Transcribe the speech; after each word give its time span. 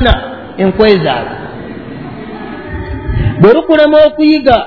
okufuna 0.00 0.22
enkwezaala 0.56 1.30
bwe 3.40 3.52
lukulema 3.52 3.98
okuyiga 4.06 4.66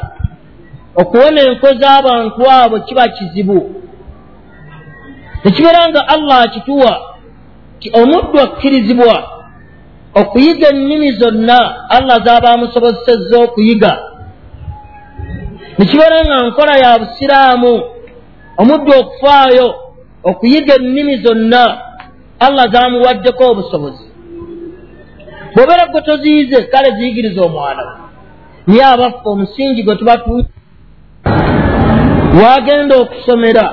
okuwona 0.96 1.42
enko 1.42 1.68
z'abantu 1.80 2.42
abo 2.52 2.80
kiba 2.80 3.08
kizibu. 3.08 3.76
Nekibeera 5.44 5.90
nga 5.90 6.08
allah 6.08 6.42
akituwa 6.42 7.02
omuddu 7.94 8.40
akkirizibwa 8.40 9.24
okuyiga 10.16 10.68
ennimi 10.70 11.12
zonna 11.12 11.90
allah 11.90 12.24
z'aba 12.26 12.50
amusobozesezza 12.54 13.38
okuyiga. 13.44 13.98
Nekibeera 15.78 16.26
nga 16.26 16.48
nkola 16.48 16.78
ya 16.78 17.00
busiraamu 17.00 17.84
omuddu 18.58 18.92
okufaayo 19.00 19.76
okuyiga 20.24 20.76
ennimi 20.76 21.16
zonna 21.18 21.78
allah 22.40 22.66
z'amuwaddeko 22.72 23.44
obusobozi 23.52 24.13
bw'obeera 25.54 25.86
gwe 25.92 26.02
toziyize 26.02 26.58
kale 26.72 26.90
ziyigiriza 26.96 27.42
omwana 27.42 27.84
niye 28.68 28.86
abaffe 28.86 29.30
omusingi 29.30 29.84
gwe 29.84 29.96
tubatu 29.96 30.46
wagenda 32.42 32.96
okusomera. 32.98 33.66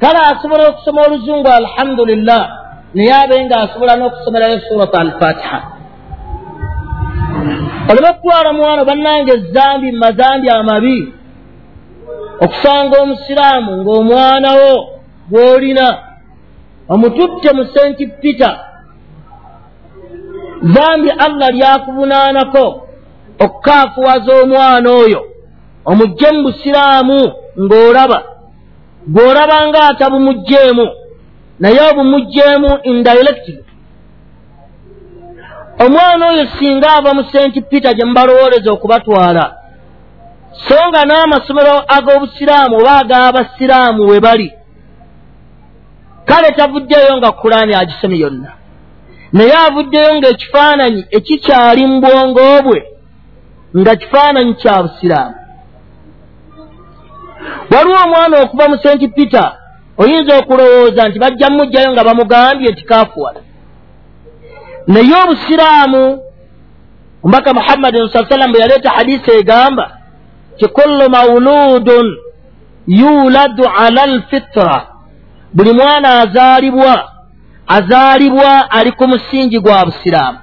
Kale 0.00 0.18
asobola 0.18 0.68
okusoma 0.68 1.02
oluzungu 1.06 1.48
alhamdulillah 1.48 2.42
naye 2.94 3.12
abe 3.12 3.44
nga 3.44 3.56
asobola 3.60 3.96
n'okusomerayo 3.96 4.58
surat 4.68 4.94
alfatiha. 4.94 5.60
Oleme 7.90 8.08
okutwala 8.10 8.52
mwana 8.52 8.84
bannange 8.84 9.32
ezambi 9.32 9.92
mumazambi 9.92 10.48
amabi. 10.50 11.12
Okusanga 12.44 13.02
omusiraamu 13.02 13.72
ng'omwana 13.82 14.50
wo 14.60 14.72
gw'olina 15.30 15.86
omututte 16.88 17.50
mu 17.56 17.64
senti 17.74 18.06
peter 18.06 18.67
zambi 20.62 21.10
allah 21.10 21.50
lyakubunaanako 21.50 22.88
okukaafuwaza 23.44 24.32
omwana 24.42 24.90
oyo 24.90 25.20
omugje 25.84 26.28
mu 26.32 26.42
busiraamu 26.42 27.18
ng'olaba. 27.62 28.18
Gw'olaba 29.14 29.68
nga 29.68 29.80
atabumugjeemu 29.90 30.86
naye 31.60 31.80
obumugjeemu 31.90 32.70
indirectly. 32.90 33.64
Omwana 35.84 36.22
oyo 36.30 36.44
singa 36.58 36.88
ava 36.96 37.14
mu 37.14 37.22
senti 37.32 37.60
peter 37.60 37.94
gye 37.94 38.04
mubalowooleza 38.04 38.70
okubatwala 38.72 39.44
so 40.66 40.76
nga 40.88 41.02
n'amasomero 41.04 41.74
ag'obusiraamu 41.96 42.76
oba 42.80 42.92
ag'abasiraamu 43.00 44.02
we 44.10 44.20
bali 44.20 44.48
kale 46.28 46.48
tavuddeyo 46.56 47.16
nga 47.16 47.32
kulaani 47.32 47.74
agisome 47.74 48.18
yonna 48.18 48.57
naye 49.32 49.54
avuddeyo 49.66 50.14
ng'ekifaananyi 50.16 51.02
ekikyali 51.16 51.86
mu 51.86 52.00
bwongo 52.00 52.62
bwe 52.64 52.80
nga 53.78 53.96
kifaananyi 53.96 54.54
kya 54.60 54.82
busiraamu. 54.82 55.36
Waliwo 57.70 57.98
omwana 58.04 58.34
okuva 58.42 58.68
mu 58.68 58.76
senti 58.82 59.08
peter 59.08 59.52
oyinza 59.98 60.32
okulowooza 60.38 61.08
nti 61.08 61.18
bajja 61.18 61.50
mumugjayo 61.50 61.92
nga 61.92 62.04
bamugambye 62.04 62.68
nti 62.72 62.84
kaafuwala 62.84 63.40
naye 64.86 65.14
obusiraamu 65.22 66.02
omubaka 67.24 67.54
muhammadin 67.54 68.08
saa 68.08 68.28
sallam 68.28 68.52
bwe 68.52 68.60
yaleeta 68.60 68.90
hadisi 68.90 69.30
egamba 69.30 69.86
ti 70.58 70.66
kullu 70.68 71.10
mauludun 71.10 72.06
yuladu 72.86 73.64
ala 73.78 74.06
lfitra 74.06 74.86
buli 75.54 75.72
mwana 75.72 76.08
azaalibwa 76.20 77.10
azaalibwa 77.68 78.70
ali 78.70 78.92
ku 78.92 79.08
musingi 79.08 79.58
gwa 79.60 79.84
busiraamu. 79.84 80.38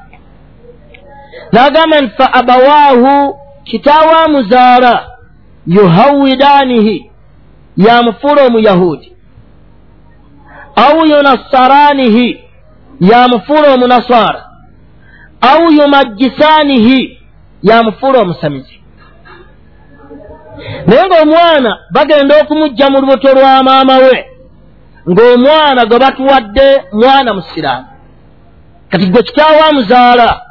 N'agamba 1.52 2.02
nti 2.02 2.12
fa 2.18 2.34
abawaahu 2.34 3.38
kitaawe 3.64 4.14
amuzaala 4.26 5.08
yuhawidanihi 5.68 7.12
yamufuula 7.78 8.44
omuyahudi 8.44 9.16
au 10.76 11.06
yunassaranihi 11.06 12.44
yamufuula 13.00 13.74
omunaswara 13.74 14.46
au 15.42 15.72
yumajjisaanihi 15.72 17.20
yamufuula 17.64 18.20
omusamizi 18.20 18.82
naye 20.88 21.04
ng'omwana 21.08 21.78
bagenda 21.92 22.42
okumugja 22.42 22.90
mu 22.90 22.98
lubuto 23.02 23.34
lwa 23.34 23.64
maama 23.64 23.96
we 23.98 24.26
ng'omwana 25.10 25.86
gwe 25.86 26.00
batuwadde 26.00 26.84
mwana 26.92 27.34
musiraamu. 27.34 27.86
Kati 28.90 29.06
gwe 29.06 29.24
kitaawe 29.24 29.62
amuzaala 29.70 30.42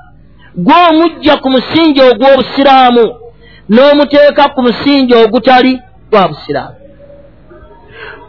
gw'omugja 0.56 1.36
ku 1.36 1.50
musingi 1.50 2.00
ogw'obusiraamu 2.02 3.04
n'omuteeka 3.68 4.44
ku 4.54 4.62
musingi 4.62 5.14
ogutali 5.14 5.72
gwa 6.10 6.28
busiraamu. 6.28 6.76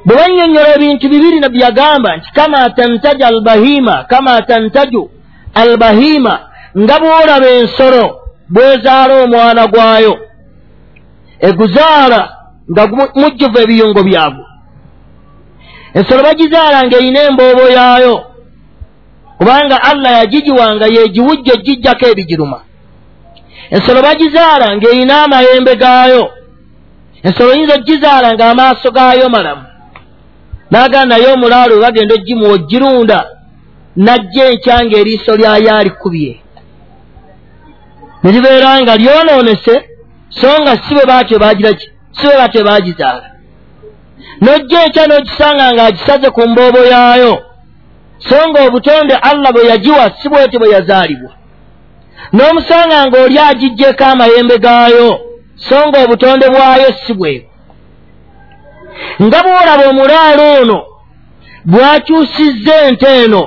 Bwe 0.06 0.16
bannyonnyola 0.16 0.76
ebintu 0.76 1.10
bibiri 1.10 1.40
nabbi 1.40 1.60
yagamba 1.62 2.18
nti 2.18 2.32
kama 2.32 2.70
tantaja 2.70 3.28
albahima 3.28 4.04
kama 4.04 4.42
tantaju 4.42 5.10
albahima 5.54 6.40
nga 6.80 6.96
bw'olaba 7.00 7.48
ensolo 7.60 8.06
bwezaala 8.50 9.14
omwana 9.24 9.68
gwayo 9.68 10.14
eguzaala 11.40 12.22
nga 12.72 12.84
mujjuvu 13.22 13.58
ebiyungo 13.64 14.04
byagwo 14.04 14.46
ensolo 15.98 16.24
bagizaala 16.24 16.78
ng'erina 16.86 17.20
emboobo 17.30 17.66
yaayo. 17.78 18.16
Kubanga 19.38 19.84
allah 19.90 20.12
yagigiwanga 20.20 20.86
yegiwujja 20.96 21.54
egijjako 21.54 22.06
ebigiruma. 22.12 22.60
Ensolo 23.76 24.00
bagizaala 24.08 24.76
ng'erina 24.76 25.24
amayembe 25.24 25.76
gaayo. 25.76 26.24
Ensolo 27.24 27.54
yinza 27.54 27.76
ogizaala 27.76 28.28
ng'amaaso 28.34 28.92
gaayo 28.92 29.30
malamu. 29.30 29.66
N'agamba 30.72 31.06
naye 31.06 31.28
omulaalo 31.34 31.76
we 31.76 31.82
bagenda 31.82 32.16
ogimuwa 32.16 32.54
ogirunda 32.54 33.20
najja 33.96 34.46
enkyanga 34.52 34.96
eriiso 35.02 35.32
lyayo 35.40 35.76
alikubye. 35.78 36.34
Ne 38.24 38.32
libeera 38.32 38.82
nga 38.82 38.96
lyonoonese 39.02 39.76
so 40.30 40.48
nga 40.62 40.74
si 40.84 40.94
bwe 40.96 41.06
baatyo 41.06 41.40
bagiraki 41.40 41.88
si 42.12 42.28
bwe 42.28 42.38
batyo 42.38 42.64
baagizaala 42.64 43.28
n'ojja 44.42 44.84
enkya 44.86 45.08
n'ogisanga 45.08 45.74
ng'agisaze 45.74 46.30
ku 46.30 46.42
mboobo 46.50 46.82
yaayo. 46.94 47.34
So 48.18 48.50
nga 48.50 48.60
obutonde 48.68 49.16
allah 49.30 49.52
bwe 49.54 49.68
yagiwa 49.72 50.12
si 50.18 50.30
bwetyo 50.30 50.60
bwe 50.60 50.70
yazaalibwa. 50.76 51.32
N'omusanga 52.34 53.06
ng'oli 53.08 53.40
agijjeko 53.40 54.04
amayembe 54.04 54.58
gaayo 54.58 55.10
so 55.56 55.88
nga 55.88 56.04
obutonde 56.04 56.50
bwayo 56.50 56.94
si 57.06 57.14
bwebwo 57.14 57.50
nga 59.22 59.40
bw'olaba 59.44 59.84
omulaalo 59.90 60.44
ono 60.62 60.80
bw'akyusizza 61.66 62.76
ente 62.88 63.10
eno 63.24 63.44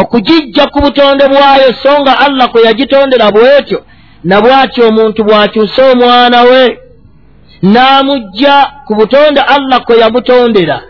okugijja 0.00 0.66
ku 0.72 0.78
butonde 0.80 1.24
bwayo 1.28 1.68
so 1.82 2.00
nga 2.00 2.18
allah 2.26 2.50
kwe 2.50 2.62
yagitondera 2.66 3.30
bw'etyo 3.30 3.78
na 4.24 4.40
bw'atyo 4.40 4.88
omuntu 4.88 5.20
bw'akyusa 5.24 5.82
omwana 5.92 6.42
we 6.42 6.62
n'amugja 7.62 8.56
ku 8.86 8.94
butonde 8.94 9.40
allah 9.40 9.84
kwe 9.84 9.98
yamutondera. 9.98 10.80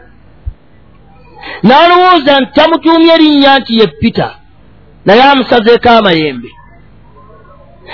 N'alowooza 1.63 2.41
nti 2.41 2.53
tamutuumye 2.55 3.13
erinnya 3.15 3.59
nti 3.59 3.79
ye 3.79 3.87
pita 3.87 4.29
naye 5.05 5.23
amusazeeko 5.23 5.91
amayembe. 5.91 6.49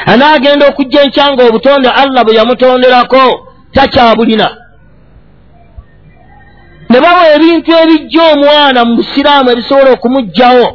Anaagenda 0.07 0.69
okujja 0.69 1.03
enkyanga 1.03 1.43
obutonde 1.49 1.89
allah 1.89 2.25
bwe 2.25 2.37
yamutonderako 2.37 3.23
takyabulina. 3.75 4.49
Ne 6.91 7.01
bawa 7.01 7.23
ebintu 7.35 7.71
ebijja 7.83 8.23
omwana 8.33 8.85
mu 8.85 8.97
busiraamu 8.97 9.51
ebisobola 9.51 9.91
okumuggyawo 9.93 10.69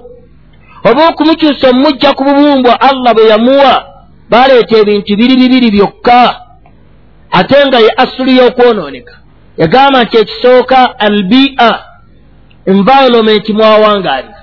oba 0.90 1.02
okumukyusa 1.10 1.70
omumujja 1.70 2.14
ku 2.14 2.24
bubumbwa 2.24 2.82
allah 2.90 3.14
bwe 3.14 3.30
yamuwa 3.32 3.74
baleeta 4.30 4.78
ebintu 4.78 5.12
biri 5.20 5.36
bibiri 5.42 5.72
byokka 5.72 6.22
ate 7.40 7.68
nga 7.68 7.80
ye 7.80 7.90
asuli 7.98 8.38
y'okwonooneka. 8.38 9.14
Yagamba 9.58 10.04
nti 10.04 10.18
ekisooka 10.18 11.00
albia 11.00 11.70
environment 12.66 13.50
mwawangaalira. 13.50 14.42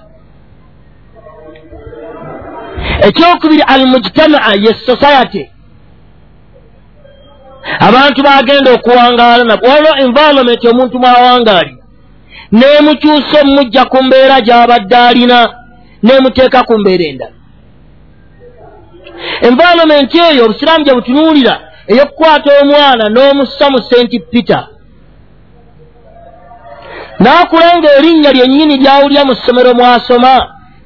Ekyokubiri 3.07 3.63
almujtamaa 3.63 4.55
ye 4.65 4.75
society. 4.75 5.51
Abantu 7.81 8.23
bagenda 8.23 8.73
okuwangaala 8.73 9.45
nabo. 9.45 9.67
Waliwo 9.67 9.97
environment 9.97 10.65
omuntu 10.65 10.99
mwawangaali 10.99 11.77
neemukyusa 12.53 13.41
omumujja 13.41 13.85
ku 13.85 14.03
mbeera 14.05 14.41
gy'abadde 14.41 14.97
alina 14.97 15.55
neemuteeka 16.03 16.63
ku 16.63 16.79
mbeera 16.79 17.05
endala. 17.05 17.33
Environment 19.41 20.15
eyo 20.15 20.45
obusiraamu 20.45 20.85
gye 20.85 20.95
butunuulira 20.95 21.70
ey'okukwata 21.91 22.51
omwana 22.63 23.05
n'omussa 23.15 23.67
mu 23.73 23.79
senti 23.91 24.19
peter. 24.21 24.63
Naakula 27.19 27.79
nga 27.79 27.89
erinnya 27.99 28.31
lyennyini 28.33 28.77
lyawulya 28.83 29.25
mu 29.25 29.35
ssomero 29.35 29.75
mwasoma 29.75 30.33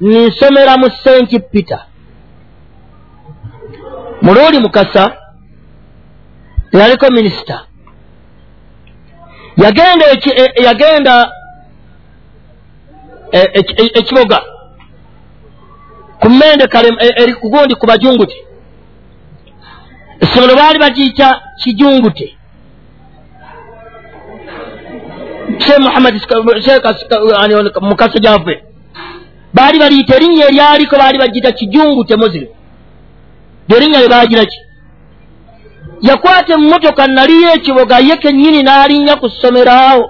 ninsomera 0.01 0.73
mu 0.77 0.87
senti 1.03 1.39
peter. 1.39 1.81
Muluuli 4.21 4.59
mukasa 4.59 5.03
eyaliko 6.73 7.09
minisita. 7.11 7.57
Yagenda 9.63 10.05
e, 10.11 10.63
yagenda 10.63 11.31
e, 13.31 13.39
e, 13.39 13.91
ekiboga 13.99 14.41
ku 16.19 16.29
mmende 16.29 16.67
kale 16.67 16.89
eri 17.21 17.33
kugundi 17.33 17.75
ku 17.75 17.85
bajungute 17.87 18.35
essomero 20.19 20.55
baali 20.55 20.79
bagiyita 20.79 21.41
kijungute. 21.63 22.27
Sheekh 25.59 25.79
muhammad 25.79 26.13
mukasa 27.81 28.19
gyave 28.19 28.63
baali 29.53 29.79
baliyita 29.79 30.15
erinnya 30.15 30.45
eryaliko 30.49 30.95
baali 30.97 31.17
bagiyita 31.17 31.51
kijungute 31.51 32.15
muslim. 32.15 32.47
Lyerinnya 33.69 33.99
lye 33.99 34.09
baagiraki 34.09 34.59
yakwata 36.01 36.53
emmotoka 36.53 37.07
naliyo 37.07 37.53
ekiboga 37.53 37.99
ye 37.99 38.17
kennyini 38.17 38.63
n'alinnya 38.63 39.15
ku 39.15 39.29
ssomero 39.29 39.71
awo 39.71 40.05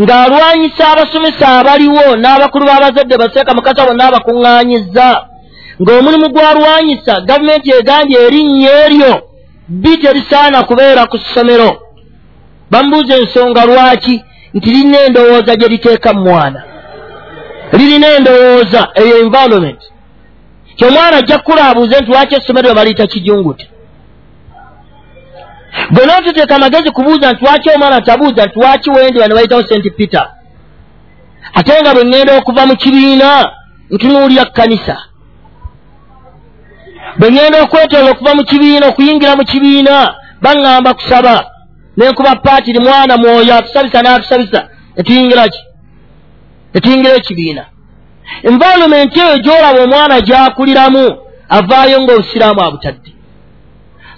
ng'alwanyisa 0.00 0.84
abasomesa 0.92 1.46
abaliwo 1.60 2.16
n'abakulu 2.16 2.64
b'abazadde 2.66 3.16
baseeka 3.18 3.54
mukasa 3.54 3.86
bonna 3.86 4.04
abakuŋŋaanyizza 4.08 5.08
ng'omulimu 5.82 6.28
gwalwanyisa 6.34 7.20
gavumenti 7.20 7.70
egambye 7.78 8.18
erinnya 8.26 8.70
eryo 8.84 9.12
bi 9.68 9.96
terisaana 9.96 10.62
kubeera 10.68 11.06
ku 11.06 11.18
ssomero. 11.18 11.70
Bamubuuza 12.70 13.16
ensonga 13.16 13.64
lwaki 13.64 14.24
nti 14.54 14.70
lirina 14.70 14.98
endowooza 15.06 15.56
gye 15.56 15.68
liteeka 15.68 16.12
mu 16.12 16.20
mwana. 16.24 16.62
Lirina 17.72 18.08
endowooza 18.16 18.88
eyo 18.94 19.18
environment 19.24 19.80
kyomwana 20.76 21.16
ajja 21.16 21.38
kukulaabuuze 21.38 22.00
nti 22.00 22.10
lwaki 22.10 22.34
essomero 22.34 22.74
baliyita 22.74 23.06
kijungute 23.06 23.68
bwe 25.90 26.06
nootuteeka 26.06 26.56
amagezi 26.56 26.90
kubuuza 26.90 27.32
nti 27.32 27.44
lwaki 27.44 27.70
omwana 27.70 28.00
tabuuza? 28.00 28.46
Nti 28.46 28.58
lwaki 28.58 28.90
wendi? 28.90 29.18
Bano 29.18 29.34
bayitawo 29.34 29.62
senti 29.62 29.90
peter. 29.90 30.28
Ate 31.54 31.80
nga 31.82 31.94
bwe 31.94 32.04
ŋŋenda 32.04 32.38
okuva 32.38 32.66
mu 32.66 32.76
kibiina 32.76 33.50
ntunuulira 33.90 34.44
kkanisa 34.44 34.96
bwe 37.18 37.28
ŋŋenda 37.30 37.58
okwetoola 37.64 38.10
okuva 38.10 38.34
mu 38.34 38.42
kibiina 38.44 38.86
okuyingira 38.86 39.36
mu 39.36 39.44
kibiina 39.50 39.96
baŋŋamba 40.42 40.94
kusaba. 40.94 41.34
Nenkuba 41.96 42.36
paatiri 42.36 42.80
mwana 42.80 43.16
mwoyo 43.16 43.54
atusabisa 43.54 44.02
n'atusabisa 44.02 44.60
netuyingira 44.96 45.44
ki? 45.48 45.60
Netuyingira 46.74 47.14
ekibiina. 47.20 47.64
Environment 48.42 49.16
eyo 49.16 49.36
gy'olaba 49.44 49.80
omwana 49.84 50.16
gy'akuliramu 50.26 51.04
avaayo 51.56 51.96
ng'obusiraamu 52.00 52.60
abutadde. 52.66 53.10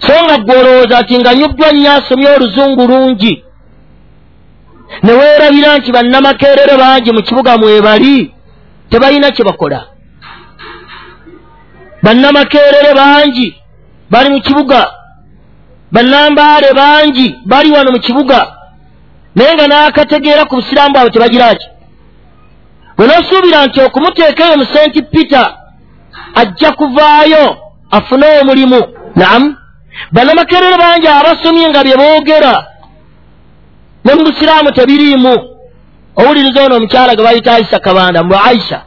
So 0.05 0.13
nga 0.23 0.37
gwolowooza 0.37 1.01
nti 1.01 1.15
nga 1.19 1.31
nyuddwa 1.35 1.71
nnyo 1.71 1.91
asomye 1.91 2.29
oluzungu 2.35 2.87
lungi 2.87 3.43
ne 5.03 5.13
weerabira 5.13 5.77
nti 5.77 5.91
bannamakeerere 5.91 6.75
bangi 6.77 7.11
mu 7.11 7.21
kibuga 7.23 7.57
mwebali 7.57 8.33
tebalina 8.89 9.31
kye 9.31 9.43
bakola 9.45 9.94
bannamakeerere 12.05 12.93
bangi 12.95 13.47
bali 14.11 14.29
mu 14.29 14.39
kibuga. 14.41 14.81
Bannambaale 15.91 16.69
bangi 16.73 17.35
bali 17.45 17.71
wano 17.71 17.91
mu 17.91 17.99
kibuga. 17.99 18.39
Naye 19.35 19.53
nga 19.55 19.67
n'akategeera 19.67 20.45
ku 20.45 20.55
busiraamu 20.55 20.93
bwabwe 20.93 21.11
tebagira 21.11 21.55
ki? 21.59 21.67
Bwe 22.97 23.05
noosuubira 23.07 23.65
nti 23.65 23.79
okumuteeka 23.81 24.41
eyo 24.45 24.57
mu 24.57 24.65
senti 24.65 25.01
peter 25.01 25.47
ajja 26.35 26.71
kuvaayo 26.71 27.57
afune 27.91 28.25
omulimu. 28.41 28.81
Naamu 29.15 29.55
bannamakerere 30.11 30.77
bangi 30.77 31.07
abasomye 31.07 31.69
nga 31.69 31.83
bye 31.83 31.97
boogera 31.97 32.53
ne 34.05 34.11
mu 34.15 34.23
busiraamu 34.23 34.71
tebiriimu. 34.71 35.35
Owuliriza 36.15 36.63
ono 36.63 36.75
omukyala 36.75 37.15
ge 37.15 37.23
bayita 37.23 37.53
aisha 37.55 37.79
kabanda 37.79 38.23
mu 38.23 38.35
aisha 38.49 38.81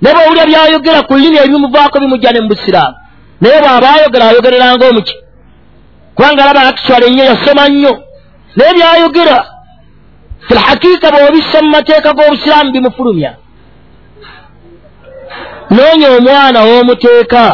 naye 0.00 0.14
bwowulira 0.14 0.46
byayogera 0.46 1.02
ku 1.02 1.12
lulimi 1.14 1.38
ebimuvaako 1.44 1.96
bimujja 2.00 2.30
ne 2.32 2.40
mu 2.40 2.48
busiraamu 2.48 2.96
naye 3.40 3.58
bw'aba 3.62 3.88
ayogera 3.94 4.24
ayogereranga 4.28 4.84
omuki? 4.90 5.14
Kubanga 6.14 6.42
alaba 6.44 6.60
akiswala 6.68 7.06
ennyo 7.06 7.24
yasoma 7.30 7.68
nnyo. 7.68 7.92
Naye 8.56 8.72
byayogera 8.74 9.36
filhakiika 10.48 11.06
bw'obissa 11.14 11.62
mu 11.62 11.70
mateeka 11.70 12.10
g'obusiraamu 12.16 12.70
bimufulumya. 12.72 13.30
Noonya 15.70 16.08
omwana 16.16 16.60
w'omuteeka 16.68 17.44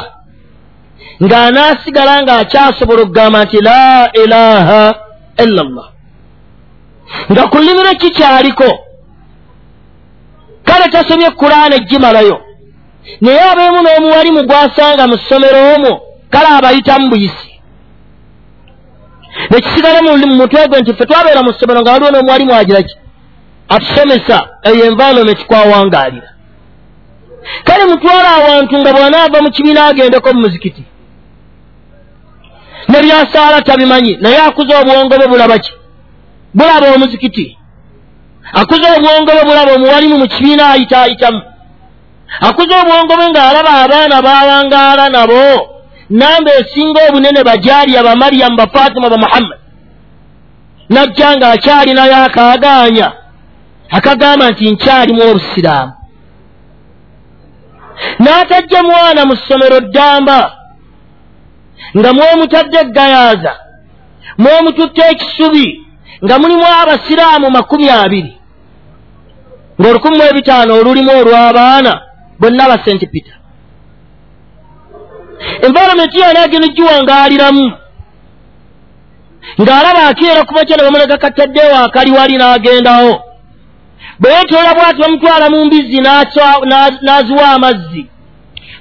ng'anaasigala 1.25 2.23
ng'akyasobola 2.23 3.01
okugamba 3.03 3.45
nti 3.45 3.59
la 3.69 4.11
ilaha 4.23 4.83
illa 5.45 5.63
llah 5.63 5.89
nga 7.31 7.43
ku 7.51 7.59
llimiro 7.59 7.93
kikyaliko 8.01 8.69
kale 10.75 10.91
tasomye 10.91 11.31
kulaana 11.31 11.77
ejjimalayo 11.77 12.41
naye 13.21 13.41
abeemu 13.51 13.81
n'omuwalimu 13.83 14.41
gw'asanga 14.49 15.07
mu 15.07 15.17
ssomero 15.19 15.59
omwo 15.75 15.93
kale 16.31 16.49
abayitamu 16.59 17.11
buyisi. 17.11 17.51
Nekisigala 19.51 19.99
mu 20.03 20.37
mutwe 20.41 20.69
gwe 20.69 20.81
nti 20.81 20.93
ffe 20.95 21.07
twabeera 21.07 21.43
mu 21.43 21.53
ssomero 21.53 21.81
nga 21.81 21.93
waliwo 21.93 22.11
n'omuwalimu 22.11 22.55
agiraki 22.55 22.95
atusomesa 23.69 24.39
eyo 24.69 24.85
environment 24.91 25.41
kwawangaalira 25.49 26.29
kale 27.65 27.85
mutwala 27.85 28.29
awantu 28.37 28.75
nga 28.79 28.93
bw'anaava 28.93 29.39
mu 29.43 29.51
kibiina 29.51 29.87
agendeko 29.87 30.33
mu 30.33 30.41
muzikiti 30.41 30.85
nebyasaala 32.89 33.63
tabimanyi 33.63 34.13
naye 34.21 34.39
akuza 34.49 34.81
obwongo 34.81 35.17
bwe 35.17 35.29
bulaba 35.29 35.59
ki? 35.59 35.73
Bulaba 36.55 36.95
omuzikiti 36.95 37.59
akuza 38.53 38.97
obwongo 38.97 39.33
bwe 39.33 39.45
bulaba 39.45 39.73
omuwalimu 39.73 40.19
mu 40.19 40.27
kibiina 40.29 40.71
ayita 40.71 41.03
ayitamu 41.03 41.43
akuza 42.41 42.81
obwongo 42.83 43.17
bwe 43.17 43.27
ng'alaba 43.31 43.71
abaana 43.85 44.23
baawangaala 44.23 45.09
nabo 45.09 45.69
namba 46.11 46.51
esinga 46.61 47.01
obunene 47.09 47.45
bajaliya 47.45 48.03
bamaryamu 48.03 48.57
bafatima 48.57 49.11
bamuhammad 49.11 49.59
najja 50.89 51.37
ng'akyalinayo 51.37 52.17
akaagaanya 52.17 53.13
akagamba 53.91 54.51
nti 54.51 54.71
nkyalimu 54.71 55.23
obusiraamu. 55.31 55.93
N'atajja 58.19 58.83
mwana 58.83 59.25
mu 59.27 59.37
ssomero 59.37 59.81
ddamba 59.81 60.39
nga 61.99 62.13
mwomutadde 62.13 62.79
eggayaaza 62.81 63.53
mwomututte 64.39 65.03
ekisubi 65.13 65.67
nga 66.25 66.39
mulimu 66.39 66.67
abasiraamu 66.83 67.51
makumi 67.51 67.91
abiri 67.91 68.33
ng'olukumi 69.81 70.17
mu 70.19 70.25
ebitaano 70.31 70.75
olulimu 70.81 71.11
olw'abaana 71.21 71.93
bonna 72.41 72.69
ba 72.71 72.77
senti 72.85 73.07
peter. 73.07 73.37
Environment 75.67 76.15
yona 76.15 76.41
agenda 76.47 76.69
giwangaaliramu 76.77 77.67
ng'alaba 79.61 80.03
akeera 80.11 80.45
ku 80.45 80.55
makya 80.55 80.77
ne 80.77 80.83
bamulega 80.83 81.17
kataddeewo 81.19 81.77
akali 81.85 82.11
wali 82.11 82.37
n'agendawo. 82.37 83.15
Bwe 84.21 84.31
yeetoola 84.33 84.75
bw'ati 84.75 85.01
bamutwala 85.03 85.51
mu 85.51 85.65
mbizzi 85.65 85.99
n'aziwa 87.05 87.47
amazzi. 87.57 88.03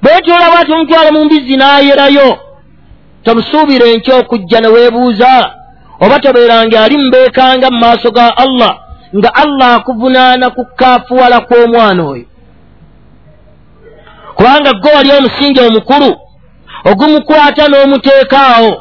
Bwe 0.01 0.11
yeetoola 0.13 0.45
bw'ati 0.51 0.71
bamutwala 0.71 1.11
mu 1.11 1.25
mbizzi 1.25 1.55
n'ayerayo 1.57 2.29
tomusuubira 3.23 3.85
enkya 3.87 4.15
okujja 4.15 4.59
ne 4.61 4.67
weebuuza 4.67 5.51
oba 6.03 6.19
tobeerange 6.19 6.77
ali 6.77 6.97
mubeekanga 6.97 7.71
mu 7.71 7.79
maaso 7.79 8.11
ga 8.11 8.37
allah 8.37 8.82
nga 9.17 9.29
allah 9.43 9.75
akuvunaana 9.75 10.49
ku 10.49 10.65
kaafuwala 10.79 11.37
kw'omwana 11.47 12.03
oyo 12.03 12.25
kubanga 14.35 14.71
gwe 14.73 14.91
wali 14.95 15.11
omusingi 15.11 15.59
omukulu 15.59 16.11
ogumukwata 16.89 17.63
n'omuteekaawo. 17.67 18.73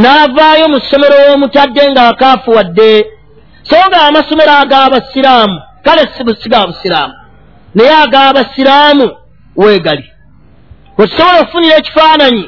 N'avaayo 0.00 0.68
mu 0.72 0.78
ssomero 0.80 1.16
w'omutadde 1.26 1.82
ng'akaafuwadde 1.90 2.90
so 3.68 3.76
nga 3.88 3.98
amasomero 4.08 4.52
ag'abasiraamu 4.62 5.56
kale 5.84 6.02
si 6.12 6.24
busiga 6.24 6.66
busiraamu. 6.66 7.14
Naye 7.74 7.94
ag'abasiraamu 8.04 9.06
weegali. 9.56 10.06
Wetusobola 10.98 11.40
okufunira 11.40 11.76
ekifaananyi 11.76 12.44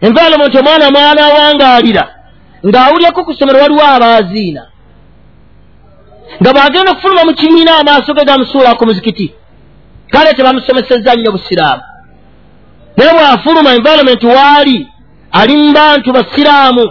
environment 0.00 0.54
omwana 0.54 0.90
mwana 0.90 1.20
awangaalira 1.26 2.04
ng'awulyeko 2.66 3.24
ku 3.24 3.32
ssomero 3.34 3.58
waliwo 3.60 3.84
abaaziina 3.86 4.62
nga 6.40 6.50
bw'agenda 6.52 6.90
okufuluma 6.92 7.24
mu 7.24 7.34
kibiina 7.34 7.78
amaaso 7.78 8.14
ge 8.14 8.24
gamusuula 8.24 8.74
ku 8.74 8.86
muzikiti 8.86 9.34
kale 10.12 10.34
tebamusomesezza 10.34 11.14
nnyo 11.14 11.32
busiraamu 11.32 11.82
naye 12.96 13.12
bw'afuluma 13.12 13.74
environment 13.74 14.22
waali 14.24 14.92
ali 15.32 15.56
mu 15.56 15.72
bantu 15.72 16.12
basiraamu. 16.12 16.84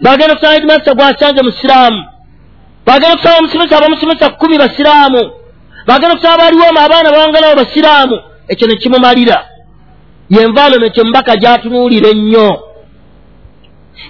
Bagenda 0.00 0.32
okusanga 0.34 0.56
edimasa 0.56 0.94
gwasanze 0.94 1.42
musiraamu. 1.42 2.04
Bagenda 2.86 3.14
okusanga 3.14 3.38
omusomesa 3.38 3.76
abamusomesa 3.76 4.30
kkumi 4.30 4.58
basiraamu. 4.58 5.30
Bagenda 5.86 6.14
okusanga 6.14 6.38
baliwomu 6.38 6.78
abaana 6.78 7.10
bawangalabo 7.10 7.56
basiraamu 7.56 8.20
ekyo 8.48 8.66
ne 8.66 8.76
kimumalira. 8.76 9.44
Ye 10.30 10.42
environment 10.42 10.98
omubaka 10.98 11.36
gyatunuulira 11.36 12.08
ennyo. 12.08 12.62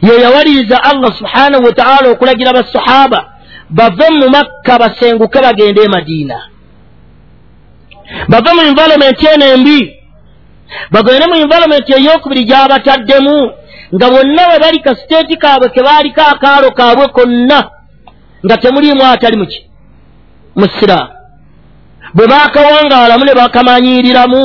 Ye 0.03 0.21
yawaliriza 0.21 0.83
allah 0.83 1.13
subhanahu 1.19 1.65
wataala 1.65 2.11
okulagira 2.11 2.53
basahaba 2.53 3.32
bave 3.77 4.07
mu 4.19 4.27
makka 4.35 4.79
basenguke 4.79 5.39
bagende 5.47 5.81
e 5.85 5.89
madiina. 5.89 6.39
Bave 8.29 8.51
mu 8.57 8.63
environment 8.71 9.19
eno 9.33 9.45
embi. 9.55 9.81
Bagende 10.93 11.27
mu 11.27 11.35
environment 11.45 11.87
eyokubiri 11.91 12.45
gyabataddemu 12.45 13.37
nga 13.95 14.07
bonna 14.11 14.43
bwe 14.49 14.59
bali 14.63 14.79
kasiteeti 14.81 15.37
kaabwe 15.37 15.69
ke 15.69 15.83
baaliko 15.83 16.23
akaalo 16.33 16.71
kaabwe 16.71 17.09
konna 17.09 17.59
nga 18.45 18.57
temuliimu 18.57 19.05
atali 19.05 19.37
muki 19.37 19.61
musiraamu 20.57 21.13
bwe 22.15 22.27
baakawangaalamu 22.27 23.25
ne 23.25 23.35
bakamanyiiriramu 23.35 24.43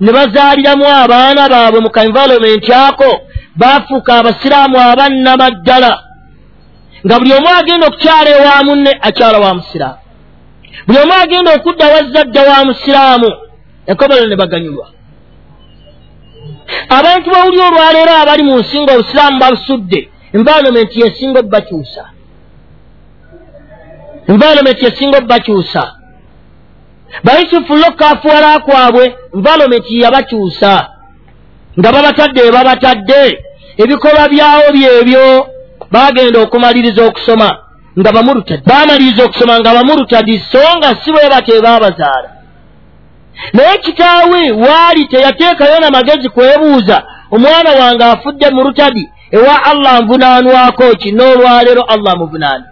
ne 0.00 0.10
bazaaliramu 0.12 0.84
abaana 1.02 1.48
baabwe 1.48 1.80
mu 1.80 1.90
kaenvironment 1.90 2.70
ako 2.70 3.10
baafuuka 3.56 4.12
abasiraamu 4.18 4.76
abannama 4.80 5.50
ddala 5.50 5.92
nga 7.06 7.18
buli 7.18 7.32
omu 7.32 7.48
agenda 7.60 7.86
okukyala 7.86 8.30
ewa 8.30 8.64
munne 8.64 8.92
akyala 9.08 9.38
wa 9.38 9.54
musiraamu. 9.54 9.98
Buli 10.86 10.98
omu 10.98 11.12
agenda 11.12 11.54
okudda 11.54 11.86
wazzadda 11.94 12.42
wa 12.50 12.64
musiraamu 12.64 13.30
enkomerero 13.86 14.26
ne 14.28 14.36
baganyulwa. 14.36 14.86
Abantu 16.88 17.30
bawuli 17.30 17.58
olwaleero 17.60 18.12
abali 18.22 18.42
mu 18.42 18.58
nsi 18.58 18.76
nga 18.82 18.92
obusiraamu 18.94 19.38
babusudde 19.38 20.00
environment 20.32 20.90
yesinga 20.96 21.38
obbakyusa 21.40 22.04
environment 24.28 24.82
yesinga 24.82 25.18
obbakyusa 25.18 25.84
bayusufu 27.24 27.76
lokaafuwala 27.76 28.58
kwabwe 28.58 29.16
nvalomenti 29.34 30.00
yabakyusa. 30.00 30.88
Nga 31.78 31.92
babatadde 31.92 32.40
ebabatadde 32.48 33.22
ebikolwa 33.82 34.28
byawo 34.28 34.72
byebyo 34.76 35.26
bagenda 35.90 36.40
okumaliriza 36.40 37.04
okusoma 37.04 37.58
nga 37.98 38.12
bamurutadi 38.12 38.62
bamaliriza 38.66 39.24
okusoma 39.24 39.60
nga 39.60 39.74
bamurutadi 39.74 40.44
so 40.52 40.62
nga 40.76 40.88
si 41.00 41.12
bwe 41.12 41.30
bateebaabazaala 41.30 42.28
naye 43.52 43.78
kitaawe 43.78 44.50
waali 44.50 45.04
teyateekayo 45.04 45.80
na 45.80 45.90
magezi 45.90 46.28
kwebuuza 46.28 47.02
omwana 47.30 47.70
wange 47.70 48.04
afudde 48.04 48.50
murutadi 48.50 49.10
ewa 49.30 49.64
allah 49.64 50.02
nvunaanwako 50.02 50.94
ki? 50.94 51.12
N'olwaleero 51.12 51.82
allah 51.82 52.16
muvunaani 52.18 52.64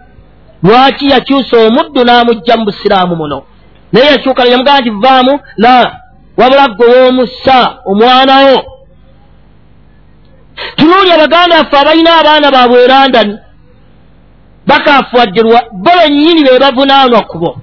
lwaki 0.63 1.09
yakyusa 1.09 1.57
omuddu 1.67 2.03
n'amugja 2.03 2.57
mu 2.57 2.65
busiraamu 2.65 3.15
muno? 3.15 3.43
Naye 3.91 4.05
yakyuka 4.05 4.43
yamugamba 4.45 4.81
nti 4.81 4.89
vaamu 4.89 5.39
la 5.57 5.91
wabula 6.37 6.67
gwe 6.67 6.87
w'omussa 6.87 7.77
omwanawo 7.85 8.63
tunuuli 10.75 11.11
abaganda 11.11 11.55
affe 11.57 11.77
abalina 11.77 12.19
abaana 12.19 12.51
baabwe 12.51 12.83
e 12.83 12.87
london 12.87 13.39
bakaafuwadderwa 14.67 15.59
bo 15.71 15.91
bennyini 15.97 16.43
be 16.43 16.59
bavunaanwa 16.59 17.21
kubo 17.21 17.61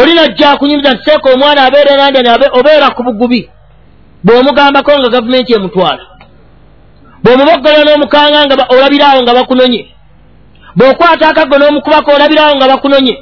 oli 0.00 0.14
najja 0.14 0.50
akunyumiza 0.50 0.92
nti 0.92 1.04
seeka 1.04 1.32
omwana 1.32 1.64
abeera 1.64 1.90
e 1.94 1.96
london 1.96 2.26
obeera 2.58 2.90
ku 2.90 3.02
bugubi 3.02 3.50
bw'omugambako 4.24 4.90
nga 4.98 5.08
gavumenti 5.08 5.52
emutwala. 5.52 6.04
Bw'omuboggola 7.22 7.78
n'omukanga 7.84 8.38
nga 8.46 8.64
olabiraawo 8.74 9.20
nga 9.22 9.36
bakunonye. 9.38 9.82
Bw'okwata 10.76 11.24
akaggo 11.28 11.56
n'omukubako 11.58 12.10
olabiraawo 12.16 12.54
nga 12.56 12.70
bakunonye 12.72 13.14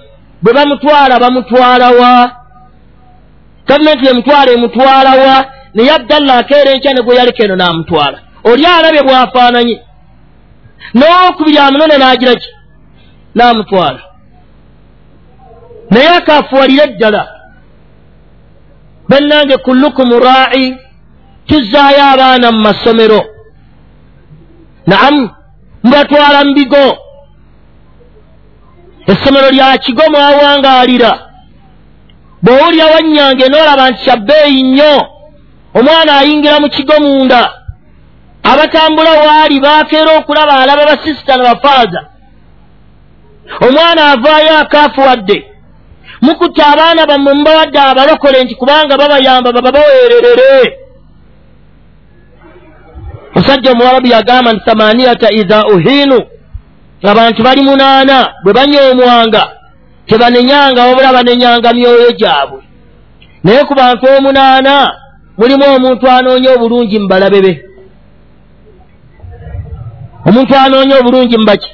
bwe 0.42 0.52
bamutwala 0.56 1.14
bamutwala 1.22 1.86
wa? 2.00 2.14
Gavumenti 3.66 4.04
emutwala 4.10 4.50
emutwala 4.52 5.10
wa 5.22 5.36
naye 5.74 5.90
abdallah 5.90 6.36
akeera 6.38 6.70
enkya 6.74 6.92
ne 6.94 7.02
gwe 7.02 7.16
yaleka 7.16 7.44
eno 7.44 7.56
n'amutwala. 7.56 8.18
Oli 8.44 8.66
alabye 8.66 9.02
bw'afaananye 9.06 9.76
n'owokubiri 10.94 11.58
amunone 11.58 11.96
n'agira 11.98 12.34
ki? 12.42 12.48
N'amutwala. 13.36 14.00
Naye 15.90 16.08
akaafuwalire 16.18 16.86
ddala. 16.86 17.22
Bannange 19.08 19.56
kullukumu 19.56 20.18
raa'i 20.18 20.76
tuzzaayo 21.46 22.02
abaana 22.12 22.52
mu 22.52 22.60
masomero. 22.60 23.20
Naamu 24.86 25.30
mubatwala 25.82 26.44
mu 26.44 26.52
bigo. 26.54 26.86
Essomero 29.06 29.50
lya 29.50 29.78
kigo 29.78 30.02
mwawangaalira. 30.10 31.12
Bw'owulira 32.42 32.86
wannyange 32.94 33.46
n'olaba 33.48 33.90
nti 33.90 34.00
kyabbeeyi 34.04 34.62
nnyo 34.62 34.94
omwana 35.74 36.18
ayingira 36.18 36.60
mu 36.60 36.68
kigo 36.68 37.00
munda. 37.00 37.52
Abatambula 38.42 39.10
waali 39.10 39.60
baakeera 39.60 40.18
okulaba 40.18 40.52
alaba 40.60 40.84
basisita 40.84 41.36
ne 41.36 41.42
bafaaza 41.42 42.00
omwana 43.60 44.10
avaayo 44.12 44.58
akaafuwadde. 44.58 45.48
Mukutta 46.22 46.66
abaana 46.66 47.06
bammwe 47.06 47.34
mubawadde 47.34 47.78
abalokole 47.78 48.44
nti 48.44 48.54
kubanga 48.54 48.96
babayamba 48.96 49.52
baba 49.52 49.72
baweererere. 49.72 50.78
Musajja 53.34 53.70
omuwarabu 53.72 54.06
yagamba 54.06 54.52
nti 54.52 54.64
samaniyata 54.64 55.32
iza 55.32 55.66
uhiinu 55.66 56.18
ng'abantu 57.04 57.42
bali 57.42 57.62
munaana 57.62 58.34
bwe 58.44 58.52
banyoomwanga 58.52 59.42
tebanenyanga 60.06 60.86
wabula 60.86 61.12
banenyanga 61.12 61.72
myoyo 61.72 62.10
gyabwe. 62.12 62.62
Naye 63.44 63.64
ku 63.64 63.74
bantu 63.74 64.06
omunaana 64.18 65.01
mulimu 65.38 65.64
omuntu 65.76 66.04
anoonya 66.10 66.50
obulungi 66.54 66.98
mu 66.98 67.08
balabe 67.08 67.40
be. 67.44 67.52
Omuntu 70.28 70.52
anoonya 70.56 70.98
obulungi 70.98 71.36
mu 71.38 71.44
baki 71.50 71.70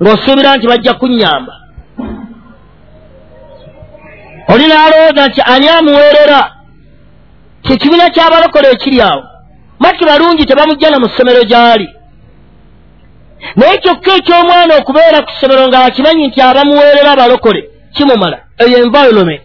ng'osuubira 0.00 0.56
nti 0.56 0.66
bajja 0.70 0.92
kunnyamba. 1.00 1.54
Oli 4.52 4.64
n'alowooza 4.68 5.22
nti 5.28 5.40
ani 5.52 5.68
amuweerera? 5.68 6.40
Kyekibiina 7.64 8.10
ky'abalokole 8.14 8.68
ekiri 8.74 9.00
awo. 9.00 9.22
Maki 9.78 10.04
balungi 10.04 10.46
tebamujjana 10.46 10.98
mu 10.98 11.08
ssomero 11.08 11.42
gy'ali. 11.50 11.88
Naye 13.56 13.76
kyokka 13.82 14.10
eky'omwana 14.18 14.72
okubeera 14.80 15.18
ku 15.26 15.30
ssomero 15.32 15.62
ng'akimanyi 15.68 16.26
nti 16.28 16.40
abamuweerera 16.40 17.10
abalokole 17.12 17.60
kimumala. 17.94 18.38
Eyo 18.62 18.76
environment 18.84 19.43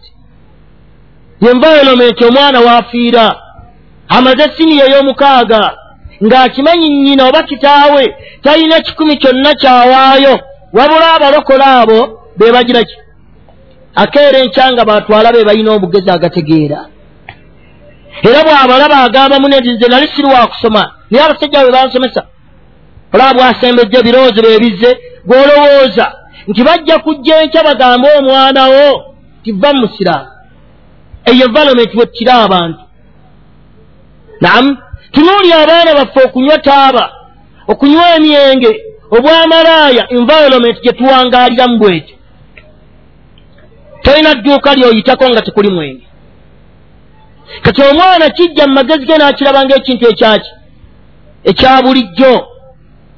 environment 1.48 2.22
omwana 2.22 2.60
waafiira 2.60 3.36
amaze 4.08 4.44
siniya 4.56 4.84
ey'omukaaga 4.86 5.62
ng'akimanyi 6.24 6.88
nnyina 6.88 7.28
oba 7.28 7.42
kitaawe 7.42 8.16
talina 8.42 8.80
kikumi 8.80 9.16
kyonna 9.16 9.54
kyawaayo. 9.54 10.40
Wabula 10.72 11.14
abalokole 11.14 11.64
abo 11.64 11.98
be 12.38 12.52
bagira 12.52 12.84
ki? 12.84 12.96
Akeera 13.94 14.38
enkyanga 14.38 14.84
batwala 14.84 15.32
be 15.32 15.44
balina 15.44 15.72
obugezi 15.72 16.10
agategeera. 16.10 16.86
Era 18.22 18.44
bw'abalaba 18.44 18.96
agamba 19.04 19.40
munezi 19.40 19.70
nze 19.70 19.88
nali 19.88 20.08
siri 20.08 20.28
wakusoma 20.28 20.82
naye 21.10 21.24
abasajja 21.24 21.60
bwe 21.62 21.72
bansomesa 21.72 22.22
olaba 23.12 23.34
bwasembejja 23.34 23.98
ebirowoozo 23.98 24.42
beebize 24.42 24.90
gw'olowooza 25.26 26.06
nti 26.48 26.62
bajja 26.64 26.98
kujja 26.98 27.42
enkya 27.42 27.62
bagambe 27.64 28.08
omwana 28.18 28.62
wo 28.68 29.14
tiva 29.42 29.72
musiraamu 29.72 30.28
eyo 30.28 30.39
environment 31.30 31.94
wekkira 31.94 32.34
abantu. 32.34 32.80
Naamu 34.40 34.76
tunuulya 35.12 35.58
abaana 35.62 35.94
baffe 35.94 36.20
okunywa 36.24 36.58
taaba 36.58 37.12
okunywa 37.68 38.14
emyenge 38.16 38.84
obwamalaaya 39.10 40.10
environment 40.10 40.82
gye 40.82 40.92
tuwangaaliramu 40.92 41.78
bwetyo. 41.78 42.16
Tolina 44.02 44.34
dduuka 44.34 44.74
lyoyitako 44.74 45.28
nga 45.28 45.42
tekuli 45.42 45.70
mwenge. 45.70 46.06
Kati 47.62 47.82
omwana 47.82 48.30
kijja 48.30 48.66
mu 48.66 48.74
magezi 48.74 49.06
ge 49.06 49.16
n'akiraba 49.16 49.64
ngaekintu 49.64 50.08
ekyaki? 50.08 50.50
Ekya 51.44 51.82
bulijjo. 51.82 52.46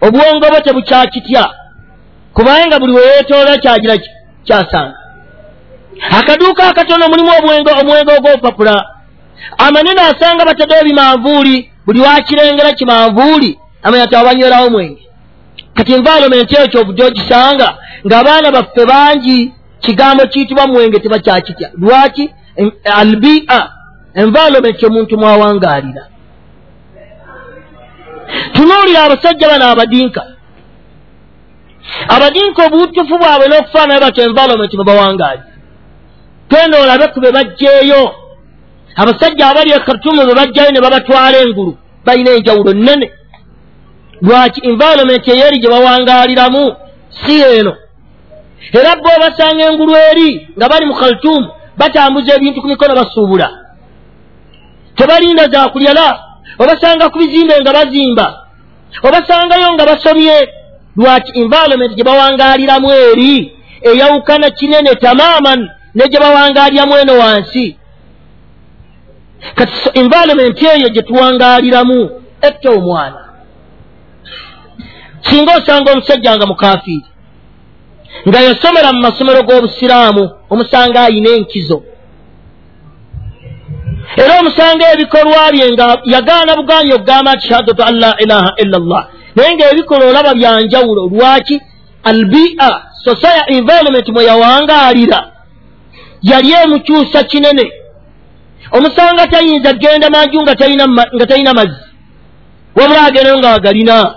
Obwongo 0.00 0.47
bwe 0.50 0.61
tebukyakitya. 0.61 1.45
Kubanga 2.35 2.78
buli 2.81 2.92
weyeetoola 2.92 3.59
kyagira 3.59 3.97
ki 3.97 4.11
kyasanga 4.45 5.02
akaduuka 6.19 6.69
akatono 6.69 7.09
mulimu 7.09 7.31
omwenge 7.39 7.71
omwenge 7.81 8.13
ogw'obupapula 8.17 8.87
amanene 9.59 10.01
asanga 10.01 10.45
bataddewo 10.45 10.81
ebimanvuuli 10.81 11.71
buli 11.87 12.01
wakirengera 12.01 12.73
kimanvuuli 12.73 13.59
amanya 13.83 14.07
ti 14.07 14.17
abanywerawo 14.17 14.71
mwenge. 14.71 15.09
Kati 15.75 15.93
environment 15.93 16.53
eyo 16.53 16.69
kyovudde 16.69 17.05
ogisanga 17.05 17.69
ng'abaana 18.07 18.51
baffe 18.51 18.87
bangi 18.87 19.53
kigambo 19.81 20.27
kiyitibwa 20.27 20.67
mwenge 20.67 20.99
tebakyakitya 21.01 21.71
lwaki? 21.75 22.31
Albia 22.85 23.69
environment 24.15 24.83
omuntu 24.83 25.19
mwawangaalira. 25.19 26.07
Tunuulira 28.53 29.05
abasajja 29.05 29.49
bano 29.49 29.65
abadinka. 29.65 30.23
Abadinka 32.09 32.67
obutufu 32.67 33.19
bwabwe 33.19 33.49
n'okufaanayo 33.49 34.01
batyo 34.01 34.25
environment 34.25 34.73
bwe 34.77 34.85
bawangaali 34.85 35.43
genda 36.53 36.77
olabe 36.83 37.07
ku 37.13 37.21
be 37.21 37.31
bajjeeyo. 37.37 38.03
Abasajja 38.97 39.45
abali 39.51 39.71
e 39.73 39.81
kartumu 39.87 40.25
bwe 40.25 40.35
bajjayo 40.35 40.71
ne 40.73 40.81
babatwala 40.81 41.39
engulu 41.45 41.73
balina 42.05 42.31
enjawulo 42.31 42.73
nene 42.73 43.09
lwaki 44.23 44.61
environment 44.71 45.29
eyeeri 45.29 45.59
gye 45.59 45.69
bawangaaliramu 45.75 46.63
si 47.21 47.37
eno? 47.59 47.73
Era 48.79 48.97
bwe 48.97 49.11
obasanga 49.17 49.63
engulu 49.71 49.93
eri 50.11 50.29
nga 50.57 50.69
bali 50.69 50.87
mu 50.87 50.95
khartumu 50.95 51.49
batambuza 51.79 52.35
ebintu 52.35 52.61
ku 52.61 52.69
mikono 52.69 52.95
basuubula. 52.95 53.49
Tebalinda 54.97 55.45
zakulyala 55.53 56.09
obasanga 56.63 57.09
ku 57.09 57.19
bizimbe 57.19 57.55
nga 57.61 57.73
bazimba 57.73 58.27
obasangayo 59.07 59.69
nga 59.75 59.85
basomye. 59.91 60.39
Lwaki 60.97 61.31
environment 61.41 61.93
gye 61.97 62.05
bawangaaliramu 62.05 62.89
eri 62.93 63.53
eyawukana 63.89 64.51
kinene 64.51 64.95
tamaman 64.95 65.61
ne 65.95 66.09
gye 66.09 66.21
bawangaaliramu 66.21 66.99
eno 66.99 67.19
wansi. 67.19 67.77
Kati 69.55 69.73
environment 69.95 70.63
eyo 70.63 70.89
gye 70.89 71.03
tuwangaaliramu 71.03 72.11
etta 72.43 72.71
omwana. 72.71 73.21
Singa 75.21 75.57
osanga 75.57 75.93
omusajja 75.93 76.37
nga 76.37 76.47
mukafiiri 76.47 77.07
nga 78.29 78.41
yasomera 78.41 78.93
mu 78.93 79.01
masomero 79.01 79.43
g'obusiraamu 79.43 80.31
omusanga 80.51 81.03
ayina 81.05 81.31
enkizo. 81.31 81.83
Era 84.17 84.41
omusanga 84.41 84.93
ebikolwa 84.93 85.53
bye 85.53 85.73
nga 85.73 85.99
yagaana 86.05 86.57
buganyi 86.57 86.93
okugamba 86.93 87.35
nti 87.35 87.49
shahadatu 87.49 87.83
an 87.83 87.95
la 88.01 88.17
ilaha 88.19 88.51
illa 88.63 88.79
llah 88.79 89.05
naye 89.35 89.55
ngaebikola 89.55 90.07
olaba 90.07 90.35
byanjawulo 90.35 91.03
lwaki? 91.07 91.61
Albia 92.05 92.83
society 93.05 93.55
environment 93.55 94.09
mwe 94.09 94.25
yawangaalira 94.25 95.32
yali 96.23 96.52
emukyusa 96.52 97.23
kinene. 97.25 97.73
Omusanga 98.71 99.26
tayinza 99.26 99.73
genda 99.73 100.11
manju 100.11 100.43
nga 100.43 100.55
talina 101.26 101.55
mazzi 101.55 101.85
wabula 102.76 103.07
agendayo 103.07 103.38
nga 103.38 103.50
wagalina 103.50 104.14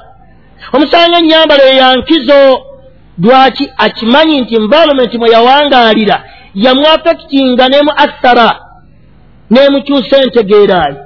omusanga 0.74 1.17
enyambalo 1.19 1.63
eyankizo 1.63 2.39
lwaki 3.24 3.65
akimanyi 3.77 4.41
nti 4.41 4.55
environment 4.55 5.13
mwe 5.13 5.29
yawangaalira 5.35 6.24
yamwafekitinga 6.63 7.69
nemu 7.69 7.91
athara 8.03 8.50
nemukyusa 9.51 10.17
entegeerayo 10.24 10.97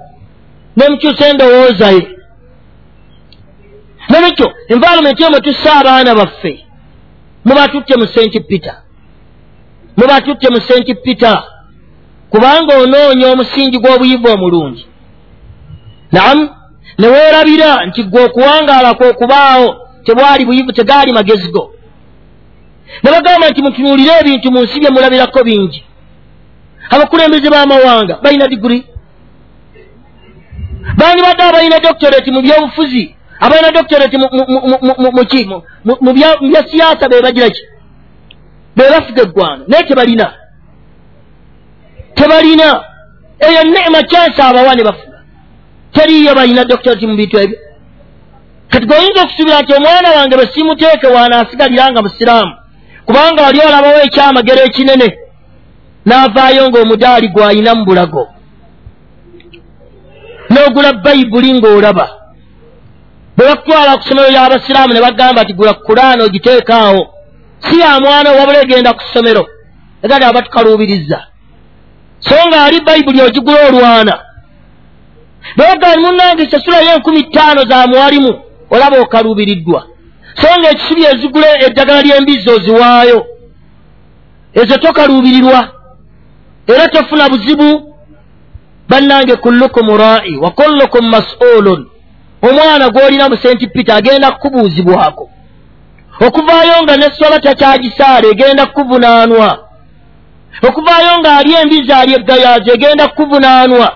nemukyusa 0.78 1.28
endowoozaye 1.28 2.04
nolwekyo 4.10 4.48
environment 4.68 5.20
yo 5.20 5.30
mwe 5.30 5.42
tussa 5.42 5.74
abaana 5.80 6.16
baffe 6.16 6.66
muba 7.46 7.68
tutte 7.68 7.94
mu 8.00 8.08
senti 8.08 8.40
peter 8.40 8.76
muba 10.00 10.22
tutte 10.22 10.48
mu 10.54 10.60
senti 10.68 10.94
peter 10.96 11.44
kubanga 12.32 12.74
onoonya 12.84 13.28
omusingi 13.34 13.78
gw'obuyivu 13.80 14.28
omulungi. 14.36 14.86
Naamu 16.12 16.50
neweerabira 17.00 17.86
nti 17.88 18.04
gwe 18.04 18.24
okuwangaala 18.24 18.94
kwokubaawo 18.94 19.68
tebwali 20.06 20.46
buyivu 20.46 20.72
tegaali 20.72 21.12
magezi 21.14 21.52
go. 21.52 21.74
Ne 23.04 23.12
bagamba 23.12 23.50
nti 23.50 23.62
mutunuulire 23.62 24.14
ebintu 24.22 24.52
mu 24.52 24.60
nsi 24.64 24.80
bye 24.80 24.90
mulabirako 24.90 25.44
bingi. 25.44 25.84
Abakulembeze 26.90 27.50
b'amawanga 27.50 28.14
balina 28.24 28.48
diguri. 28.48 28.80
Bangi 30.98 31.22
badde 31.22 31.44
abalina 31.44 31.80
doctorate 31.80 32.32
mu 32.32 32.42
byobufuzi 32.42 33.16
abalina 33.40 33.72
doctorate 33.72 34.18
mu 36.02 36.14
bya 36.14 36.62
siyaasa 36.68 37.10
be 37.10 37.22
bagira 37.22 37.50
ki 37.50 37.62
be 38.80 38.90
bafuga 38.94 39.22
eggwanga 39.22 39.64
naye 39.68 39.84
tebalina. 39.84 40.28
Tebalina. 42.16 42.70
Eyo 43.40 43.62
nema 43.64 44.00
kyansi 44.10 44.42
abawa 44.42 44.76
ne 44.76 44.84
bafuga 44.84 45.10
teriyo 45.94 46.36
balina 46.36 46.64
doctorate 46.66 47.08
mu 47.08 47.16
bintu 47.16 47.38
ebyo. 47.44 47.58
Kati 48.70 48.86
geoyinza 48.88 49.22
okusuubira 49.24 49.62
nti 49.62 49.74
omwana 49.74 50.10
wange 50.16 50.36
bwe 50.36 50.48
simuteeke 50.54 51.08
waanaasigaliranga 51.08 52.02
musiraamu 52.02 52.54
kubanga 53.06 53.44
wali 53.44 53.60
olabawo 53.68 54.00
ekyamagero 54.08 54.62
ekinene 54.68 55.08
n'avaayo 56.08 56.62
ng'omudaali 56.70 57.28
gw'ayina 57.34 57.72
mu 57.76 57.84
bulago. 57.86 58.24
N'ogula 60.52 60.94
bayibuli 60.94 61.52
ng'olaba. 61.54 62.08
Bwe 63.36 63.46
bakutwala 63.50 63.98
ku 63.98 64.04
ssomero 64.04 64.30
ly'abasiraamu 64.34 64.94
ne 64.94 65.02
bagamba 65.06 65.44
nti 65.44 65.54
gula 65.54 65.74
kulaana 65.74 66.24
ogiteekaawo 66.24 67.02
si 67.60 67.80
ya 67.80 68.00
mwana 68.00 68.32
wabula 68.32 68.62
egenda 68.62 68.94
ku 68.94 69.02
ssomero 69.02 69.48
egandi 70.04 70.26
aba 70.26 70.42
tukaluubiriza 70.42 71.28
so 72.20 72.36
nga 72.48 72.64
ali 72.64 72.82
bayibuli 72.82 73.22
ogigula 73.22 73.68
olwana. 73.68 74.20
Nayegani 75.56 76.02
munnange 76.02 76.50
sasulayo 76.52 76.94
enkumi 76.96 77.24
ttaano 77.24 77.64
za 77.64 77.88
mwalimu 77.88 78.42
olaba 78.70 79.00
okaluubiriddwa 79.00 79.88
so 80.42 80.48
nga 80.60 80.70
ekisubi 80.70 81.04
ezigula 81.06 81.66
eddagala 81.66 82.02
ly'embizzi 82.02 82.50
oziwaayo 82.50 83.26
ezo 84.54 84.78
tokaluubirirwa 84.78 85.72
era 86.68 86.88
tofuna 86.88 87.30
buzibu 87.30 87.96
bannange 88.90 89.36
kullukum 89.36 89.98
rai 89.98 90.36
wa 90.36 90.52
kullukum 90.52 91.10
mas'ulun. 91.10 91.90
Omwana 92.42 92.90
gw'olina 92.90 93.30
mu 93.30 93.38
senti 93.38 93.68
peter 93.68 93.96
agenda 93.96 94.32
kukubuuzibwako 94.32 95.30
okuvaayo 96.28 96.84
nga 96.84 96.98
nessola 96.98 97.40
takyagisaala 97.40 98.28
egenda 98.28 98.66
kukuvunaanwa. 98.66 99.50
Okuvaayo 100.68 101.20
ng'ali 101.20 101.54
embizi 101.62 101.94
ali 101.94 102.14
eggayaazi 102.14 102.70
egenda 102.72 103.08
kukuvunaanwa. 103.08 103.88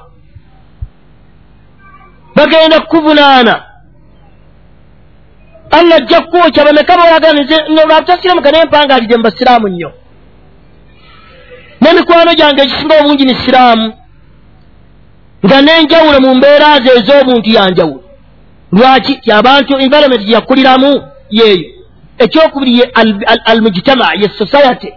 Bagenda 2.36 2.80
kukuvunaana. 2.80 3.64
Allah 5.72 5.98
ajja 5.98 6.22
kukwokya 6.22 6.66
bameka 6.66 6.98
bawaganaolwabutasiramuka 6.98 8.52
naye 8.52 8.64
empangaalidde 8.64 9.18
mu 9.18 9.24
basiraamu 9.24 9.68
nnyo. 9.68 9.92
N'emikwano 11.82 12.34
gyange 12.34 12.62
egisinga 12.62 12.96
obungi 13.00 13.26
ni 13.26 13.36
siraamu 13.36 13.94
nga 15.46 15.62
n'enjawulo 15.62 16.20
mu 16.22 16.36
mbeera 16.36 16.80
ze 16.84 16.92
ez'obuntu 17.00 17.50
yanjawulo. 17.50 18.04
Lwaki? 18.72 19.20
Yabantu 19.26 19.78
environment 19.80 20.24
gye 20.26 20.34
yakuliramu 20.34 20.92
yeeyo 21.30 21.83
ekyokubiri 22.18 22.78
ye 22.78 22.92
almujitama 23.46 24.10
ye 24.22 24.30
society. 24.30 24.94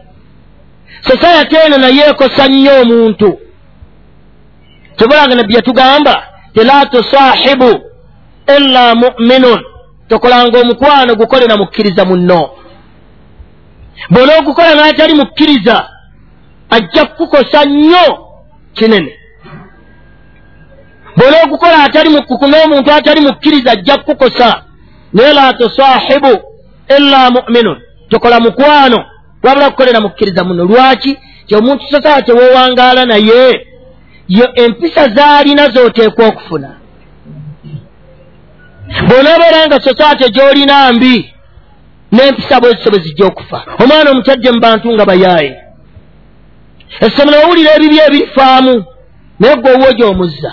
Society 1.00 1.56
eno 1.66 1.78
naye 1.78 2.02
ekosa 2.10 2.48
nnyo 2.48 2.80
omuntu. 2.80 3.38
Tebulanga 4.96 5.34
nabbi 5.34 5.54
yatugamba 5.54 6.26
tela 6.54 6.86
tusahibu 6.86 7.80
illa 8.56 8.94
muminun. 8.94 9.60
Tokolanga 10.08 10.60
omukwano 10.60 11.14
gukole 11.14 11.46
na 11.46 11.56
mukkiriza 11.56 12.04
munno. 12.04 12.50
Bw'onoogukola 14.10 14.74
n'atali 14.74 15.14
mukkiriza 15.14 15.88
ajja 16.70 17.04
kukukosa 17.04 17.64
nnyo 17.64 18.06
kinene. 18.74 19.18
Bwona 21.16 21.36
okukola 21.44 21.84
atali 21.84 22.08
mukuku 22.10 22.46
n'omuntu 22.46 22.92
atali 22.92 23.20
mukkiriza 23.20 23.72
ajja 23.72 23.96
kukukosa. 23.98 24.62
Naye 25.12 25.32
la 25.32 25.52
tusahibu 25.52 26.55
illa 26.98 27.30
muminun. 27.30 27.80
Tokola 28.08 28.40
mukwano. 28.40 29.04
Wabula 29.42 29.70
kukolera 29.70 30.00
mukkiriza 30.00 30.44
muno. 30.44 30.64
Lwaki? 30.64 31.18
Ti 31.46 31.54
omuntu 31.54 31.84
sosala 31.90 32.22
teweewangaala 32.22 33.04
naye 33.04 33.66
yo 34.28 34.54
empisa 34.54 35.08
zaalina 35.08 35.68
zooteekwa 35.68 36.26
okufuna. 36.26 36.70
Bw'onoobeera 39.08 39.66
nga 39.66 39.80
sosaate 39.80 40.30
gy'olina 40.30 40.92
mbi 40.92 41.32
n'empisa 42.12 42.60
bweziso 42.60 42.90
bwe 42.90 43.00
zijja 43.00 43.26
okufa. 43.26 43.64
Omwana 43.82 44.10
omutadde 44.10 44.50
mu 44.52 44.60
bantu 44.60 44.92
nga 44.92 45.04
bayaaye. 45.04 45.62
Essomero 47.00 47.38
owulira 47.42 47.74
ebibi 47.76 47.98
ebirifaamu 48.06 48.84
naye 49.38 49.56
gwe 49.56 49.72
owwo 49.74 49.92
gy'omuzza. 49.92 50.52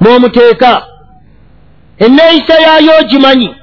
N'omuteeka 0.00 0.86
enneeyisa 1.98 2.54
yaayo 2.64 2.92
ogimanyi 3.00 3.54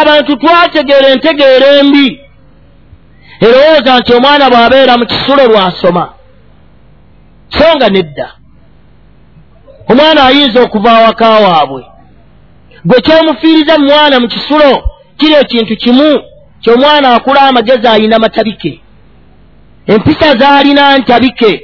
abantu 0.00 0.36
twategeera 0.36 1.08
entegeera 1.08 1.66
embi. 1.80 2.20
Erowooza 3.40 3.98
nti 3.98 4.10
omwana 4.14 4.50
bw'abeera 4.52 4.92
mu 4.98 5.06
kisulo 5.06 5.42
lwasoma 5.50 6.04
so 7.48 7.76
nga 7.76 7.88
nedda. 7.88 8.28
Omwana 9.90 10.24
ayinza 10.26 10.58
okuva 10.62 10.90
awaka 10.98 11.30
waabwe. 11.30 11.82
Gwe 12.84 13.00
kyomufiiriza 13.00 13.78
mu 13.78 13.86
mwana 13.88 14.20
mu 14.20 14.28
kisulo 14.28 14.70
kiri 15.18 15.34
ekintu 15.34 15.76
kimu 15.76 16.22
kyomwana 16.62 17.14
akula 17.14 17.40
amagezi 17.40 17.88
ayina 17.88 18.18
matabike. 18.18 18.80
Empisa 19.86 20.36
zaalina 20.36 20.98
ntabike. 20.98 21.62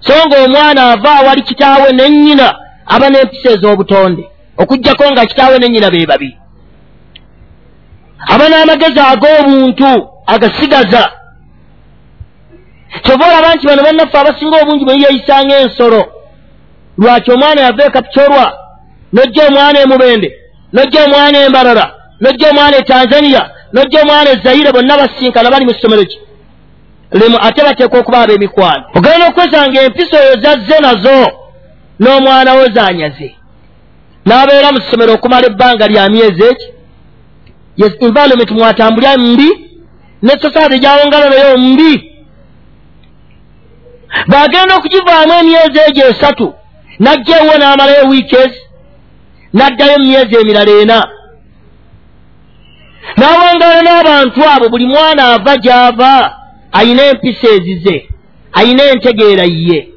So 0.00 0.12
nga 0.26 0.36
omwana 0.44 0.92
ava 0.92 1.10
awali 1.18 1.42
kitaawe 1.42 1.92
nennyina 1.92 2.54
aba 2.86 3.08
n'empisa 3.10 3.50
ez'obutonde. 3.50 4.24
Okugjako 4.56 5.04
nga 5.12 5.26
kitaawe 5.26 5.58
nennyina 5.58 5.90
be 5.90 6.06
babi 6.06 6.36
aba 8.26 8.48
n'amagezi 8.48 9.00
ag'obuntu 9.00 9.90
agasigaza. 10.26 11.12
Kyova 13.02 13.24
olaba 13.28 13.54
nti 13.54 13.66
bano 13.66 13.82
bannaffe 13.82 14.18
abasinga 14.18 14.56
obungi 14.62 14.84
bweyeyisanga 14.84 15.54
ensolo 15.62 16.02
lwaki 16.98 17.30
omwana 17.32 17.60
yava 17.60 17.84
ekapcorwa 17.84 18.46
nojja 19.12 19.46
omwana 19.48 19.80
emubende 19.80 20.28
nojja 20.72 21.04
omwana 21.04 21.38
embarara 21.46 21.86
nojja 22.20 22.50
omwana 22.50 22.76
etanzania 22.76 23.42
nojja 23.72 24.02
omwana 24.02 24.30
ezayire 24.30 24.72
bonna 24.72 24.96
basinkana 25.00 25.50
bali 25.50 25.64
mu 25.64 25.74
ssomero 25.74 26.04
ki? 26.04 26.18
Limu 27.12 27.38
ate 27.46 27.62
bateekwa 27.62 27.98
okuba 28.00 28.18
ab'emikwano 28.22 28.84
ogenda 28.96 29.28
okwesanga 29.28 29.82
empisa 29.82 30.16
oyo 30.20 30.34
zazze 30.42 30.78
nazo 30.80 31.18
n'omwana 32.00 32.54
wo 32.54 32.64
zanyaze 32.74 33.28
n'abeera 34.26 34.72
mu 34.72 34.80
ssomero 34.80 35.12
okumala 35.14 35.46
ebbanga 35.46 35.86
lya 35.86 36.10
myezi 36.10 36.42
eki 36.50 36.68
yes 37.80 37.92
environment 38.00 38.50
mwatambulya 38.50 39.18
mbi 39.18 39.48
ne 40.22 40.30
society 40.42 40.78
gyawongala 40.78 41.28
nayo 41.30 41.58
mbi. 41.58 41.92
Bw'agenda 44.28 44.76
okugivaamu 44.76 45.32
emyezi 45.40 45.78
egyo 45.88 46.04
esatu 46.12 46.54
najja 46.98 47.36
ewo 47.42 47.54
n'amalayo 47.58 48.08
weekes 48.10 48.54
n'addayo 49.54 49.98
mu 49.98 50.04
myezi 50.04 50.34
emirala 50.40 50.72
ena. 50.82 50.98
N'awangala 53.18 53.80
n'abantu 53.82 54.40
abo 54.52 54.68
buli 54.68 54.86
mwana 54.86 55.22
ava 55.34 55.56
gy'ava 55.56 56.12
ayina 56.72 57.02
empisa 57.10 57.48
ezize 57.56 57.96
ayina 58.52 58.82
entegeera 58.92 59.44
ye. 59.44 59.88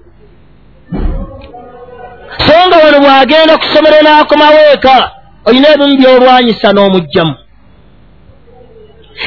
So 2.46 2.54
nga 2.68 2.78
wano 2.84 2.98
bw'agenda 3.00 3.58
ku 3.58 3.66
ssomero 3.66 3.98
n'akomawo 4.06 4.60
eka 4.74 5.12
olina 5.46 5.68
ebimu 5.74 5.98
by'olwanyisa 6.00 6.68
n'omugjamu 6.74 7.36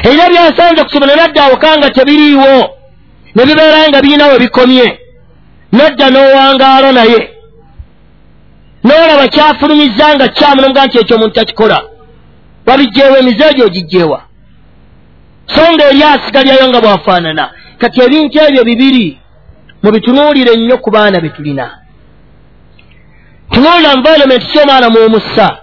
erina 0.03 0.29
byasanze 0.29 0.83
ku 0.83 0.89
ssomero 0.89 1.15
nadda 1.15 1.43
awoka 1.43 1.77
nga 1.77 1.89
tebiriiwo 1.89 2.77
ne 3.35 3.45
bibeera 3.45 3.89
nga 3.89 4.01
birina 4.01 4.27
we 4.27 4.39
bikomye 4.39 4.99
nadda 5.71 6.09
n'owangaala 6.09 6.91
naye. 6.91 7.21
N'olaba 8.83 9.27
kyafulumiza 9.27 10.15
nga 10.15 10.27
kyamu 10.27 10.61
nomuga 10.61 10.85
nti 10.85 10.97
ekyo 10.99 11.15
omuntu 11.15 11.35
takikola 11.35 11.77
wabijjeewa 12.65 13.19
emize 13.19 13.43
egyo 13.49 13.65
ogijjeewa. 13.65 14.21
So 15.53 15.61
nga 15.73 15.89
eri 15.89 16.03
asigalyayo 16.03 16.69
nga 16.69 16.81
bwafaanana. 16.81 17.51
Kati 17.77 18.01
ebintu 18.01 18.39
ebyo 18.39 18.63
bibiri 18.63 19.19
mubitunuulire 19.83 20.55
nnyo 20.55 20.77
ku 20.77 20.89
baana 20.91 21.21
be 21.21 21.29
tulina. 21.29 21.65
Tunuulira 23.51 23.93
environment 23.93 24.43
kyomwana 24.51 24.89
mwomussa 24.89 25.57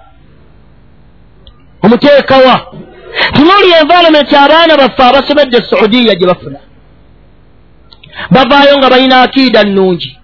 omuteekawa 1.83 2.72
tunuulira 3.35 3.81
environment 3.81 4.33
abaana 4.33 4.77
baffe 4.77 5.03
abasomedde 5.03 5.59
saudiya 5.71 6.15
gye 6.15 6.27
bafuna. 6.27 6.59
Bavaayo 8.31 8.79
nga 8.79 8.91
balina 8.91 9.23
akiida 9.23 9.63
nnungi. 9.65 10.19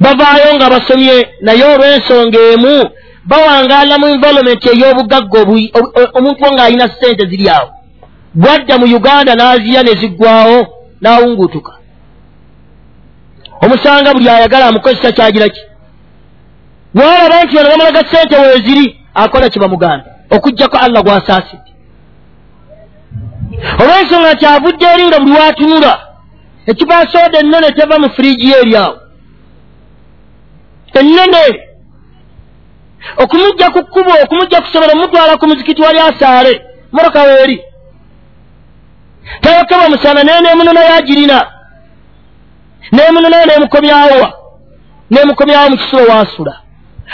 Bavaayo 0.00 0.54
nga 0.56 0.70
basomye 0.70 1.28
naye 1.40 1.64
olw'ensonga 1.64 2.38
emu 2.52 2.90
bawangaala 3.24 3.98
mu 3.98 4.06
environment 4.08 4.66
ey'obugagga 4.66 5.40
omuntu 6.18 6.44
ng'alina 6.52 6.88
ssente 6.88 7.26
ziri 7.30 7.48
awo. 7.48 7.68
Bwadda 8.34 8.78
mu 8.78 8.86
uganda 8.96 9.34
n'aziya 9.34 9.82
ne 9.82 9.92
ziggwawo 10.00 10.58
n'awungutuka. 11.00 11.72
Omusanga 13.64 14.14
buli 14.14 14.28
ayagala 14.28 14.66
amukozesa 14.66 15.12
kyagira 15.12 15.48
ki? 15.48 15.60
Bwalaba 16.94 17.44
nti 17.44 17.58
ono 17.58 17.68
bamalaga 17.70 18.02
ssente 18.04 18.36
weeziri 18.36 18.86
akola 19.14 19.48
kye 19.50 19.60
bamuganda 19.60 20.13
okugjako 20.34 20.76
allah 20.84 21.02
gw'asaasidde 21.06 21.70
olw'ensonga 23.80 24.34
kyavudde 24.40 24.86
eri 24.94 25.04
nga 25.06 25.18
buli 25.20 25.32
waatunula 25.38 25.92
ekibasooda 26.70 27.38
ennene 27.42 27.68
teva 27.76 27.98
mu 27.98 28.08
firiigi 28.14 28.50
ye 28.50 28.56
eri 28.62 28.76
awo. 28.76 28.96
Ennene 31.00 31.42
okumujja 33.22 33.66
ku 33.74 33.80
kkubo 33.84 34.12
okumujja 34.24 34.60
kusomera 34.60 34.92
omutwala 34.92 35.36
ku 35.36 35.46
muzikiti 35.46 35.82
wali 35.82 35.98
asaale 35.98 36.52
moroka 36.92 37.22
weeri 37.22 37.56
tayokebwa 39.40 39.88
musana 39.88 40.22
naye 40.24 40.40
neemunona 40.40 40.80
yagirina 40.80 41.38
neemunonayo 42.92 43.46
neemukomyawowa 43.46 44.28
neemukomyawo 45.10 45.70
mu 45.70 45.76
kisulo 45.76 46.04
waasula. 46.12 46.54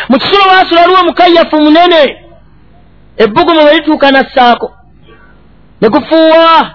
Mu 0.09 0.19
kisulo 0.19 0.43
waasula 0.51 0.83
aliwo 0.83 1.01
omukayyafu 1.01 1.57
munene 1.57 2.30
ebbugumu 3.17 3.61
bwe 3.63 3.75
lituuka 3.75 4.11
nassaako 4.11 4.73
ne 5.81 5.89
gufuuwa 5.89 6.71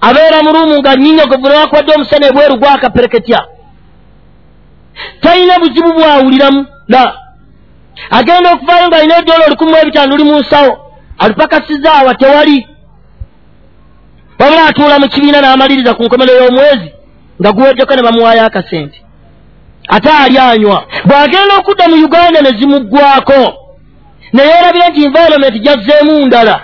abeera 0.00 0.42
mu 0.42 0.52
ruumu 0.52 0.78
nga 0.78 0.96
nyinyogovu 0.96 1.48
newakubadde 1.48 1.92
omusana 1.94 2.26
ebweru 2.26 2.56
gwakapereketya. 2.56 3.40
Talina 5.20 5.58
buzibu 5.58 5.92
bwawuliramu 5.92 6.66
la. 6.88 7.14
Agenda 8.10 8.52
okuvaayo 8.52 8.88
ng'alina 8.88 9.18
edola 9.18 9.46
olukumi 9.46 9.70
mu 9.70 9.76
ebitaano 9.76 10.10
luli 10.10 10.24
mu 10.24 10.38
nsawo 10.40 10.72
alupakasizaawa 11.18 12.14
tewali. 12.14 12.68
Wabula 14.38 14.66
atuula 14.66 14.98
mu 14.98 15.08
kibiina 15.08 15.40
n'amaliriza 15.40 15.94
ku 15.94 16.02
nkomero 16.04 16.32
y'omwezi 16.34 16.88
nga 17.40 17.52
guweddeko 17.52 17.94
ne 17.94 18.02
bamuwaayo 18.02 18.44
akasente. 18.46 18.98
Ate 19.88 20.10
ali 20.10 20.38
anywa. 20.38 20.84
Bw'agenda 21.04 21.56
okudda 21.58 21.88
mu 21.88 21.96
uganda 22.04 22.40
ne 22.42 22.50
zimuggwako 22.58 23.63
neyeerabire 24.34 24.88
nti 24.88 25.04
environment 25.04 25.56
gyazzeemu 25.64 26.26
ndala 26.26 26.56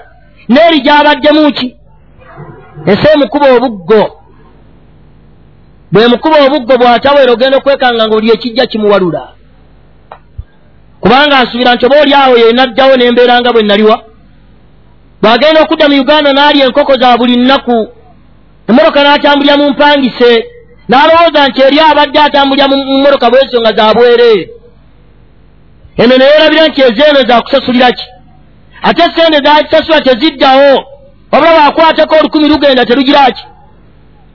n'eri 0.48 0.78
gy'abaddemu 0.84 1.52
ki? 1.52 1.68
Ensi 2.86 3.06
emukuba 3.14 3.46
obuggo. 3.56 4.02
Bwe 5.92 6.06
mukuba 6.12 6.36
obuggo 6.46 6.74
bw'atawera 6.80 7.32
ogenda 7.32 7.56
okwekanga 7.58 8.06
nga 8.06 8.16
oli 8.16 8.30
ekijja 8.34 8.66
kimuwalula. 8.70 9.22
Kubanga 11.00 11.38
asuubira 11.38 11.74
nti 11.74 11.86
oba 11.86 12.00
oli 12.02 12.14
awo 12.14 12.34
yenaddawo 12.42 12.94
n'embeera 12.96 13.40
nga 13.40 13.52
bwe 13.52 13.62
naliwa. 13.62 13.96
Bw'agenda 15.22 15.62
okudda 15.62 15.88
mu 15.88 15.96
uganda 16.00 16.30
n'alya 16.32 16.64
enkoko 16.66 16.94
za 17.00 17.18
buli 17.18 17.36
nnaku 17.36 17.78
emmoroka 18.68 19.00
n'atambulira 19.02 19.56
mu 19.60 19.70
mpangise 19.70 20.32
n'alowooza 20.88 21.48
nti 21.48 21.60
eri 21.66 21.78
abadde 21.80 22.18
atambulira 22.20 22.68
mu 22.68 22.76
mmoroka 22.76 23.30
bwezo 23.30 23.56
nga 23.60 23.72
za 23.76 23.94
bwereere 23.94 24.59
eno 25.96 26.16
neyeerabira 26.16 26.66
nti 26.68 26.80
ezeeno 26.82 27.20
zakusasulira 27.28 27.92
ki? 27.92 28.04
Ate 28.82 29.02
sente 29.02 29.38
zakisasula 29.44 30.00
teziddawo. 30.00 30.84
Wabula 31.32 31.52
baakwatako 31.52 32.14
olukumi 32.20 32.48
lugenda 32.48 32.84
terugira 32.86 33.30
ki? 33.30 33.44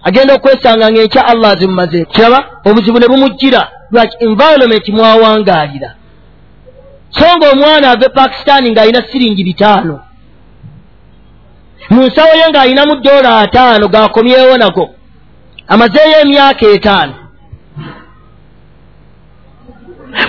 Agenda 0.04 0.34
okwesanga 0.34 0.92
ngaenkya 0.92 1.26
allah 1.26 1.52
azimumazeeko 1.52 2.12
kiraba 2.14 2.40
obuzibu 2.66 3.00
ne 3.00 3.08
bumujjira. 3.08 3.72
Lwaki 3.92 4.18
environment 4.20 4.90
mwawangaalira 4.90 5.96
so 7.10 7.38
nga 7.38 7.50
omwana 7.52 7.92
ava 7.92 8.06
e 8.06 8.10
pakisitaani 8.10 8.72
ng'alina 8.72 9.02
siringi 9.12 9.44
bitaano. 9.44 10.00
Mu 11.90 12.04
nsawo 12.04 12.34
ye 12.36 12.50
ng'alina 12.50 12.86
mu 12.86 12.96
ddoola 12.96 13.40
ataano 13.40 13.88
gaakomyewo 13.88 14.58
nago. 14.58 14.90
Amazeeyo 15.68 16.20
emyaka 16.22 16.66
etaano 16.68 17.14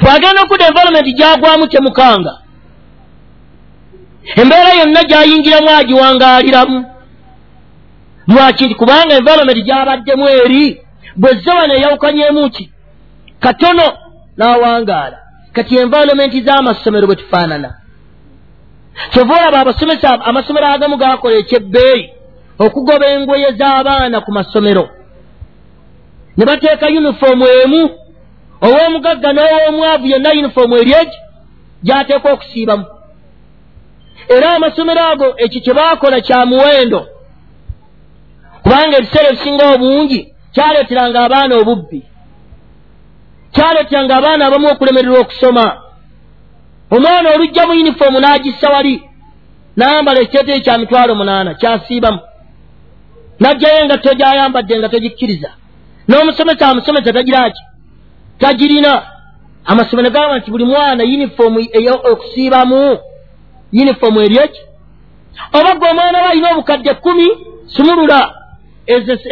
bw'agenda 0.03 0.43
okudda 0.43 0.67
environment 0.67 1.09
gyagwamu 1.19 1.67
temukanga 1.67 2.33
embeera 4.41 4.73
yonna 4.81 5.03
gy'ayingiramu 5.11 5.71
agiwangaaliramu 5.71 6.79
lwaki? 8.29 8.75
Kubanga 8.75 9.15
environment 9.17 9.65
gy'abaddemu 9.67 10.29
eri 10.29 10.81
bwe 11.17 11.35
zzewa 11.35 11.67
neeyawukanyemu 11.67 12.51
ki? 12.51 12.71
Katono 13.41 13.87
n'awangaala. 14.37 15.19
Kati 15.53 15.77
environment 15.77 16.35
z'amasomero 16.45 17.07
bwe 17.07 17.17
tufaanana. 17.17 17.75
Kyova 19.11 19.35
olaba 19.35 19.61
abasomesa 19.61 20.21
amasomero 20.25 20.67
agamu 20.67 20.97
gaakola 20.97 21.37
ekyebbeeyi 21.37 22.13
okugoba 22.59 23.07
engoye 23.07 23.53
z'abaana 23.53 24.21
ku 24.21 24.33
masomero. 24.33 24.89
Ne 26.37 26.45
bateeka 26.45 26.89
yunifoomu 26.89 27.47
emu 27.63 27.91
ow'omugagga 28.67 29.31
n'ow'omwavu 29.33 30.07
yonna 30.13 30.31
yunifoomu 30.37 30.75
eri 30.83 30.93
egi 31.01 31.19
gy'ateekwa 31.87 32.31
okusiibamu. 32.33 32.87
Era 34.35 34.49
amasomero 34.57 35.03
ago 35.13 35.29
ekyo 35.45 35.61
kye 35.65 35.75
baakola 35.79 36.21
kya 36.27 36.47
muwendo. 36.51 37.01
Kubanga 38.63 38.97
ebiseera 38.97 39.29
ebisinga 39.29 39.65
obungi 39.75 40.21
kyaleeteranga 40.55 41.19
abaana 41.27 41.55
obubbi. 41.61 42.01
Kyaleeteranga 43.55 44.15
abaana 44.17 44.43
abamu 44.47 44.67
okulemererwa 44.73 45.19
okusoma. 45.21 45.67
Omwana 46.95 47.29
olujja 47.35 47.67
mu 47.67 47.75
yunifoomu 47.79 48.19
n'agissa 48.21 48.69
wali 48.75 48.95
n'ayambala 49.77 50.19
ekiteeteeyi 50.21 50.65
kya 50.65 50.79
mitwalo 50.79 51.15
munaana 51.15 51.55
kyasiibamu. 51.61 52.21
N'ajjayo 53.41 53.79
engatto 53.83 54.11
gy'ayambadde 54.19 54.75
nga 54.79 54.89
togikkiriza 54.89 55.51
n'omusomesa 56.09 56.69
amusomesa 56.69 57.13
tagira 57.13 57.51
ki 57.51 57.63
tagirina. 58.39 59.03
Amasomero 59.67 60.11
gamba 60.11 60.39
nti 60.39 60.51
buli 60.51 60.65
mwana 60.65 61.05
yunifoomu 61.05 61.67
okusiibamu 62.05 62.99
yunifoomu 63.73 64.21
eri 64.21 64.37
eki 64.37 64.61
oba 65.53 65.75
gwe 65.75 65.91
omwana 65.91 66.19
we 66.19 66.29
alina 66.29 66.51
obukadde 66.53 66.95
kkumi 66.95 67.29
sumulula 67.67 68.35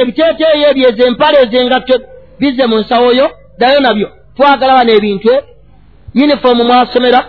ebiteeteeyo 0.01 0.71
ebyo 0.71 0.89
ezo 0.89 1.07
empale 1.07 1.39
ezengatto 1.43 1.95
bize 2.39 2.67
mu 2.67 2.79
nsawoyo 2.79 3.31
ddayo 3.59 3.81
nabyo. 3.81 4.09
Twagala 4.37 4.75
bano 4.75 4.93
ebintu 4.93 5.31
yunifoomu 6.15 6.65
mwasomera 6.65 7.21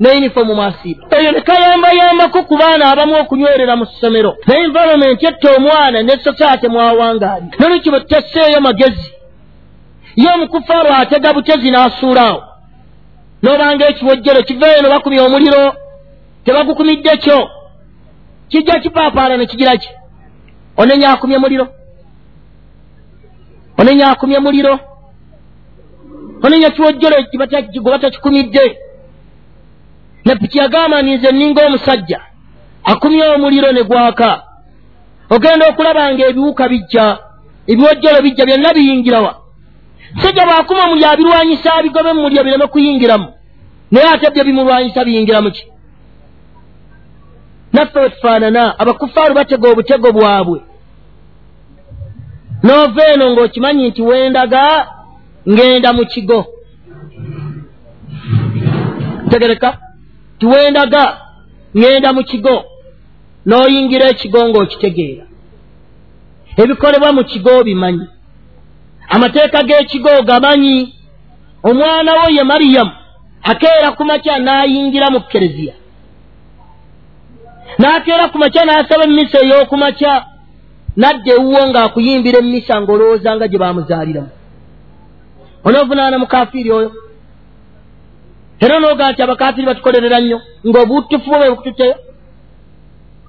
ne 0.00 0.14
yunifoomu 0.14 0.54
mwasiiba. 0.54 1.06
Eyo 1.18 1.32
ne 1.32 1.40
kayambayambako 1.40 2.42
ku 2.42 2.56
baana 2.56 2.90
abamu 2.92 3.14
okunywerera 3.20 3.76
mu 3.76 3.86
ssomero. 3.86 4.36
Ne 4.46 4.54
environment 4.64 5.22
etta 5.22 5.56
omwana 5.56 6.02
ne 6.02 6.12
sosaate 6.24 6.68
mwawangaali 6.68 7.46
nolwekyo 7.58 7.92
bwe 7.92 8.00
tutasseeyo 8.00 8.60
magezi 8.60 9.21
ye 10.16 10.28
omukufaaru 10.34 10.88
atega 10.94 11.32
butezi 11.32 11.70
n'asuulaawo 11.70 12.42
n'obanga 13.42 13.88
ekiwojjero 13.88 14.42
kiveeyo 14.42 14.82
ne 14.82 14.88
bakumya 14.88 15.22
omuliro 15.24 15.74
tebagukumidde 16.44 17.16
kyo. 17.16 17.50
Kijja 18.48 18.80
kipaapaala 18.80 19.36
ne 19.36 19.46
kigira 19.46 19.76
ki? 19.76 19.88
Onenya 20.76 21.10
akumye 21.10 21.38
muliro. 21.38 21.68
Onenya 23.78 24.10
akumye 24.10 24.38
muliro. 24.38 24.78
Onenya 26.42 26.70
kiwojjero 26.70 27.16
gwe 27.32 27.90
batakikumidde. 27.92 28.78
Napiki 30.24 30.58
yagamba 30.58 31.02
ninze 31.02 31.32
nninga 31.32 31.66
omusajja. 31.66 32.20
Akumye 32.84 33.24
omuliro 33.28 33.72
ne 33.72 33.82
gwaka. 33.82 34.42
Ogenda 35.30 35.68
okulaba 35.68 36.12
nga 36.12 36.26
ebiwuka 36.26 36.68
bijja 36.68 37.18
ebiwojjero 37.66 38.22
bijja 38.22 38.46
byonna 38.46 38.74
biyingirawa 38.74 39.41
sajja 40.22 40.46
bwakuma 40.46 40.84
omuli 40.84 41.04
abirwanyisa 41.04 41.74
abigobe 41.74 42.12
mumulyo 42.12 42.44
bireme 42.44 42.66
kuyingiramu. 42.66 43.28
Naye 43.90 44.08
ate 44.08 44.30
byo 44.30 44.44
bimulwanyisa 44.44 45.04
biyingiramu 45.04 45.50
ki? 45.50 45.64
Naffe 47.72 47.98
wetufaanana 48.00 48.78
abakufaaru 48.78 49.34
batega 49.34 49.68
obutego 49.68 50.12
bwabwe. 50.12 50.60
Noova 52.62 53.06
eno 53.12 53.30
ng'okimanyi 53.30 53.88
nti 53.88 54.02
wendaga 54.02 54.88
ngenda 55.48 55.92
mu 55.92 56.06
kigo. 56.06 56.46
Tegereka. 59.30 59.78
Tiwendaga 60.38 61.16
ŋenda 61.74 62.12
mu 62.12 62.22
kigo 62.24 62.64
n'oyingira 63.46 64.06
ekigo 64.10 64.48
ng'okitegeera. 64.48 65.24
Ebikolebwa 66.56 67.12
mu 67.12 67.24
kigo 67.24 67.50
obimanyi 67.60 68.06
amateeka 69.14 69.58
g'ekigo 69.68 70.12
gamanyi 70.28 70.76
omwana 71.68 72.10
wo 72.18 72.26
ye 72.36 72.42
mariyamu 72.50 72.92
akeera 73.50 73.88
ku 73.96 74.02
makya 74.04 74.34
n'ayingira 74.38 75.06
mu 75.14 75.20
kereziya 75.30 75.74
n'akeera 77.78 78.24
ku 78.32 78.36
makya 78.42 78.62
n'asaba 78.66 79.04
emmisa 79.08 79.38
ey'oku 79.44 79.76
makya 79.76 80.12
nadda 80.96 81.32
ewuwo 81.36 81.60
ng'akuyimbira 81.70 82.38
emmisa 82.42 82.74
ng'olowooza 82.80 83.30
nga 83.36 83.46
gye 83.48 83.58
baamuzaaliramu. 83.62 84.30
Onoovunaana 85.66 86.18
mukafiiri 86.18 86.70
oyo. 86.78 86.90
Era 88.60 88.76
nooga 88.80 89.10
nti 89.12 89.22
abakafiri 89.22 89.66
batukolerera 89.66 90.18
nnyo 90.20 90.38
ng'obutufu 90.68 91.30
bwe 91.30 91.50
bukututeyo 91.50 91.94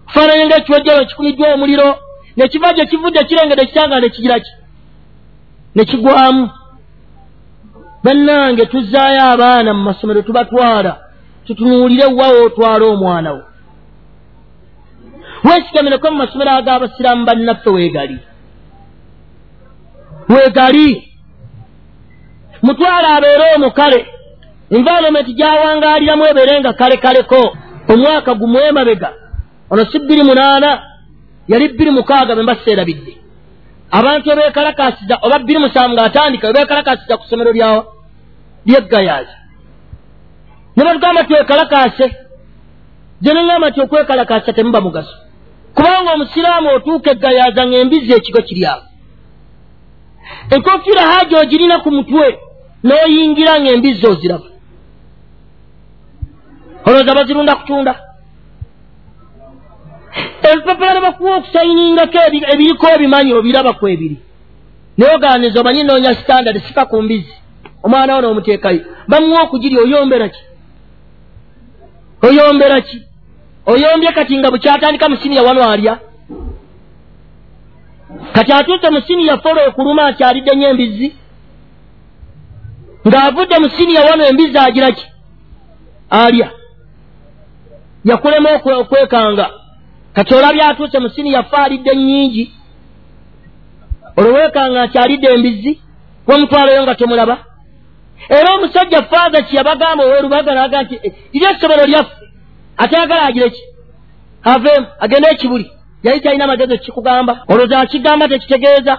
kufaananye 0.05 0.45
ngaekiwojjolo 0.45 1.05
kikumiddwa 1.05 1.53
omuliro 1.53 1.89
ne 2.37 2.47
kiva 2.51 2.73
gye 2.75 2.85
kivudde 2.85 3.23
kirengedde 3.27 3.65
kitanga 3.65 3.99
ne 3.99 4.09
kigira 4.09 4.39
ki 4.39 4.51
ne 5.75 5.85
kigwamu. 5.85 6.49
Bannange 8.03 8.65
tuzzaayo 8.65 9.21
abaana 9.33 9.73
mu 9.73 9.83
masomero 9.83 10.21
tubatwala 10.21 10.91
tutunuulire 11.45 12.05
wawe 12.05 12.39
otwala 12.45 12.85
omwana 12.85 13.31
wo. 13.33 13.41
Weesigamireko 15.43 16.11
mu 16.11 16.17
masomero 16.17 16.51
ag'abasiraamu 16.51 17.25
bannaffe 17.25 17.69
weegali? 17.69 18.17
Weegali? 20.29 21.09
Mutwala 22.61 23.07
abeere 23.15 23.55
omukale 23.55 24.05
environment 24.69 25.27
gyawangaaliramu 25.39 26.23
ebeere 26.31 26.59
nga 26.59 26.73
kale 26.73 26.97
kaleko 26.97 27.41
omwaka 27.93 28.33
gumwemabega 28.33 29.09
ono 29.69 29.85
si 29.91 29.99
bbiri 29.99 30.23
munaana 30.23 30.69
yali 31.47 31.67
bbiri 31.69 31.91
mukaaga 31.91 32.35
be 32.35 32.41
mbaseerabidde 32.43 33.13
abantu 33.97 34.27
ebeekalakasiza 34.33 35.15
oba 35.25 35.37
bbiri 35.39 35.59
musanvu 35.65 35.93
ng'atandika 35.95 36.45
ebeekalakasiza 36.51 37.17
ku 37.17 37.23
ssomero 37.25 37.51
lyawa 37.57 37.81
lyeggayazi 38.67 39.35
ne 40.75 40.81
batugamba 40.85 41.21
twekalakaase 41.27 42.05
gye 43.23 43.31
neŋŋamba 43.33 43.67
nti 43.69 43.79
okwekalakaasa 43.81 44.53
temuba 44.53 44.81
mugaso. 44.85 45.15
Kubanga 45.75 46.09
omusiraamu 46.15 46.67
otuuka 46.75 47.09
eggayaaza 47.13 47.61
ng'embizi 47.67 48.11
ekigo 48.17 48.41
kiri 48.47 48.63
awo. 48.71 48.83
Enkofiira 50.53 51.03
haaja 51.11 51.35
ogirina 51.43 51.75
ku 51.83 51.89
mutwe 51.97 52.25
n'oyingira 52.85 53.53
ng'embizi 53.61 54.05
oziraba. 54.11 54.47
Olowooza 56.85 57.17
bazirunda 57.17 57.55
kutunda 57.59 57.93
ebipapula 60.51 60.93
nebakuwa 60.93 61.37
okusayiningako 61.37 62.19
ebiriko 62.53 62.85
ebimanyi 62.95 63.33
obirabaku 63.33 63.87
ebiri. 63.93 64.17
Naye 64.97 65.15
oganiza 65.15 65.59
omanyi 65.61 65.83
noonya 65.83 66.15
standard 66.15 66.57
sika 66.61 66.85
ku 66.85 67.01
mbizi. 67.01 67.33
Omwana 67.83 68.15
wo 68.15 68.21
n'omuteekayo 68.21 68.81
bamuwa 69.07 69.41
okugiri 69.43 69.77
oyombera 69.77 70.29
ki? 70.29 70.43
Oyombera 72.27 72.81
ki? 72.81 73.01
Oyombye 73.65 74.11
kati 74.11 74.37
nga 74.37 74.51
bukyatandika 74.51 75.09
musiniya 75.09 75.43
wano 75.43 75.69
alya? 75.69 75.99
Kati 78.33 78.51
atuuse 78.53 78.89
musiniya 78.89 79.37
folo 79.37 79.61
okuluma 79.67 80.05
akyalidde 80.05 80.55
nyo 80.55 80.69
embizi 80.69 81.15
ng'avudde 83.07 83.59
musiniya 83.59 84.01
wano 84.01 84.25
embizi 84.25 84.57
agira 84.57 84.91
ki? 84.91 85.05
Alya. 86.09 86.51
Yakulema 88.05 88.49
okwekanga 88.81 89.62
kati 90.13 90.35
olabye 90.35 90.63
atuuse 90.63 90.99
musini 90.99 91.33
yafe 91.33 91.55
alidde 91.55 91.95
nnyingi. 91.95 92.51
Olwoweekanga 94.17 94.85
nti 94.85 94.97
alidde 94.97 95.27
embizi 95.27 95.81
womutwalayo 96.27 96.83
nga 96.83 96.95
temulaba. 96.95 97.37
Era 98.29 98.53
omusajja 98.53 99.01
faaza 99.01 99.41
kyeyabagamba 99.41 100.03
owerubaga 100.03 100.55
naga 100.55 100.83
nti 100.83 100.99
eh, 101.03 101.13
essomero 101.33 101.85
lyaffe. 101.85 102.25
Atayagala 102.77 103.21
agire 103.21 103.49
ki? 103.49 103.61
Aveemu 104.43 104.87
agende 104.99 105.27
ekibuli. 105.31 105.71
Yali 106.03 106.21
talina 106.21 106.47
magezi 106.47 106.73
ekikugamba 106.73 107.43
olwoza 107.47 107.79
akigamba 107.79 108.27
tekitegeeza. 108.27 108.97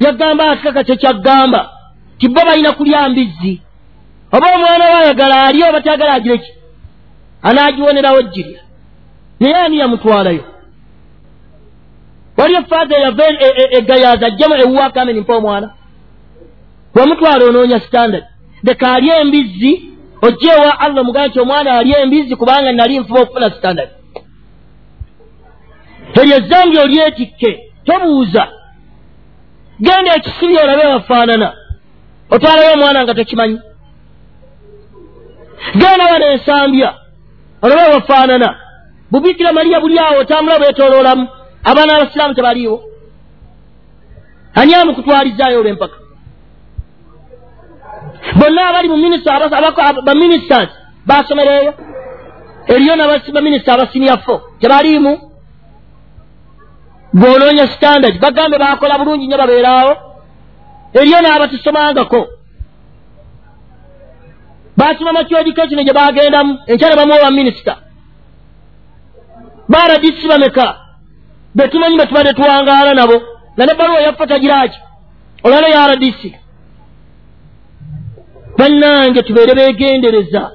Yagamba 0.00 0.50
atikaka 0.50 0.84
kyekyagamba 0.84 1.70
ti 2.18 2.28
bo 2.28 2.40
balina 2.46 2.72
kulya 2.72 3.08
mbizzi. 3.08 3.62
Oba 4.32 4.54
omwana 4.54 4.84
we 4.84 4.94
ayagala 4.94 5.42
ali 5.42 5.64
oba 5.64 5.80
tayagala 5.80 6.12
agire 6.12 6.38
ki? 6.38 6.52
Anaagiwonerawo 7.42 8.20
ejjirya 8.20 8.60
naye 9.40 9.54
ani 9.54 9.78
yamutwalayo 9.78 10.44
waliyo 12.36 12.62
faaza 12.62 12.96
eyava 12.98 13.24
egayaaza 13.78 14.26
ajjamu 14.26 14.54
ewuwakameni 14.54 15.20
mpa 15.20 15.36
omwana 15.36 15.70
wamutwala 16.94 17.44
onoonya 17.44 17.80
standard. 17.80 18.24
Leka 18.62 18.92
ali 18.94 19.10
embizzi 19.10 19.82
ojja 20.22 20.52
ewa 20.52 20.80
allah 20.80 21.00
omugana 21.00 21.26
nti 21.26 21.40
omwana 21.40 21.78
ali 21.78 21.92
embizzi 21.92 22.36
kubanga 22.36 22.72
nali 22.72 22.98
nfuba 22.98 23.20
okufuna 23.20 23.50
standard. 23.50 23.90
Eryo 26.14 26.36
ezzambi 26.36 26.78
olyetikke 26.78 27.72
tobuuza 27.84 28.48
genda 29.80 30.14
ekisibya 30.16 30.62
olabe 30.64 30.82
bafaanana 30.82 31.52
otwalayo 32.30 32.72
omwana 32.74 33.04
nga 33.04 33.14
tekimanyi 33.14 33.60
genda 35.72 36.04
wana 36.12 36.26
ensambya 36.26 36.94
olaba 37.62 37.90
bafaanana 37.94 38.58
bubikira 39.10 39.52
mariya 39.52 39.80
buli 39.80 39.98
awo 39.98 40.20
otambula 40.20 40.58
bwetoloolamu. 40.58 41.28
Abaana 41.64 41.96
abasiraamu 41.96 42.34
tebaliiwo. 42.34 42.84
Ani 44.54 44.74
amukutwalizaayo 44.74 45.60
olwempaka 45.60 45.96
bonna 48.38 48.68
abali 48.68 48.88
mubaministers 48.88 50.70
basomereeyo 51.06 51.74
eriyo 52.66 52.96
baminisita 53.32 53.74
abasiniyafo 53.74 54.42
tebaliimu? 54.60 55.12
Bwonoonya 57.12 57.66
standard 57.66 58.20
bagambe 58.20 58.58
bakola 58.58 58.98
bulungi 58.98 59.26
nnyo 59.26 59.38
babeeraawo. 59.38 59.96
Eriyo 60.92 61.20
n'abatusomangako 61.20 62.28
basoma 64.76 65.12
makyedikation 65.12 65.84
gye 65.84 65.92
bagendamu 65.92 66.58
enkyala 66.66 66.96
bamuwa 66.96 67.22
baminisita 67.22 67.76
baradisi 69.68 70.28
bameka? 70.28 70.66
Betumanyi 71.54 71.96
betubadde 71.98 72.32
tuwangaala 72.32 72.94
nabo. 72.94 73.16
Nga 73.54 73.66
ne 73.66 73.74
baluwa 73.74 74.00
yaffe 74.00 74.26
tagiraki. 74.26 74.78
Olwala 75.44 75.68
ya 75.68 75.88
rdc 75.88 76.20
bannange 78.58 79.22
tubeere 79.22 79.54
beegendereza. 79.54 80.50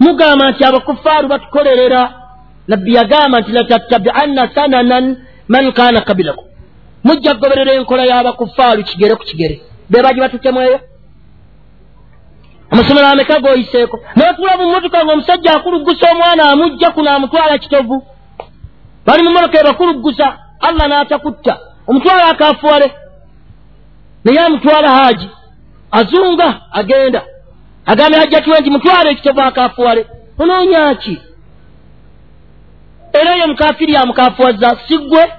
Mugamba 0.00 0.50
nti 0.50 0.64
abakufaaru 0.64 1.28
batukolerera. 1.28 2.02
Nabbi 2.68 2.94
yagamba 2.94 3.40
nti 3.40 3.52
latattabianna 3.52 4.48
sananan 4.54 5.16
man 5.48 5.72
kana 5.72 6.00
kabilakum 6.00 6.44
mujja 7.04 7.34
kugoberera 7.34 7.72
enkola 7.72 8.04
y'abakufaalu 8.10 8.84
kigere 8.84 9.14
ku 9.16 9.24
kigere. 9.24 9.60
Bebaji 9.90 10.20
batutemu 10.20 10.60
eyo 10.60 10.80
amasomero 12.72 13.06
ameka 13.06 13.40
goyiseeko 13.40 14.00
notula 14.16 14.56
mu 14.56 14.64
mmotoka 14.68 15.04
ngaomusajja 15.04 15.54
akuluggusa 15.54 16.12
omwana 16.12 16.42
amujja 16.50 16.90
kuno 16.90 17.10
amutwala 17.10 17.58
kitovu. 17.58 18.06
Bali 19.06 19.22
mu 19.22 19.30
mmotoka 19.30 19.60
ebakuluggusa 19.60 20.38
allah 20.60 20.88
n'atakutta. 20.88 21.58
Omutwala 21.86 22.24
akafuwale 22.28 22.92
naye 24.24 24.38
amutwala 24.38 24.88
haaji 24.88 25.28
azunga 25.90 26.60
agenda. 26.72 27.22
Agambe 27.86 28.18
hajja 28.18 28.40
tuwe 28.40 28.60
nti 28.60 28.70
mutwala 28.70 29.10
ekitovu 29.10 29.40
akafuwale. 29.40 30.06
Onoonyaki 30.38 31.20
era 33.12 33.36
eyo 33.36 33.46
mukafiri 33.46 33.96
amukafuwaza 33.96 34.78
siggwe 34.88 35.32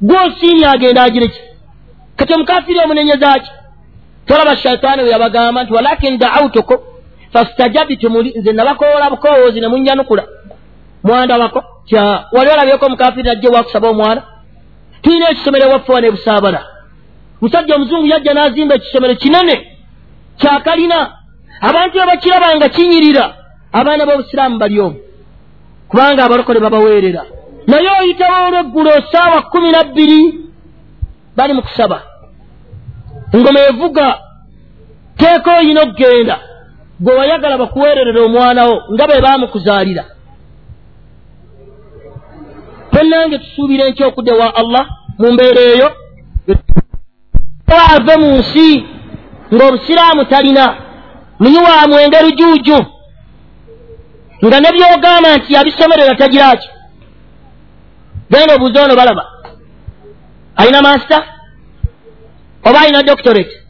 gwosiini 0.00 0.64
agenda 0.64 1.02
agireki 1.02 1.40
kati 2.16 2.32
omukafiri 2.34 2.78
omunenyezaki 2.78 3.50
tolaba 4.30 4.56
shaitaani 4.56 5.02
we 5.02 5.10
yabagamba 5.10 5.62
nti 5.64 5.72
walakin 5.72 6.18
daautukum 6.18 6.78
fastajabitumuli 7.32 8.30
nze 8.38 8.52
nabakoola 8.52 9.10
bukowoozi 9.10 9.60
ne 9.60 9.68
munyanukula. 9.68 10.24
Mwandabako 11.04 11.64
tya 11.86 12.24
wali 12.32 12.50
olabyeko 12.50 12.86
omukafiri 12.86 13.22
najje 13.22 13.48
wakusaba 13.48 13.88
omwana? 13.88 14.22
Tulina 15.02 15.30
ekisomero 15.30 15.66
ewaffe 15.68 15.92
wane 15.92 16.10
busaabala 16.10 16.66
musajja 17.40 17.74
omuzungu 17.74 18.06
yajja 18.06 18.34
n'azimba 18.34 18.74
ekisomero 18.74 19.14
kinene 19.14 19.56
kyakalina 20.38 20.98
abantu 21.60 21.98
babakirabanga 21.98 22.68
kinyirira 22.68 23.24
abaana 23.72 24.06
b'obusiraamu 24.06 24.58
bali 24.58 24.80
omu. 24.80 24.96
Kubanga 25.88 26.24
abalokole 26.24 26.60
babaweerera. 26.60 27.22
Naye 27.66 27.90
oyitawo 28.00 28.46
olweggulo 28.48 28.90
saawa 29.12 29.42
kumi 29.42 29.70
nabbiri 29.72 30.34
bali 31.36 31.52
mu 31.52 31.62
kusaba 31.62 32.02
engoma 33.32 33.60
evuga 33.60 34.18
teeka 35.16 35.58
oyina 35.58 35.80
okugenda. 35.82 36.36
Gwe 37.00 37.14
wayagala 37.14 37.58
bakuweererera 37.58 38.20
omwanawo 38.24 38.74
nga 38.92 39.06
be 39.06 39.20
baamukuzaalira 39.20 40.04
tonnange 42.92 43.38
tusuubira 43.38 43.84
enky 43.84 44.04
okudde 44.04 44.32
wa 44.32 44.54
allah 44.56 44.86
mu 45.18 45.32
mbeera 45.32 45.60
eyo. 45.60 45.88
Ave 47.94 48.16
mu 48.16 48.38
nsi 48.38 48.84
ng'obusiraamu 49.54 50.24
talina. 50.24 50.76
Muyiwa 51.40 51.88
mwenge 51.88 52.22
lujuuju? 52.22 52.78
Nga 54.44 54.60
ne 54.60 54.68
byogamba 54.72 55.36
nti 55.36 55.54
yabisomerera 55.54 56.14
tagiraki 56.14 56.68
genda 58.30 58.54
obuuza 58.54 58.84
ono 58.84 58.96
balaba. 58.96 59.24
Alina 60.56 60.82
master 60.82 61.22
oba 62.64 62.80
alina 62.80 63.02
doctorate 63.02 63.60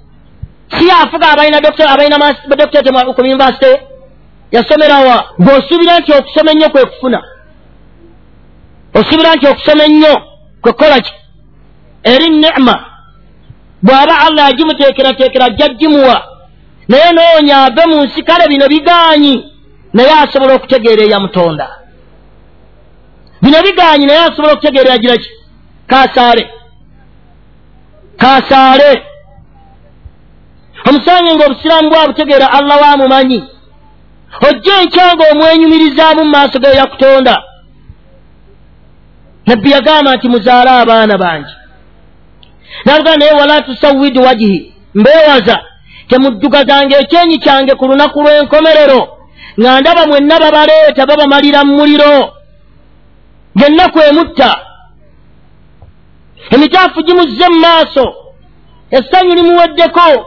si 0.79 0.90
afuga 0.90 1.31
abalina 1.33 1.61
doctorate 1.61 2.90
ku 3.14 3.20
univesity 3.20 3.72
yasomerawa 4.53 5.16
ng'osuubira 5.40 5.98
nti 5.98 6.12
okusoma 6.12 6.50
ennyo 6.50 6.68
kwe 6.70 6.85
kufuna. 6.85 7.20
Osuubira 8.94 9.35
nti 9.35 9.46
okusoma 9.46 9.85
ennyo 9.85 10.14
kwe 10.62 10.72
kukola 10.72 11.00
ki? 11.00 11.12
Eri 12.03 12.29
nema 12.29 12.76
bw'aba 13.83 14.14
allah 14.26 14.44
yagimuteekerateekera 14.48 15.44
ajja 15.46 15.68
gimuwa 15.68 16.24
naye 16.88 17.12
noonya 17.12 17.64
ave 17.64 17.87
mu 17.87 18.03
nsi 18.05 18.22
kale 18.22 18.48
bino 18.48 18.68
bigaanyi. 18.68 19.53
Naye 19.92 20.12
asobola 20.12 20.55
okutegeera 20.55 21.03
eyamutonda 21.05 21.68
bino 23.42 23.62
bigaanyi 23.62 24.07
naye 24.07 24.18
asobola 24.18 24.53
okutegeera 24.53 24.90
yagira 24.92 25.16
ki 25.16 25.31
kasaale 25.87 26.50
kasaale 28.20 28.90
omusange 30.88 31.30
ngaobusiraamu 31.35 31.90
bwabutegeera 31.90 32.46
allah 32.59 32.76
waamumanyi 32.83 33.40
ojja 34.48 34.74
enkyanga 34.83 35.24
omwenyumirizaamu 35.33 36.24
mu 36.24 36.30
maaso 36.30 36.59
ge 36.62 36.68
yakutonda. 36.80 37.37
Nabbi 39.46 39.70
yagamba 39.70 40.16
nti 40.16 40.28
muzaale 40.28 40.70
abaana 40.70 41.18
bangi. 41.18 41.54
Nalugaa 42.85 43.16
naye 43.16 43.33
wala 43.33 43.62
tusawidi 43.62 44.18
wajihi 44.18 44.74
mbeewaza 44.94 45.56
temuddugazanga 46.09 46.98
ekyenyi 46.98 47.38
kyange 47.38 47.74
ku 47.74 47.85
lunaku 47.88 48.22
lw'enkomerero 48.22 49.00
nga 49.61 49.80
ndaba 49.80 50.06
mwenna 50.06 50.38
babaleeta 50.40 51.06
babamalira 51.06 51.64
mu 51.64 51.72
muliro. 51.76 52.14
Ng'ennaku 53.59 53.98
emutta 54.09 54.50
emitaafu 56.50 57.03
gimuzze 57.03 57.48
mu 57.48 57.59
maaso. 57.61 58.14
Essanyu 58.90 59.35
limuweddeko. 59.35 60.26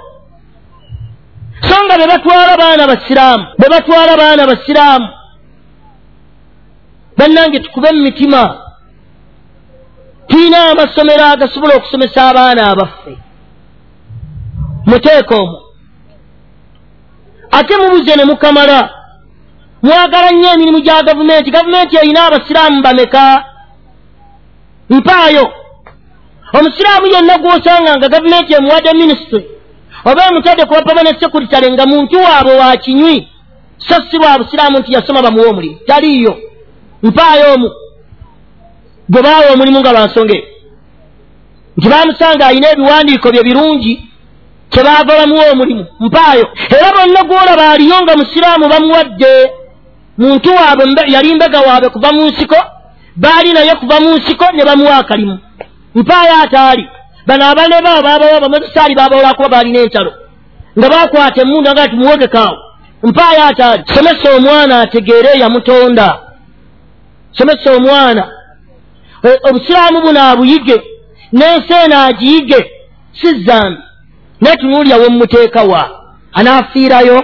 So 1.67 1.76
nga 1.86 1.97
be 1.97 2.08
batwala 2.08 2.58
baana 2.58 2.88
basiraamu 2.88 3.45
be 3.60 3.69
batwala 3.69 4.17
baana 4.17 4.47
basiraamu. 4.47 5.08
Bannange 7.17 7.60
tukube 7.60 7.91
mu 7.91 8.02
mitima 8.02 8.58
tulina 10.28 10.71
amasomero 10.71 11.23
agasobola 11.26 11.76
okusomesa 11.76 12.30
abaana 12.30 12.69
abaffe. 12.71 13.17
Muteeka 14.86 15.36
omwo. 15.36 15.60
Ate 17.52 17.78
mubuze 17.78 18.15
ne 18.15 18.26
mukamala. 18.26 18.89
Mwagala 19.84 20.32
nnyo 20.32 20.49
emirimu 20.49 20.80
gya 20.80 21.04
gavumenti. 21.04 21.52
Gavumenti 21.52 21.95
erina 21.97 22.26
abasiraamu 22.26 22.82
bameka? 22.82 23.45
Mpaayo 24.89 25.54
omusiraamu 26.57 27.07
yonna 27.13 27.37
gw'osanga 27.37 27.91
nga 27.97 28.09
gavumenti 28.09 28.53
emuwadde 28.53 28.93
minisitule 28.93 29.45
oba 30.05 30.21
emutadde 30.29 30.65
ku 30.65 30.73
bapamane 30.73 31.11
sekuritale 31.19 31.67
nga 31.71 31.85
muntu 31.85 32.15
waabwe 32.25 32.53
wa 32.61 32.77
kinywi 32.77 33.27
so 33.77 33.95
si 34.11 34.19
bwa 34.19 34.37
busiraamu 34.39 34.79
nti 34.79 34.93
yasoma 34.93 35.21
bamuwa 35.21 35.49
omulimu 35.49 35.77
taliiyo. 35.87 36.37
Mpaayo 37.03 37.53
omu. 37.53 37.69
Gwe 39.09 39.21
baawa 39.21 39.51
omulimu 39.53 39.79
nga 39.79 39.91
lwansonga 39.91 40.33
eyo 40.33 40.45
nti 41.77 41.89
baamusanga 41.89 42.45
alina 42.47 42.71
ebiwandiiko 42.71 43.31
bye 43.31 43.43
birungi 43.43 43.93
kyebaava 44.69 45.17
bamuwa 45.19 45.51
omulimu. 45.51 45.85
Mpaayo. 45.99 46.47
Era 46.69 46.91
bonna 46.95 47.23
gwolaba 47.23 47.69
aliyo 47.71 48.01
nga 48.01 48.15
musiraamu 48.15 48.69
bamuwadde 48.69 49.51
muntu 50.17 50.49
waabwe 50.49 50.85
yali 51.07 51.35
mbega 51.35 51.59
waabwe 51.59 51.89
kuva 51.89 52.11
mu 52.11 52.25
nsiko 52.27 52.55
baali 53.15 53.53
naye 53.53 53.75
kuva 53.75 53.99
mu 53.99 54.17
nsiko 54.17 54.45
ne 54.53 54.65
bamuwa 54.65 54.97
akalimu 54.97 55.39
mpaayo 55.95 56.36
ataali. 56.43 56.89
Bano 57.27 57.45
abale 57.45 57.82
babo 57.82 58.01
babawa 58.01 58.39
bamazisaali 58.41 58.95
babawola 58.95 59.34
kuba 59.34 59.49
baalina 59.49 59.79
entalo. 59.79 60.13
Nga 60.79 60.89
bakwata 60.89 61.41
emmundu 61.41 61.71
nga 61.71 61.88
tumuwogekaawo 61.88 62.58
mpaayo 63.03 63.43
ataali. 63.43 63.84
Somesa 63.93 64.36
omwana 64.38 64.82
ategeere 64.82 65.39
yamutonda. 65.39 66.19
Somesa 67.32 67.71
omwana. 67.77 68.32
Obusiraamu 69.49 70.01
buno 70.01 70.21
abuyige 70.21 70.82
n'ensi 71.34 71.73
eno 71.86 71.97
agiyige 72.03 72.71
si 73.21 73.43
zambi. 73.45 73.82
Naye 74.41 74.58
tunuulya 74.58 74.97
wemmuteekawa 74.97 75.82
anaafiirayo? 76.34 77.23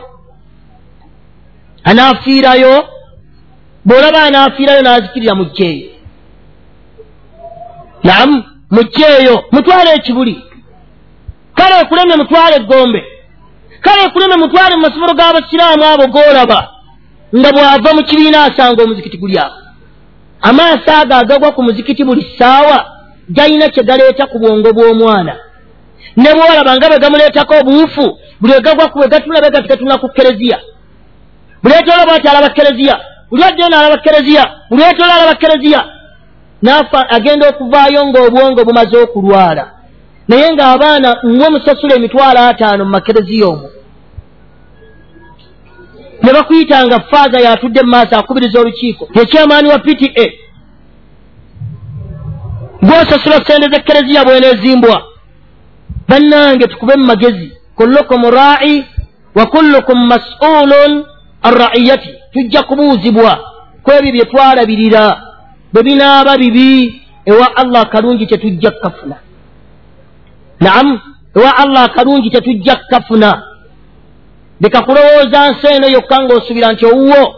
Anaafiirayo? 1.84 2.88
Bw'olaba 3.86 4.24
anaafiirayo 4.24 4.82
n'azikirira 4.82 5.36
mu 5.36 5.46
jjeeyo 5.46 5.90
namu 8.04 8.44
mu 8.72 8.84
jjeeyo 8.84 9.44
mutwale 9.52 9.90
ekibuli. 9.94 10.44
Kale 11.56 11.80
ekuleme 11.82 12.16
mutwale 12.16 12.56
eggombe 12.56 13.04
kale 13.82 14.04
ekuleme 14.04 14.36
mutwale 14.36 14.76
mu 14.76 14.82
masomero 14.82 15.14
g'abasiraamu 15.14 15.84
abo 15.86 16.06
g'olaba 16.14 16.60
nga 17.38 17.50
bw'ava 17.52 17.94
mu 17.94 18.04
kibiina 18.04 18.44
asanga 18.44 18.84
omuzikiti 18.84 19.18
guli 19.18 19.38
awo. 19.40 19.56
Amaaso 20.42 20.92
ago 20.92 21.14
agagwa 21.16 21.52
ku 21.52 21.64
muzikiti 21.64 22.04
buli 22.04 22.22
ssaawa 22.22 22.78
galina 23.30 23.70
kye 23.70 23.84
galeeta 23.84 24.26
ku 24.28 24.40
bwongo 24.40 24.74
bw'omwana. 24.74 25.36
Ne 26.18 26.34
bwolaba 26.34 26.76
nga 26.76 26.88
bwe 26.90 27.00
gamuleetako 27.00 27.54
obuufu 27.60 28.18
buli 28.40 28.54
wegagwa 28.54 28.90
ku 28.90 28.98
bwe 29.00 29.08
gatulabe 29.08 29.50
gati 29.50 29.68
gatuna 29.68 29.98
ku 29.98 30.08
kereziya. 30.10 30.60
Buli 31.64 31.76
etolaba 31.76 32.14
ati 32.14 32.28
alaba 32.28 32.50
kereziya? 32.50 32.96
Buli 33.30 33.44
addeyo 33.44 33.70
n'alaba 33.70 33.98
kereziya? 33.98 34.44
Buli 34.70 34.84
etola 34.84 35.14
alaba 35.16 35.36
kereziya 35.36 35.99
agenda 37.10 37.50
okuvaayo 37.50 38.06
ng'obwongo 38.06 38.66
bumaze 38.66 38.98
okulwala. 38.98 39.72
Naye 40.28 40.54
ng'abaana 40.54 41.20
mmwe 41.24 41.50
musasula 41.50 41.96
emitwalo 41.96 42.40
ataano 42.40 42.86
mu 42.86 42.92
makereziya 42.92 43.48
omwo. 43.48 43.70
Ne 46.24 46.34
bakuyitanga 46.34 47.00
faaza 47.00 47.40
yatudde 47.40 47.82
mu 47.82 47.90
maaso 47.90 48.16
akubiriza 48.16 48.60
olukiiko 48.60 49.10
ekyamaani 49.22 49.68
wa 49.70 49.80
pta 49.80 50.26
gwosasula 52.82 53.46
sente 53.46 53.68
z'ekereziya 53.72 54.26
bweneezimbwa 54.26 55.04
bannange 56.08 56.68
tukube 56.68 56.96
mu 56.96 57.06
magezi. 57.06 57.52
Kullukum 57.76 58.22
raa'i 58.30 58.86
wa 59.36 59.46
kullukum 59.46 60.08
mas'ulun 60.08 61.06
an 61.42 61.54
ra'iyati. 61.54 62.10
Tujja 62.34 62.64
kubuuzibwa 62.64 63.40
ku 63.84 63.92
ebyo 63.92 64.12
bye 64.12 64.26
twalabirira 64.26 65.22
bwe 65.74 65.84
binaaba 65.84 66.38
bibi 66.38 67.02
ewa 67.26 67.56
allah 67.56 67.82
akalungi 67.82 68.26
tetujja 68.28 68.72
kkafuna 68.72 69.16
naamu 70.60 71.00
ewa 71.36 71.58
allah 71.58 71.84
akalungi 71.84 72.30
tetujja 72.30 72.76
kkafuna 72.76 73.44
leka 74.62 74.82
kulowooza 74.82 75.50
nsi 75.52 75.68
eno 75.76 75.88
yokka 75.88 76.22
ng'osuubira 76.24 76.72
nti 76.72 76.86
owuwo 76.86 77.36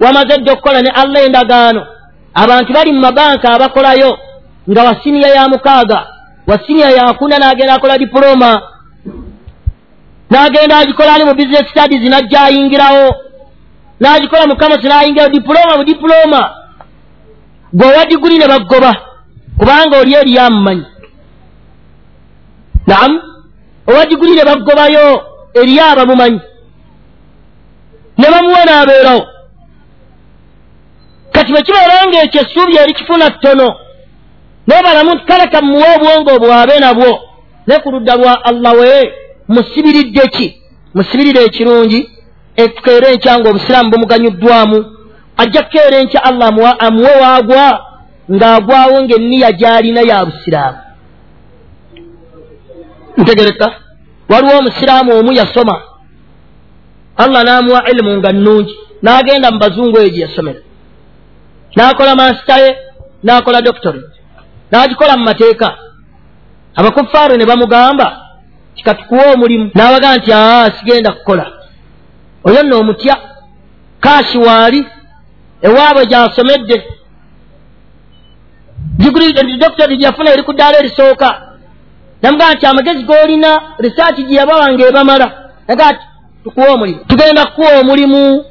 wamaze 0.00 0.38
dde 0.38 0.50
okukola 0.50 0.80
ne 0.82 0.90
allah 0.90 1.24
endagaano. 1.26 1.86
Abantu 2.34 2.72
bali 2.72 2.92
mu 2.92 3.00
mabanka 3.00 3.48
abakolayo 3.48 4.18
nga 4.70 4.82
wasiniya 4.84 5.28
ya 5.28 5.48
mukaaga 5.48 6.06
wasiniya 6.46 6.90
yakuna 6.90 7.38
n'agenda 7.38 7.74
akola 7.74 7.98
dipuloma 7.98 8.62
n'agenda 10.30 10.78
agikola 10.78 11.14
ali 11.14 11.24
mu 11.24 11.34
business 11.34 11.70
studies 11.70 12.02
n'ajja 12.10 12.40
ayingirawo. 12.42 13.14
N'agikola 14.00 14.46
mu 14.46 14.56
kamosi 14.56 14.86
n'ayingirawo 14.88 15.30
dipuloma 15.30 15.76
mu 15.76 15.84
dipuloma 15.84 16.50
gweowa 17.74 18.04
diguli 18.06 18.38
ne 18.38 18.46
baggoba 18.48 18.92
kubanga 19.58 19.98
oli 20.00 20.14
eri 20.14 20.34
yamumanyi 20.34 20.84
naamu 22.86 23.20
owa 23.86 24.06
diguli 24.06 24.34
ne 24.36 24.44
baggobayo 24.44 25.32
eriyo 25.54 25.84
abamumanyi. 25.84 26.40
Ne 28.18 28.26
bamuwa 28.30 28.64
n'abeerawo. 28.64 29.26
Kati 31.32 31.52
bwe 31.52 31.62
kibeera 31.62 32.06
nga 32.08 32.22
ekyo 32.22 32.40
essuubi 32.42 32.76
eri 32.76 32.94
kifuna 32.94 33.30
ttono 33.30 33.68
nebalamu 34.66 35.14
nti 35.14 35.24
kale 35.24 35.46
kamuwe 35.46 35.86
obwongo 35.96 36.38
bwabe 36.38 36.78
nabwo 36.80 37.20
ne 37.66 37.78
ku 37.82 37.90
ludda 37.90 38.16
lwa 38.16 38.44
allah 38.44 38.72
we 38.80 39.12
musibiridde 39.48 40.28
ki? 40.28 40.46
Musibirire 40.94 41.44
ekirungi 41.44 42.10
etukeera 42.56 43.08
enkya 43.08 43.38
nga 43.38 43.48
obusiraamu 43.50 43.90
bumuganyuddwamu 43.90 44.78
ajja 45.42 45.62
kukeera 45.62 45.96
enkya 46.02 46.20
allah 46.28 46.48
amuwe 46.86 47.12
waagwa 47.22 47.66
ng'agwawo 48.34 48.96
ng'enniya 49.04 49.50
gy'alina 49.60 50.00
ya 50.10 50.18
busiraamu. 50.26 50.78
Ntegereka 53.16 53.66
waliwo 54.30 54.58
omusiraamu 54.58 55.10
omu 55.18 55.32
yasoma. 55.32 55.76
Allah 57.16 57.40
n'amuwa 57.44 57.80
ilimu 57.90 58.12
nga 58.18 58.30
nnungi 58.32 58.74
n'agenda 59.02 59.50
mu 59.50 59.58
bazungu 59.58 59.96
eyo 59.98 60.08
gye 60.14 60.22
yasomera. 60.26 60.60
N'akola 61.76 62.14
masita 62.20 62.56
ye 62.62 62.70
n'akola 63.24 63.62
doctorate 63.62 64.16
n'agikola 64.70 65.16
mu 65.16 65.24
mateeka. 65.24 65.68
Abakuffaaro 66.78 67.36
ne 67.36 67.44
bamugamba 67.50 68.06
kikatukuwa 68.76 69.32
omulimu? 69.34 69.70
N'abagaa 69.74 70.16
nti 70.16 70.30
aa 70.32 70.70
sigenda 70.70 71.12
kukola. 71.12 71.44
Oyo 72.44 72.62
nno 72.62 72.78
omutya 72.80 73.16
kaashi 74.00 74.38
waali 74.38 74.86
ewaabwe 75.66 76.02
gy'asomedde 76.10 76.76
doctorate 79.62 79.96
gyeyafuna 79.96 80.30
eri 80.32 80.42
ku 80.42 80.52
ddaala 80.52 80.78
erisooka. 80.78 81.28
Namugaa 82.22 82.54
nti 82.54 82.66
amagezi 82.66 83.02
g'olina 83.08 83.50
risaaki 83.84 84.22
gye 84.26 84.36
yabawa 84.38 84.66
ng'ebamala. 84.72 85.28
Nagaa 85.68 85.92
ti 85.92 86.04
tukuwa 86.44 86.68
omulimu. 86.74 87.00
Tugenda 87.08 87.46
kukuwa 87.46 87.80
omulimu. 87.80 88.44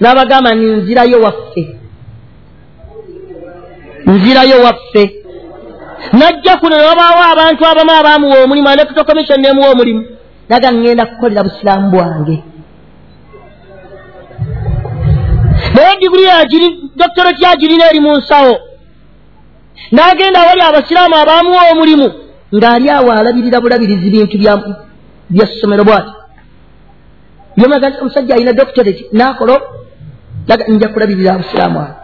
N'abagamba 0.00 0.50
ni 0.54 0.66
nzirayo 0.76 1.18
waffe. 1.24 1.62
Nzirayo 4.06 4.56
waffe. 4.64 5.04
Najja 6.12 6.56
kuno 6.56 6.76
newabaawo 6.76 7.22
abantu 7.32 7.66
abamu 7.66 7.92
abaamuwa 7.92 8.42
omulimu 8.44 8.68
electoral 8.70 9.06
commission 9.06 9.40
nemuwa 9.40 9.70
omulimu. 9.70 10.02
Naga 10.48 10.68
ŋŋenda 10.72 11.06
kukolera 11.06 11.42
busiraamu 11.42 11.90
bwange 11.90 12.36
yagiri 16.30 16.90
doctorate 16.96 17.44
yagirina 17.44 17.90
eri 17.90 18.00
mu 18.00 18.16
nsawo. 18.16 18.54
N'agenda 19.92 20.40
awali 20.42 20.60
abasiraamu 20.60 21.14
abaamuwa 21.16 21.62
omulimu 21.72 22.08
ng'ali 22.54 22.90
awo 22.90 23.10
alabirira 23.12 23.60
bulabirizi 23.60 24.10
bintu 24.10 24.36
byassomero 25.30 25.84
bwati. 25.84 26.12
Byomaga 27.56 27.88
nti 27.88 28.00
omusajja 28.00 28.34
alina 28.34 28.52
doctorate 28.52 29.02
n'akola 29.12 29.60
naga 30.48 30.64
nja 30.68 30.88
kulabirira 30.88 31.30
abusiraamu 31.34 31.78
abo. 31.80 31.94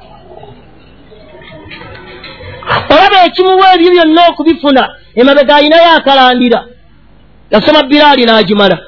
Olaba 2.90 3.24
ekimuwa 3.26 3.74
ebyo 3.74 3.90
byonna 3.94 4.22
okubifuna 4.30 4.82
emabega 5.14 5.56
alinayo 5.56 5.90
akalandira. 5.96 6.60
Yasoma 7.50 7.82
biraali 7.82 8.24
n'agimala. 8.24 8.78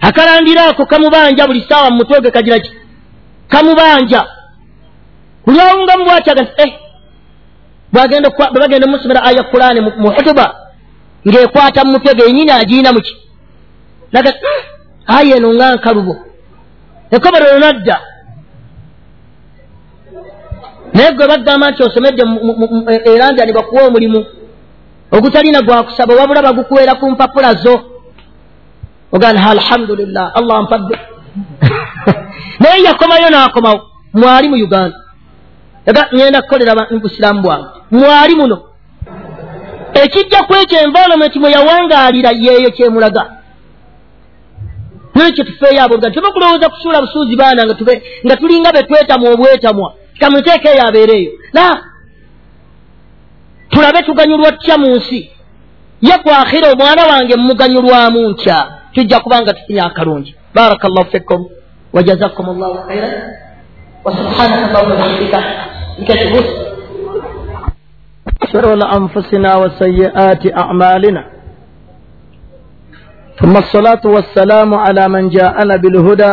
Akalandira 0.00 0.62
ako 0.70 0.86
kamubanja 0.86 1.46
buli 1.46 1.64
saawa 1.68 1.90
mu 1.90 1.96
mutwe 1.96 2.20
gwe 2.20 2.30
kagira 2.30 2.58
ki 2.60 2.70
kamubanja. 3.48 4.22
Buli 5.46 5.60
awungamu 5.60 6.04
bwatyaga 6.04 6.42
nti 6.42 6.52
eh. 6.62 6.72
Bwagenda 7.92 8.86
omusomera 8.86 9.22
aya 9.24 9.42
kulaani 9.42 9.80
mu 9.80 10.10
hutuba 10.10 10.46
ng'ekwata 11.26 11.84
mu 11.84 11.92
mutwe 11.92 12.14
ge 12.14 12.22
yenyini 12.26 12.50
agiina 12.50 12.92
muki 12.92 13.14
naga 14.12 14.30
ayi 15.06 15.30
eno 15.36 15.54
nga 15.54 15.74
nkalubo. 15.74 16.14
Ekoberero 17.10 17.58
nadda. 17.58 17.96
Naye 20.94 21.12
gwe 21.12 21.26
bagamba 21.28 21.70
nti 21.70 21.82
osomedde 21.82 22.22
eranja 23.10 23.44
ne 23.46 23.52
bakuwa 23.52 23.82
omulimu 23.88 24.20
ogutalina 25.10 25.62
gwakusaba 25.62 26.14
wabula 26.14 26.42
bagukuweera 26.42 26.94
ku 26.94 27.10
mpapula 27.10 27.54
zo. 27.54 27.74
Ogana 29.12 29.50
alhamdulillah 29.50 30.32
allah 30.34 30.62
mpadde 30.62 30.96
naye 32.60 32.82
yakomayo 32.82 33.28
n'akomawo. 33.30 33.80
Mwali 34.12 34.48
mu 34.48 34.56
uganda. 34.56 34.96
Aga 35.86 36.02
ŋenda 36.12 36.42
kukolera 36.42 36.86
busiramu 37.02 37.42
bwange 37.42 37.68
mwali 37.90 38.34
muno. 38.34 38.62
Ekijja 39.94 40.42
ku 40.42 40.54
ekyo 40.54 40.78
environment 40.80 41.36
mwe 41.36 41.50
yawangaalira 41.50 42.30
yeeyo 42.30 42.70
kyemulaga 42.70 43.36
nekyo 45.14 45.44
tufeeyo 45.44 45.82
abo 45.84 45.98
nga 45.98 46.10
tube 46.10 46.28
kulowooza 46.32 46.68
kusuula 46.68 47.00
busuuzi 47.00 47.36
baana 47.36 47.66
nga 48.24 48.36
tulinga 48.36 48.72
betwetamwa 48.72 49.30
obwetamwa 49.30 49.94
kamuteeka 50.20 50.70
eyo 50.72 50.86
abeere 50.86 51.16
eyo 51.20 51.32
la 51.52 51.82
tulabe 53.70 54.02
tuganyulwa 54.02 54.52
tutya 54.52 54.78
mu 54.78 54.96
nsi? 54.96 55.30
Ye 56.02 56.18
kwakhira 56.18 56.72
omwana 56.72 57.06
wange 57.06 57.36
muganyulwamu 57.36 58.28
ntya? 58.30 58.58
Tujja 58.92 59.20
kubanga 59.20 59.54
tufunye 59.54 59.80
akalungi. 59.80 60.34
Baraka 60.54 60.88
llahu 60.88 61.10
fikum 61.10 61.48
wajazakum 61.96 62.46
llahu 62.60 62.84
khairan 62.88 63.14
وسبحانك 64.06 64.60
اللهم 64.70 64.90
وبحمدك. 64.92 65.34
نكتبوس 66.00 66.48
شرور 68.52 68.78
أنفسنا 68.98 69.50
وسيئات 69.56 70.42
أعمالنا. 70.62 71.22
ثم 73.40 73.54
الصلاة 73.56 74.04
والسلام 74.06 74.70
على 74.74 75.08
من 75.08 75.28
جاءنا 75.28 75.76
بالهدى 75.76 76.32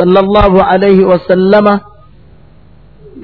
صلى 0.00 0.20
الله 0.20 0.52
عليه 0.64 1.00
وسلم 1.04 1.66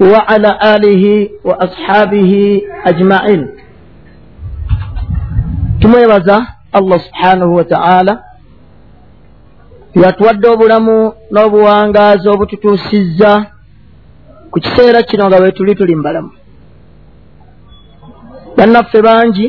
وعلى 0.01 0.51
آله 0.75 1.03
وأصحابه 1.43 2.31
أجمعين. 2.85 3.41
tumwebaza 5.81 6.47
allah 6.73 6.99
subhanahu 6.99 7.55
wataala 7.55 8.23
yatuwadde 10.03 10.47
obulamu 10.49 11.13
n'obuwangaazi 11.31 12.29
obututuusizza 12.29 13.31
ku 14.51 14.57
kiseera 14.63 15.03
kino 15.03 15.27
nga 15.27 15.37
bwe 15.39 15.51
tuli 15.51 15.75
tuli 15.75 15.95
mbalamu. 15.95 16.31
Bannaffe 18.57 19.01
bangi 19.01 19.47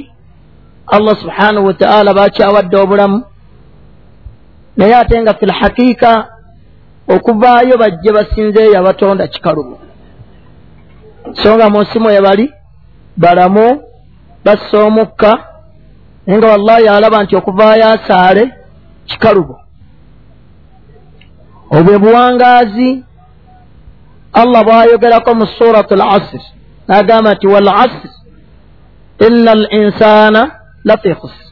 allah 0.86 1.16
subhanahu 1.22 1.66
wataala 1.66 2.14
bakyawadde 2.14 2.76
obulamu 2.76 3.18
naye 4.76 4.94
ate 4.94 5.22
nga 5.22 5.34
fi 5.34 5.46
lhaqiika 5.46 6.28
okuvaayo 7.14 7.78
bajje 7.78 8.12
basinzeeyo 8.12 8.78
abatonda 8.78 9.26
kikalumu 9.26 9.76
so 11.42 11.56
nga 11.56 11.70
mu 11.70 11.80
nsi 11.82 11.98
mwe 11.98 12.20
bali 12.20 12.52
balamu 13.16 13.82
bassa 14.44 14.78
omukka 14.86 15.32
naye 16.26 16.38
nga 16.38 16.48
wallahi 16.52 16.88
alaba 16.88 17.22
nti 17.22 17.36
okuvaayo 17.36 17.84
asaale 17.88 18.52
kikalubo 19.06 19.65
obwe 21.70 21.98
buwangaazi 21.98 23.04
allah 24.32 24.64
bwayogerako 24.64 25.34
mu 25.34 25.46
surat 25.46 25.92
al 25.92 26.00
asir 26.02 26.40
n'agamba 26.88 27.34
nti 27.34 27.46
wal 27.46 27.68
asir 27.68 28.10
ina 29.26 29.50
al 29.52 29.66
insana 29.70 30.50
lafi 30.84 31.14
khusr. 31.14 31.46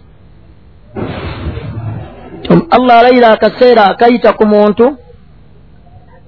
Allah 2.70 2.98
alayira 2.98 3.28
akaseera 3.32 3.84
akayita 3.84 4.32
ku 4.32 4.46
muntu 4.46 4.96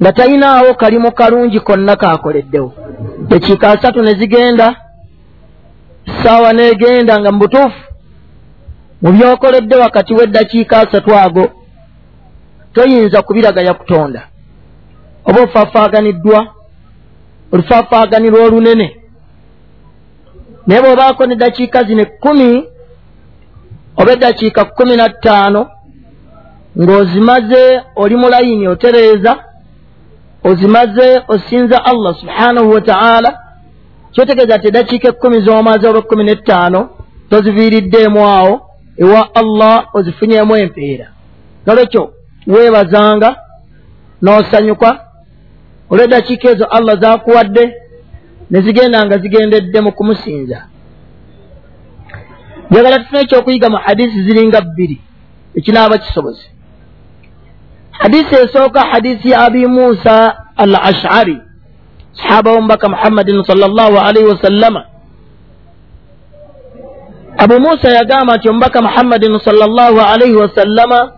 nga 0.01 0.12
talinaawo 0.12 0.74
kalimu 0.74 1.12
kalungi 1.12 1.61
konna 1.61 1.97
kakoleddewo. 1.97 2.72
Ekiika 3.30 3.70
asatu 3.70 4.03
ne 4.03 4.14
zigenda 4.14 4.76
saawa 6.22 6.53
neegenda 6.53 7.20
nga 7.20 7.32
mu 7.32 7.39
butuufu 7.39 7.80
mu 9.03 9.12
byokoledde 9.12 9.76
wakati 9.76 10.14
w'eddakiika 10.14 10.78
asatu 10.80 11.14
ago 11.16 11.45
toyinza 12.77 13.22
kubiragaya 13.22 13.74
kutonda. 13.74 14.22
Oba 15.24 15.41
ofaafaganiddwa 15.43 16.47
olufaafaaganirwa 17.53 18.41
olunene. 18.45 18.97
Naye 20.66 20.81
bw'obaako 20.83 21.27
ne 21.27 21.35
dakiika 21.37 21.85
zino 21.85 22.03
ekkumi 22.03 22.51
oba 23.97 24.12
eddakiika 24.12 24.64
kkumi 24.64 24.97
na 24.97 25.09
ttaano 25.09 25.62
ng'ozimaze 26.83 27.62
oli 27.97 28.16
mu 28.16 28.29
layini 28.29 28.68
otereeza 28.68 29.33
ozimaze 30.45 31.22
osinza 31.29 31.85
allah 31.85 32.14
subhanahu 32.20 32.70
wa 32.70 32.81
ta'ala 32.81 33.31
kyotegeeza 34.12 34.59
ti 34.59 34.68
eddakiika 34.68 35.09
ekkumi 35.09 35.41
z'omaze 35.41 35.89
oba 35.89 35.99
ekkumi 35.99 36.24
n'ettaano 36.24 36.81
toziviiriddeemu 37.31 38.20
awo 38.39 38.53
ewa 38.97 39.35
allah 39.35 39.87
ozifunyemu 39.95 40.57
empeera. 40.57 41.07
Nolwekyo 41.66 42.12
weebazanga 42.47 43.36
n'osanyuka 44.22 44.90
olw'eddakiika 45.90 46.47
ezo 46.51 46.64
allah 46.76 46.94
zaakuwadde 47.03 47.64
ne 48.51 48.59
zigenda 48.64 49.07
nga 49.07 49.18
zigendedde 49.18 49.80
mu 49.80 49.92
kumusinza. 49.92 50.59
Njagala 52.70 52.99
tufune 52.99 53.20
ekyokuyiga 53.20 53.68
mu 53.70 53.76
hadisi 53.84 54.22
ziringa 54.26 54.61
bbiri 54.61 55.01
ekinaaba 55.59 55.99
kisoboze 55.99 56.44
hadisi 57.90 58.34
esooka 58.34 58.80
hadisi 58.80 59.30
ya 59.30 59.38
abi 59.40 59.66
musa 59.66 60.36
al 60.57 60.74
ashari 60.82 61.38
sahaba 62.12 62.53
womubaka 62.53 62.88
muhammadin 62.88 63.44
salllahu 63.44 63.99
alaihi 63.99 64.28
wasallama 64.28 64.84
abu 67.38 67.61
musa 67.61 67.88
yagamba 67.88 68.36
nti 68.36 68.49
omubaka 68.49 68.82
muhammadin 68.82 69.38
salllahu 69.38 70.01
alaihi 70.01 70.34
wasallama 70.34 71.12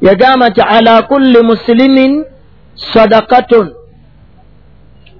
yagamba 0.00 0.48
nti 0.50 0.60
ala 0.60 1.02
kulli 1.02 1.40
musilimin 1.42 2.24
sadakatun 2.92 3.66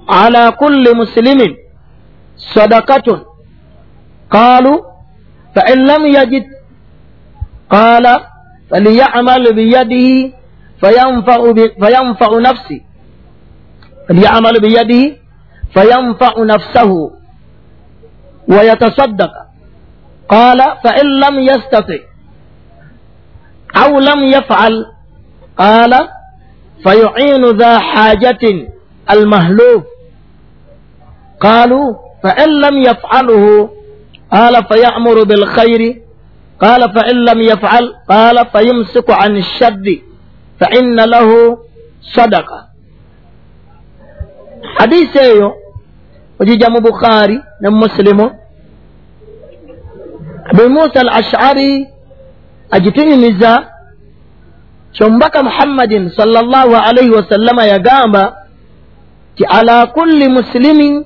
ala 0.08 0.52
kulli 0.52 0.90
musilimin 0.94 1.56
sadakatun 2.54 3.20
qaalu 4.28 4.74
fain 5.54 5.78
lam 5.86 6.02
yajid 6.16 6.44
qaala 7.68 8.14
falyamal 8.70 9.44
biyadihi 9.58 10.34
fayanfau 10.80 12.40
nafsi. 12.40 12.76
Falyamal 14.08 14.58
biyadihi 14.64 15.18
fayanfau 15.74 16.44
nafsahu. 16.44 17.20
ويتصدق 18.50 19.32
قال 20.28 20.60
فإن 20.84 21.06
لم 21.24 21.34
يستطع 21.50 22.00
أو 23.76 23.98
لم 24.00 24.20
يفعل 24.24 24.86
قال 25.58 25.92
فيعين 26.82 27.44
ذا 27.56 27.78
حاجة 27.78 28.38
المهلوب 29.10 29.82
قالوا 31.40 31.94
فإن 32.22 32.48
لم 32.60 32.82
يفعله 32.82 33.70
قال 34.32 34.64
فيأمر 34.64 35.24
بالخير. 35.24 36.02
قال 36.60 36.92
فإن 36.94 37.16
لم 37.24 37.40
يفعل 37.40 37.94
قال 38.08 38.46
فيمسك 38.46 39.10
عن 39.10 39.36
الشد 39.36 39.86
فإن 40.60 40.96
له 41.00 41.58
صدقة. 42.02 42.60
حديث 44.78 45.16
eyo 45.16 45.54
ogijja 46.40 46.70
mu 46.70 46.80
bukhaari 46.80 47.40
ne 47.60 47.68
muslimu 47.70 48.30
abu 50.50 50.68
musa 50.70 51.00
al 51.00 51.08
ashari 51.08 51.88
agitunyumiza 52.70 53.66
kyomubaka 54.92 55.42
muhammadin 55.42 56.10
salllah 56.10 56.66
alaihi 56.88 57.10
wasallama 57.10 57.64
yagamba 57.64 58.36
ti 59.36 59.44
ala 59.44 59.86
kulli 59.86 60.28
musilimin 60.28 61.04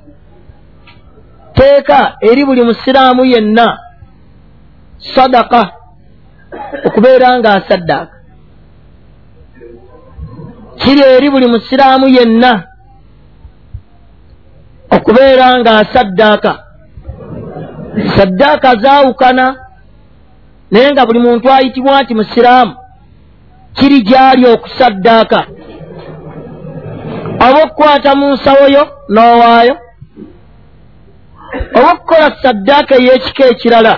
teeka 1.55 2.17
eri 2.21 2.45
buli 2.45 2.63
musiraamu 2.63 3.25
yenna 3.25 3.79
sadaka 5.15 5.73
okubeera 6.85 7.39
nga 7.39 7.51
asaddaaka. 7.55 8.17
Kiri 10.81 11.03
eri 11.17 11.31
buli 11.31 11.47
musiraamu 11.47 12.09
yenna 12.09 12.53
okubeera 14.91 15.61
nga 15.61 15.73
asaddaaka. 15.79 16.53
Saddaaka 18.17 18.77
zaawukana 18.83 19.64
naye 20.75 20.93
nga 20.93 21.07
buli 21.07 21.19
muntu 21.19 21.53
ayitibwa 21.53 22.03
nti 22.03 22.15
musiraamu 22.15 22.75
kiri 23.75 24.01
gyali 24.03 24.47
okusaddaaka. 24.47 25.41
Oba 27.47 27.59
okukwata 27.65 28.11
mu 28.19 28.27
nsawo 28.35 28.67
yo 28.77 28.85
n'owaayo? 29.13 29.75
Oba 31.77 31.89
okukola 31.93 32.27
saddaaka 32.43 32.95
ey'ekika 32.97 33.45
ekirala? 33.53 33.95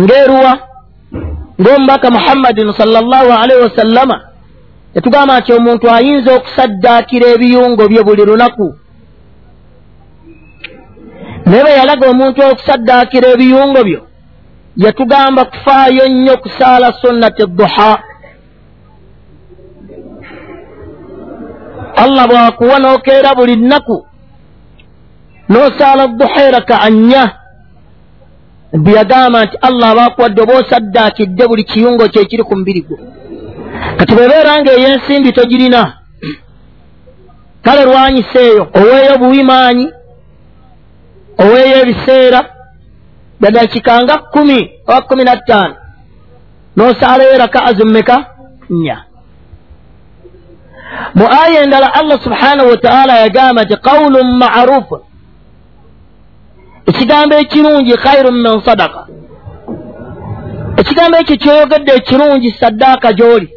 Ng'eruwa? 0.00 0.52
Ng'omubaka 1.60 2.10
muhammadin 2.10 2.72
salllahu 2.72 3.30
alaihi 3.40 3.62
wasallama 3.62 4.16
yatugamba 4.94 5.40
nti 5.40 5.52
omuntu 5.52 5.84
ayinza 5.96 6.30
okusaddaakira 6.34 7.26
ebiyungo 7.34 7.82
bye 7.88 8.02
buli 8.06 8.24
lunaku. 8.24 8.66
Naye 11.46 11.62
bwe 11.62 11.78
yalaga 11.78 12.04
omuntu 12.12 12.38
okusaddaakira 12.50 13.26
ebiyungo 13.34 13.80
byo 13.88 14.07
yatugamba 14.84 15.44
kufaayo 15.44 16.08
nnyo 16.08 16.36
kusaala 16.36 16.92
sunnati 17.00 17.46
duha. 17.46 17.92
Allah 21.96 22.26
bwakuwa 22.28 22.78
n'okeera 22.78 23.34
buli 23.34 23.56
nnaku 23.56 24.06
n'osaala 25.50 26.06
duheera 26.08 26.60
ka 26.60 26.76
annya 26.86 27.24
bwe 28.72 28.92
yagamba 28.98 29.44
nti 29.44 29.56
allah 29.68 29.88
abaakuwadde 29.90 30.40
oba 30.42 30.54
osaddaakidde 30.62 31.42
buli 31.48 31.64
kiyungo 31.64 32.08
kye 32.12 32.24
kiri 32.24 32.42
ku 32.42 32.54
mubiri 32.56 32.80
gwo 32.86 32.96
kati 33.98 34.12
bwebeera 34.14 34.52
nga 34.60 34.72
ey'ensimbi 34.72 35.32
togirina 35.32 35.82
kale 37.64 37.82
lwanyisa 37.84 38.38
eyo 38.40 38.62
oweeyo 38.78 39.14
buwimaanyi 39.18 39.86
oweeyo 41.42 41.76
ebiseera 41.82 42.40
dadakikanga 43.40 44.18
kkumi 44.18 44.70
oba 44.86 45.00
kkumi 45.02 45.24
na 45.24 45.36
ttaano 45.36 45.74
n'osaalayo 46.76 47.38
raka 47.38 47.64
azummeka 47.64 48.16
nnya. 48.70 49.04
Mu 51.14 51.26
aya 51.42 51.62
endala 51.62 51.94
allah 51.94 52.18
subhanahu 52.22 52.68
wataala 52.70 53.12
yagamba 53.18 53.64
nti 53.64 53.76
qawulun 53.76 54.38
marufu 54.38 54.96
ekigambo 56.86 57.34
ekirungi 57.36 57.94
khairu 58.04 58.32
min 58.32 58.60
sadaka 58.64 59.06
ekigambo 60.80 61.16
ekyo 61.18 61.36
kyoyogedde 61.36 61.92
ekirungi 61.92 62.50
saddaaka 62.60 63.12
gy'oli. 63.12 63.48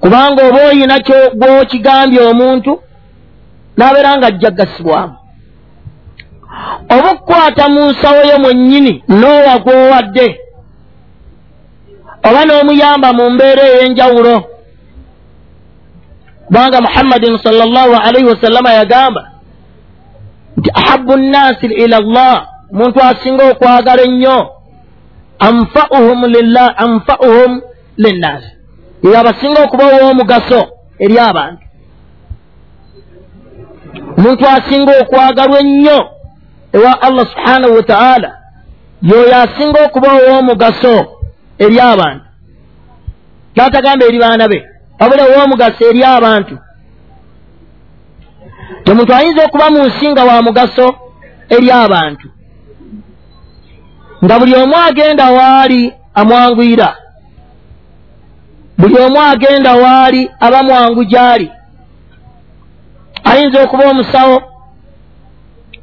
Kubanga 0.00 0.48
oba 0.48 0.60
oyinakyo 0.68 1.18
gw'okigambye 1.40 2.20
omuntu 2.30 2.72
n'abeera 3.76 4.18
nga 4.18 4.26
ajjagasibwamu 4.26 5.19
oba 6.94 7.10
okukwata 7.10 7.68
mu 7.68 7.90
nsawo 7.90 8.20
yo 8.30 8.38
mwennyini 8.38 8.92
n'owa 9.08 9.54
gw'owadde. 9.64 10.26
Oba 12.28 12.40
n'omuyamba 12.44 13.08
mu 13.12 13.24
mbeera 13.30 13.62
ey'enjawulo. 13.62 14.36
Kubanga 16.46 16.80
muhammadin 16.80 17.38
salllahu 17.38 17.94
alaihi 18.06 18.26
wasallama 18.26 18.70
yagamba 18.72 19.22
nti 20.56 20.70
ahabu 20.74 21.16
nnaasi 21.16 21.66
ila 21.66 22.00
llah 22.00 22.46
omuntu 22.72 23.00
asinga 23.02 23.50
okwagala 23.50 24.02
ennyo 24.02 24.38
anfauhum 25.38 26.24
lillah 26.26 26.74
anfauhum 26.76 27.60
linnaasi 27.96 28.50
eyo 29.04 29.18
abasinga 29.20 29.60
okuba 29.64 29.84
ow'omugaso 29.84 30.60
eri 30.98 31.18
abantu. 31.18 31.64
Omuntu 34.18 34.44
asinga 34.48 34.92
okwagalwa 35.02 35.58
ennyo 35.60 35.98
ewa 36.72 37.02
allah 37.02 37.26
subhanahu 37.26 37.74
wataala 37.74 38.38
yoyo 39.02 39.36
asinga 39.36 39.84
okuba 39.84 40.08
ow'omugaso 40.12 41.20
eri 41.58 41.80
abantu. 41.80 42.24
Kyatagamba 43.54 44.06
eri 44.06 44.18
baana 44.18 44.48
be. 44.48 44.58
Wabula 45.00 45.22
ow'omugaso 45.24 45.84
eri 45.90 46.04
abantu. 46.04 46.58
Omuntu 48.90 49.14
ayinza 49.14 49.44
okuba 49.44 49.70
mu 49.70 49.84
nsi 49.86 50.08
nga 50.10 50.24
wa 50.24 50.42
mugaso 50.42 50.94
eri 51.48 51.70
abantu. 51.70 52.28
Nga 54.24 54.38
buli 54.38 54.54
omu 54.56 54.76
agenda 54.76 55.30
waali 55.30 55.94
amwanguyira. 56.14 56.96
Buli 58.78 58.98
omu 58.98 59.20
agenda 59.22 59.74
waali 59.74 60.30
aba 60.40 60.62
mwangu 60.62 61.04
gy'ali 61.04 61.52
ayinza 63.24 63.62
okuba 63.62 63.90
omusawo 63.90 64.49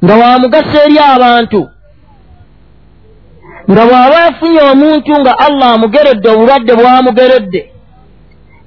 nga 0.04 0.14
wa 0.14 0.38
mugaso 0.38 0.76
eri 0.84 0.98
abantu. 0.98 1.60
Nga 3.70 3.82
bw'aba 3.86 4.18
afunye 4.28 4.60
omuntu 4.72 5.12
nga 5.20 5.32
allah 5.46 5.68
amugeredde 5.76 6.28
obulwadde 6.28 6.72
bw'amugeredde 6.78 7.60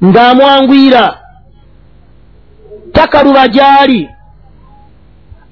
ng'amwanguyira 0.05 1.05
takaluba 2.93 3.47
gy'ali 3.47 4.01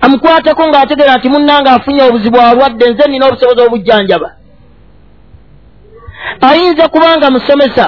amukwateko 0.04 0.62
ng'ategeera 0.68 1.18
nti 1.18 1.28
munnanga 1.30 1.70
afunye 1.72 2.02
obuzibu 2.04 2.38
alwadde 2.40 2.86
nze 2.90 3.04
nina 3.08 3.26
obusobozi 3.28 3.62
obujjanjaba. 3.62 4.30
Ayinza 6.48 6.88
kubanga 6.88 7.28
musomesa 7.32 7.86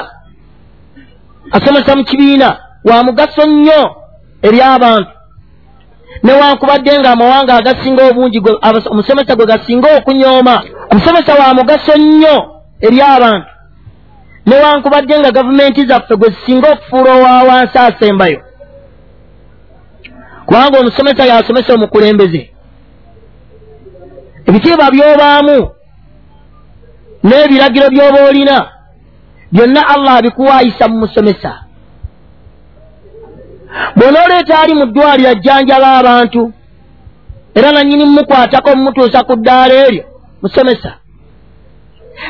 asomesa 1.52 1.96
mu 1.96 2.04
kibiina 2.04 2.50
wa 2.84 3.04
mugaso 3.04 3.46
nnyo 3.48 3.82
eri 4.42 4.62
abantu 4.62 5.12
newankubadde 6.24 7.00
nga 7.00 7.12
amawanga 7.12 7.54
agasinga 7.56 8.08
obungi 8.10 8.40
omusomesa 8.92 9.36
gwe 9.36 9.46
gasinga 9.46 9.88
okunyooma. 9.98 10.64
Omusomesa 10.92 11.34
wa 11.34 11.54
mugaso 11.54 11.94
nnyo 11.98 12.38
eri 12.82 13.02
abantu. 13.02 13.48
Newankubadde 14.46 15.20
nga 15.20 15.32
gavumenti 15.32 15.86
zaffe 15.86 16.16
gwe 16.16 16.30
zisinga 16.30 16.72
okufuula 16.72 17.12
owa 17.14 17.44
wansi 17.44 17.78
asembayo. 17.78 18.42
Kubanga 20.46 20.80
omusomesa 20.80 21.26
yasomesa 21.26 21.74
omukulembeze. 21.74 22.52
Ebitiibwa 24.48 24.92
by'obaamu 24.92 25.58
n'ebiragiro 27.24 27.88
by'oba 27.90 28.20
olina 28.30 28.58
byonna 29.52 29.82
allah 29.88 30.14
abikuwaayisa 30.18 30.88
mu 30.88 30.98
musomesa 31.00 31.71
bw'onooleeta 33.96 34.60
ali 34.60 34.74
mu 34.74 34.86
ddwaliro 34.86 35.30
ajjanjaba 35.30 35.88
abantu 36.00 36.54
era 37.56 37.72
nannyini 37.72 38.06
mumukwatako 38.06 38.76
mumutuusa 38.76 39.24
ku 39.24 39.36
ddaala 39.36 39.74
eryo 39.74 40.04
musomesa. 40.42 40.92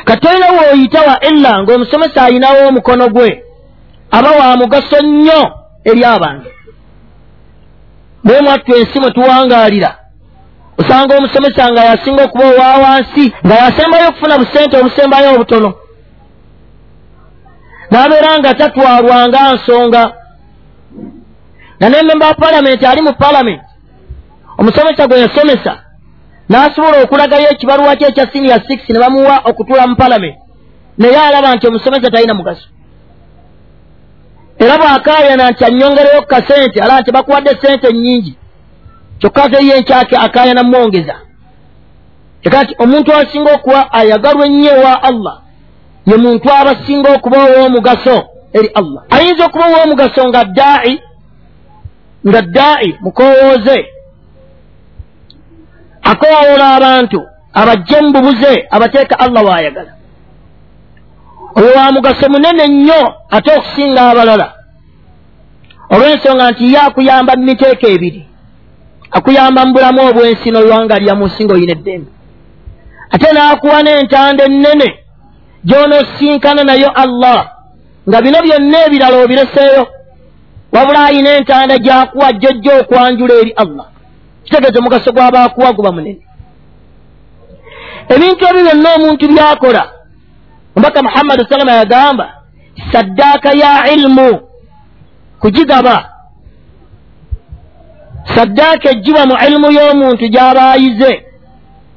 Kati 0.04 0.28
olina 0.28 0.46
wooyita 0.52 1.00
wa 1.00 1.20
illa 1.20 1.62
ng'omusomesa 1.62 2.22
ayinawo 2.22 2.68
omukono 2.68 3.08
gwe 3.08 3.44
aba 4.10 4.30
wa 4.30 4.56
mugaso 4.56 5.02
nnyo 5.02 5.42
eri 5.84 6.04
abantu 6.04 6.50
bwe 8.24 8.40
mwattu 8.40 8.76
ensi 8.76 9.00
mwe 9.00 9.10
tuwangaalira 9.10 9.98
osanga 10.78 11.16
omusomesa 11.16 11.72
nga 11.72 11.84
yasinga 11.84 12.24
okuba 12.24 12.44
owa 12.46 12.78
wansi 12.84 13.34
nga 13.46 13.54
yasembayo 13.54 14.08
okufuna 14.08 14.38
busente 14.38 14.76
obusembayo 14.76 15.34
obutono. 15.34 15.74
N'abeera 17.90 18.38
nga 18.38 18.54
tatwalwanga 18.54 19.52
nsonga 19.52 20.21
nga 21.82 21.88
nememba 21.88 22.26
wa 22.26 22.34
palamenti 22.34 22.86
ali 22.86 23.02
mu 23.02 23.12
palamenti 23.12 23.64
omusomesa 24.58 25.06
gwe 25.06 25.20
yasomesa 25.20 25.72
n'asobola 26.48 27.02
okulagayo 27.02 27.48
ekibaluwa 27.50 27.96
kye 27.96 28.08
ekya 28.08 28.26
siniya 28.32 28.58
six 28.68 28.80
ne 28.88 28.98
bamuwa 28.98 29.40
okutuula 29.44 29.86
mu 29.86 29.96
palamenti 29.96 30.38
naye 30.98 31.16
alaba 31.16 31.54
nti 31.54 31.66
omusomesa 31.66 32.10
talina 32.10 32.34
mugaso. 32.34 32.68
Era 34.58 34.78
bw'akaayana 34.78 35.50
nti 35.50 35.64
annyongereyo 35.64 36.22
ku 36.22 36.28
kasente 36.28 36.80
alaba 36.80 37.00
nti 37.00 37.10
bakuwadde 37.12 37.50
sente 37.62 37.92
nnyingi 37.92 38.34
kyokka 39.18 39.48
ze 39.50 39.66
ye 39.66 39.80
nkyake 39.80 40.16
akaayana 40.16 40.62
mwongeza. 40.62 41.16
Eka 42.42 42.62
nti 42.62 42.74
omuntu 42.78 43.14
asinga 43.14 43.54
okuba 43.54 43.92
ayagalwa 43.92 44.46
ennyo 44.46 44.70
ewa 44.76 45.02
allah. 45.02 45.36
Ye 46.06 46.16
muntu 46.16 46.48
aba 46.52 46.70
asinga 46.70 47.14
okuba 47.14 47.38
ow'omugaso 47.44 48.16
eri 48.52 48.70
allah. 48.74 49.02
Ayinza 49.10 49.46
okuba 49.46 49.64
ow'omugaso 49.66 50.28
nga 50.28 50.44
ddaayi 50.44 51.00
nga 52.28 52.40
ddaayi 52.42 52.90
mukowooze. 53.00 53.78
Akowoola 56.02 56.66
abantu 56.76 57.20
abajje 57.54 58.00
mu 58.00 58.10
bubuze 58.12 58.52
abateeka 58.70 59.14
allah 59.18 59.44
waayagala 59.44 59.92
oyo 61.54 61.70
wa 61.76 61.92
mugaso 61.92 62.28
munene 62.28 62.66
nnyo 62.66 63.02
ate 63.30 63.50
okusinga 63.58 64.10
abalala. 64.10 64.46
Olw'ensonga 65.92 66.50
nti 66.50 66.72
ye 66.72 66.78
akuyamba 66.80 67.32
mu 67.36 67.44
miteeko 67.44 67.86
ebiri 67.94 68.22
akuyamba 69.16 69.60
mu 69.66 69.72
bulamu 69.74 70.00
obw'ensi 70.08 70.48
n'olwanga 70.50 70.96
lya 71.02 71.14
mu 71.14 71.26
nsi 71.26 71.44
ng'oyina 71.44 71.72
eddembe. 71.76 72.10
Ate 73.14 73.28
n'akuwa 73.32 73.78
n'entanda 73.82 74.44
ennene 74.48 74.88
gy'onoosinkana 75.68 76.62
nayo 76.64 76.88
allah 77.04 77.40
nga 78.08 78.18
bino 78.22 78.38
byonna 78.42 78.78
ebirala 78.86 79.16
obireseeyo 79.24 79.82
wabula 80.72 81.04
ayina 81.04 81.30
entanda 81.30 81.78
gy'akuwa 81.78 82.32
jjojja 82.32 82.80
okwanjula 82.80 83.34
eri 83.34 83.52
allah. 83.62 83.86
Kitegeeza 84.44 84.78
omugaso 84.78 85.12
gw'abaakuwa 85.12 85.72
guba 85.72 85.92
munene. 85.92 86.20
Ebintu 88.08 88.42
ebyo 88.48 88.62
byonna 88.64 88.94
omuntu 88.96 89.28
byakola 89.28 89.82
omubaka 90.76 91.02
muhammadi 91.02 91.44
salama 91.48 91.72
yagamba 91.72 92.26
saddaaka 92.92 93.50
ya 93.62 93.92
ilimu 93.92 94.40
kugigaba. 95.40 96.08
Saddaaka 98.34 98.90
ejjiba 98.90 99.26
mu 99.26 99.36
ilimu 99.46 99.68
y'omuntu 99.72 100.24
gy'abaayize 100.28 101.12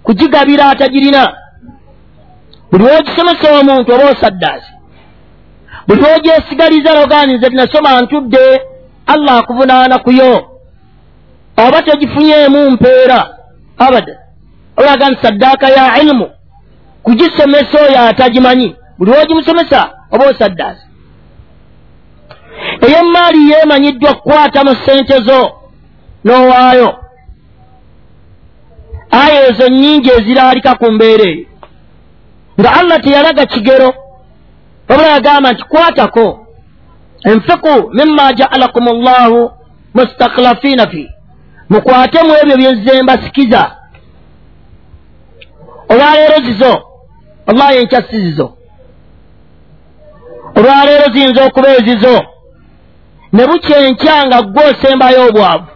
kugigabira 0.03 0.69
atagirina. 0.69 1.23
Buli 2.71 2.84
wogisomesa 2.84 3.59
omuntu 3.59 3.93
oba 3.93 4.05
osaddaasi 4.11 4.74
buli 5.88 6.01
wogyesigaliza 6.03 6.93
noganize 6.93 7.49
tinasoma 7.49 8.01
ntudde 8.01 8.61
allah 9.05 9.38
akuvunaana 9.38 9.99
kuyo 9.99 10.49
oba 11.67 11.81
tegifunyeemu 11.81 12.71
mpeera 12.71 13.38
abada 13.77 14.19
olaga 14.77 15.09
nti 15.09 15.21
saddaaka 15.21 15.67
ya 15.69 16.01
ilimu 16.01 16.29
kugisomesa 17.03 17.77
oyo 17.86 17.99
atagimanyi 18.09 18.75
buli 18.97 19.11
wogimusomesa 19.11 19.89
oba 20.11 20.25
osaddaasi 20.25 20.86
ey'emaali 22.81 23.49
yeemanyiddwa 23.51 24.13
kukwatamu 24.13 24.75
ssente 24.75 25.17
zo 25.21 25.51
n'owaayo. 26.25 26.89
Aya 29.11 29.47
ezo 29.47 29.69
nnyingi 29.69 30.09
eziraalika 30.17 30.75
ku 30.75 30.91
mbeera 30.91 31.23
eyo. 31.23 31.45
Nga 32.59 32.69
allah 32.79 33.01
teyalaga 33.01 33.45
kigero 33.45 33.93
wabula 34.89 35.07
yagamba 35.07 35.51
nti 35.51 35.63
kwatako 35.63 36.47
enfiku 37.23 37.89
mima 37.93 38.33
jaalakum 38.33 38.86
llahu 38.86 39.51
mustakhlafiina 39.93 40.88
fi. 40.88 41.09
Mukwatemu 41.69 42.33
ebyo 42.41 42.57
byezembasikiza 42.57 43.75
olwaleero 45.89 46.43
zizo 46.45 46.83
wallahi 47.47 47.77
enkya 47.77 48.01
si 48.01 48.19
zizo 48.19 48.57
olwaleero 50.55 51.13
ziyinza 51.13 51.45
okuba 51.45 51.69
ezizo. 51.77 52.25
Ne 53.33 53.47
bukyenkya 53.47 54.25
nga 54.25 54.41
gwe 54.41 54.63
osembayo 54.69 55.27
obwavu. 55.29 55.67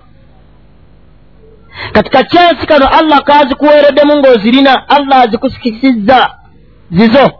Kati 1.91 2.09
kakyensi 2.09 2.67
kano 2.67 2.87
allah 2.87 3.23
kazikuweereddemu 3.23 4.15
ng'ozirina 4.15 4.89
allah 4.89 5.21
azikusikisizza 5.21 6.35
zizo 6.91 7.38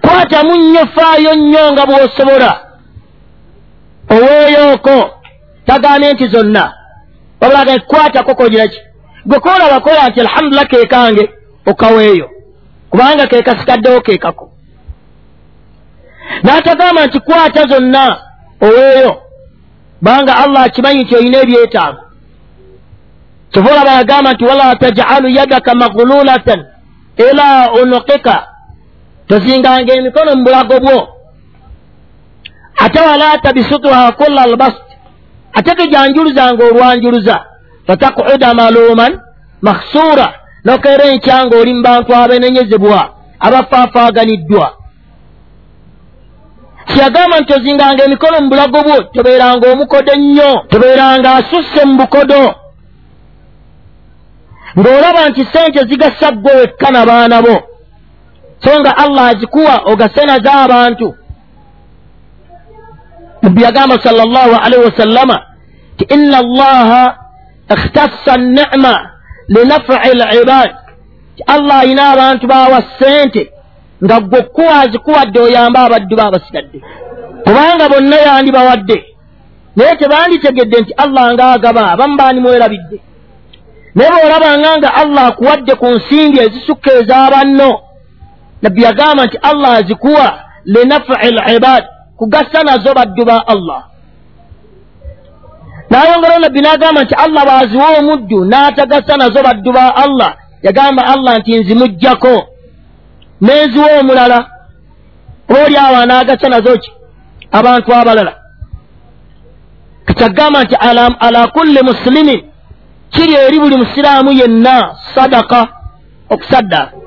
kwatamu 0.00 0.56
nnyo 0.56 0.86
faayo 0.86 1.34
nnyo 1.34 1.72
nga 1.72 1.86
bw'osobola. 1.86 2.60
Oweeyooko 4.10 5.10
tagambye 5.66 6.12
nti 6.12 6.26
zonna. 6.28 6.72
Wabulaga 7.40 7.78
kwatako 7.78 8.34
kogira 8.34 8.68
ki? 8.68 8.80
Gwe 9.26 9.40
koolaba 9.40 9.80
kola 9.80 10.08
nti 10.08 10.20
alhamdulillah 10.20 10.68
keekange 10.68 11.30
okaweeyo. 11.66 12.30
Kubanga 12.90 13.26
keekasikaddewo 13.26 14.00
keekako. 14.00 14.50
N'atagamba 16.42 17.06
nti 17.06 17.20
kwata 17.20 17.66
zonna 17.66 18.18
oweeyo. 18.60 19.22
Kubanga 19.98 20.36
allah 20.36 20.62
akimanyi 20.62 21.02
nti 21.02 21.16
olina 21.16 21.38
ebyetaago. 21.38 22.02
Kyova 23.50 23.70
olaba 23.72 23.90
yagamba 23.92 24.32
nti 24.32 24.44
wala 24.44 24.76
tajalu 24.76 25.28
yadaka 25.28 25.74
maghululatan 25.74 26.64
ila 27.16 27.72
unukika 27.72 28.51
tozinganga 29.28 29.92
emikono 29.94 30.36
mu 30.36 30.44
bulago 30.44 30.80
bwo. 30.80 31.08
Ate 32.84 33.00
wala 33.00 33.38
tabisutuha 33.38 34.12
kulla 34.12 34.42
albast 34.42 34.82
ate 35.52 35.74
tejanjuluzanga 35.74 36.64
olwanjuluza. 36.64 37.44
Fatakuuda 37.86 38.54
maluman 38.54 39.20
makhsuura 39.62 40.34
nokeera 40.64 41.04
enkyanga 41.04 41.56
oli 41.56 41.74
mu 41.74 41.82
bantu 41.82 42.14
abenenyezebwa 42.14 43.00
abafaafaaganiddwa. 43.40 44.76
Kyeyagamba 46.86 47.40
nti 47.40 47.52
ozinganga 47.52 48.04
emikono 48.04 48.40
mu 48.40 48.48
bulago 48.48 48.82
bwo 48.82 49.02
tobeeranga 49.02 49.72
omukodo 49.72 50.12
ennyo 50.12 50.50
tobeeranga 50.70 51.34
asusse 51.34 51.84
mu 51.84 51.94
bukodo. 51.96 52.54
Ng'olaba 54.78 55.28
nti 55.28 55.46
sente 55.52 55.80
zigasa 55.88 56.32
ggwe 56.32 56.52
wekka 56.54 56.90
na 56.90 57.06
baana 57.06 57.42
bo 57.42 57.54
so 58.64 58.80
nga 58.80 58.96
allah 58.96 59.24
azikuwa 59.26 59.82
ogase 59.84 60.26
nazo 60.26 60.50
abantu. 60.52 61.14
Nabbi 63.42 63.62
yagamba 63.62 64.02
sal 64.02 64.16
llahu 64.16 64.54
alaihi 64.64 64.84
wasallama 64.84 65.42
ti 65.96 66.04
inna 66.14 66.38
allaha 66.38 67.16
ikhtassa 67.70 68.36
nicma 68.36 69.10
linafui 69.48 70.14
libad 70.14 70.70
ti 71.36 71.42
allah 71.46 71.78
ayina 71.78 72.10
abantu 72.10 72.46
bawa 72.46 72.82
sente 72.98 73.52
nga 74.04 74.20
gwe 74.20 74.38
okuwa 74.38 74.80
azikuwadde 74.80 75.40
oyambe 75.40 75.78
abaddu 75.78 76.16
be 76.16 76.22
abasigadde 76.22 76.78
kubanga 77.44 77.88
bonna 77.88 78.16
yandibawadde. 78.16 79.04
Naye 79.76 79.96
tebanditegedde 79.96 80.80
nti 80.80 80.92
allah 80.96 81.32
ngaagaba 81.34 81.90
abamu 81.90 82.16
baanimwerabidde. 82.16 83.00
Naye 83.94 84.10
bw'olabanga 84.10 84.78
nga 84.78 84.94
allah 84.94 85.26
akuwadde 85.26 85.74
ku 85.74 85.86
nsimbi 85.86 86.38
ezisukka 86.40 86.90
ez'abanno 87.00 87.70
nabbi 88.62 88.82
yagamba 88.82 89.26
nti 89.26 89.38
allah 89.42 89.72
azikuwa 89.72 90.38
linafui 90.64 91.30
libad 91.30 91.84
kugassa 92.16 92.62
nazo 92.62 92.94
baddu 92.94 93.24
ba 93.24 93.46
allah. 93.46 93.82
N'ayongeraho 95.90 96.40
nabbi 96.40 96.60
n'agamba 96.60 97.02
nti 97.02 97.14
allah 97.14 97.44
bw'aziwa 97.44 97.98
omuddu 97.98 98.44
n'atagassa 98.44 99.16
nazo 99.16 99.42
baddu 99.42 99.72
ba 99.72 99.96
allah 99.96 100.36
yagamba 100.62 101.02
allah 101.06 101.38
nti 101.38 101.58
nzimuggyako 101.58 102.34
n'enziwa 103.40 103.88
omulala 104.00 104.46
oli 105.48 105.76
awo 105.76 105.96
anaagassa 105.96 106.48
nazo 106.48 106.78
ki 106.78 106.92
abantu 107.52 107.94
abalala. 107.94 108.32
Kyagamba 110.16 110.62
nti 110.64 110.74
ala 111.20 111.48
kulli 111.48 111.80
musilimin 111.82 112.40
kiri 113.10 113.34
eri 113.34 113.58
buli 113.60 113.76
musiraamu 113.76 114.32
yenna 114.32 114.96
sadaka 115.14 115.68
okusaddaaka 116.30 117.01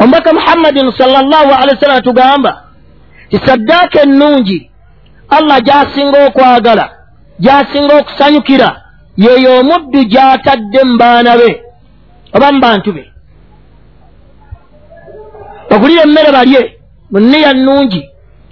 omubaka 0.00 0.32
muhammadin 0.38 0.92
salllahu 0.98 1.50
alehi 1.60 1.76
wasallam 1.78 2.02
tugamba 2.02 2.52
ti 3.30 3.36
saddaaka 3.46 3.98
ennungi 4.06 4.70
allah 5.36 5.56
gy'asinga 5.66 6.18
okwagala 6.26 6.86
gy'asinga 7.44 7.94
okusanyukira 8.00 8.68
yeyo 9.24 9.50
omuddu 9.60 10.00
gy'atadde 10.12 10.80
mu 10.88 10.94
baana 10.98 11.32
be. 11.40 11.50
Oba 12.36 12.52
mu 12.52 12.60
bantu 12.60 12.90
be? 12.96 13.04
Ogulire 15.74 16.02
emmere 16.06 16.30
balye 16.36 16.62
mu 17.10 17.18
nniya 17.20 17.52
nnungi 17.54 18.02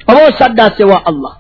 oba 0.09 0.21
osaddaase 0.29 0.85
wa 0.85 0.99
allah? 1.11 1.33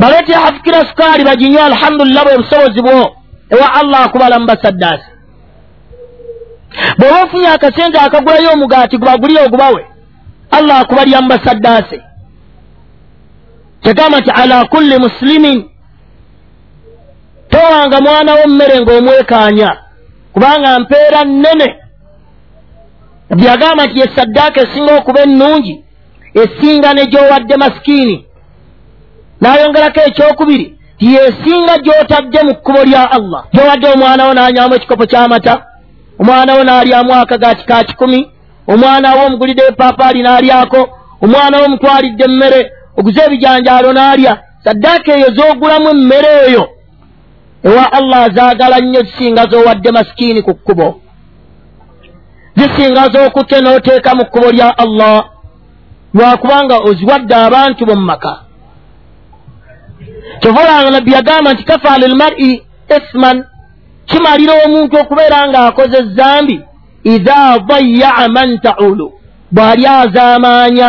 Baleetera 0.00 0.40
hafukira 0.40 0.80
sukaali 0.88 1.24
baginywe 1.24 1.62
alhamdulillah 1.62 2.24
bwe 2.24 2.36
busobozi 2.38 2.80
bwo 2.82 3.16
ewa 3.54 3.66
allah 3.80 4.00
akubala 4.06 4.38
mu 4.38 4.46
basaddaase 4.46 5.08
bw'oba 6.98 7.22
ofunye 7.22 7.48
akasente 7.48 7.98
akagulayo 7.98 8.50
omugaati 8.52 8.98
gubagulire 8.98 9.40
ogubawe 9.46 9.86
allah 10.50 10.78
akubalya 10.78 11.20
mu 11.20 11.28
basaddaase. 11.28 12.00
Kyagamba 13.82 14.20
nti 14.20 14.30
ala 14.30 14.64
kulli 14.64 14.98
musilimin 14.98 15.68
towanga 17.48 18.00
mwana 18.00 18.34
wo 18.34 18.48
mmere 18.48 18.80
ng'omwekaanya 18.80 19.76
kubanga 20.32 20.78
mpeera 20.78 21.24
nnene. 21.24 21.76
Byagamba 23.30 23.86
nti 23.86 24.00
yesaddaaka 24.00 24.60
esinga 24.60 24.96
okuba 24.98 25.20
ennungi 25.22 25.84
esinga 26.42 26.94
ne 26.94 27.06
gy'owadde 27.06 27.56
masikiini 27.56 28.26
n'ayongerako 29.40 30.00
ekyokubiri 30.08 30.66
ti 30.98 31.06
yesinga 31.14 31.74
gy'otadde 31.84 32.40
mu 32.46 32.54
kkubo 32.54 32.84
lya 32.84 33.10
allah. 33.16 33.44
Gy'owadde 33.52 33.86
omwana 33.94 34.26
wo 34.26 34.32
n'anywamu 34.34 34.74
ekikopo 34.74 35.06
ky'amata 35.06 35.73
omwana 36.20 36.54
wo 36.54 36.62
n'alyamu 36.64 37.12
akagaati 37.14 37.64
ka 37.66 37.84
kikumi 37.84 38.30
omwana 38.66 39.14
wo 39.16 39.26
omugulidde 39.26 39.62
epaapaali 39.70 40.22
n'alyako 40.22 40.80
omwana 41.24 41.58
wo 41.58 41.64
omutwalidde 41.64 42.24
emmere 42.24 42.60
oguze 42.98 43.20
ebijanjaalo 43.26 43.92
n'alya. 43.92 44.32
Saddaaka 44.64 45.10
eyo 45.16 45.28
z'ogulamu 45.36 45.88
emmere 45.90 46.32
eyo 46.48 46.64
ewa 47.64 47.92
allah 47.92 48.18
azaagala 48.26 48.80
nnyo 48.80 49.00
zisinga 49.02 49.42
z'owadde 49.50 49.90
masikiini 49.92 50.42
ku 50.42 50.54
kkubo. 50.54 51.00
Zisinga 52.56 53.02
z'okutte 53.12 53.60
n'oteeka 53.60 54.14
mu 54.14 54.24
kkubo 54.24 54.50
lya 54.50 54.68
allah. 54.78 55.24
Lwakubanga 56.14 56.76
oziwadde 56.88 57.34
abantu 57.34 57.86
bo 57.86 57.94
mu 57.94 58.04
maka. 58.06 58.32
Kyovaolanga 60.40 60.90
nabbi 60.90 61.12
yagamba 61.12 61.52
nti 61.52 61.64
kafa 61.64 61.98
lilmari 61.98 62.62
isman 62.96 63.44
kimalira 64.06 64.52
omuntu 64.64 64.94
okubeera 65.00 65.48
ng'akoze 65.48 65.98
ezambi 65.98 66.56
idha 67.04 67.58
dayaa 67.58 68.28
man 68.28 68.58
taulu. 68.58 69.12
Bw'ali 69.52 69.86
azaamaanya 69.86 70.88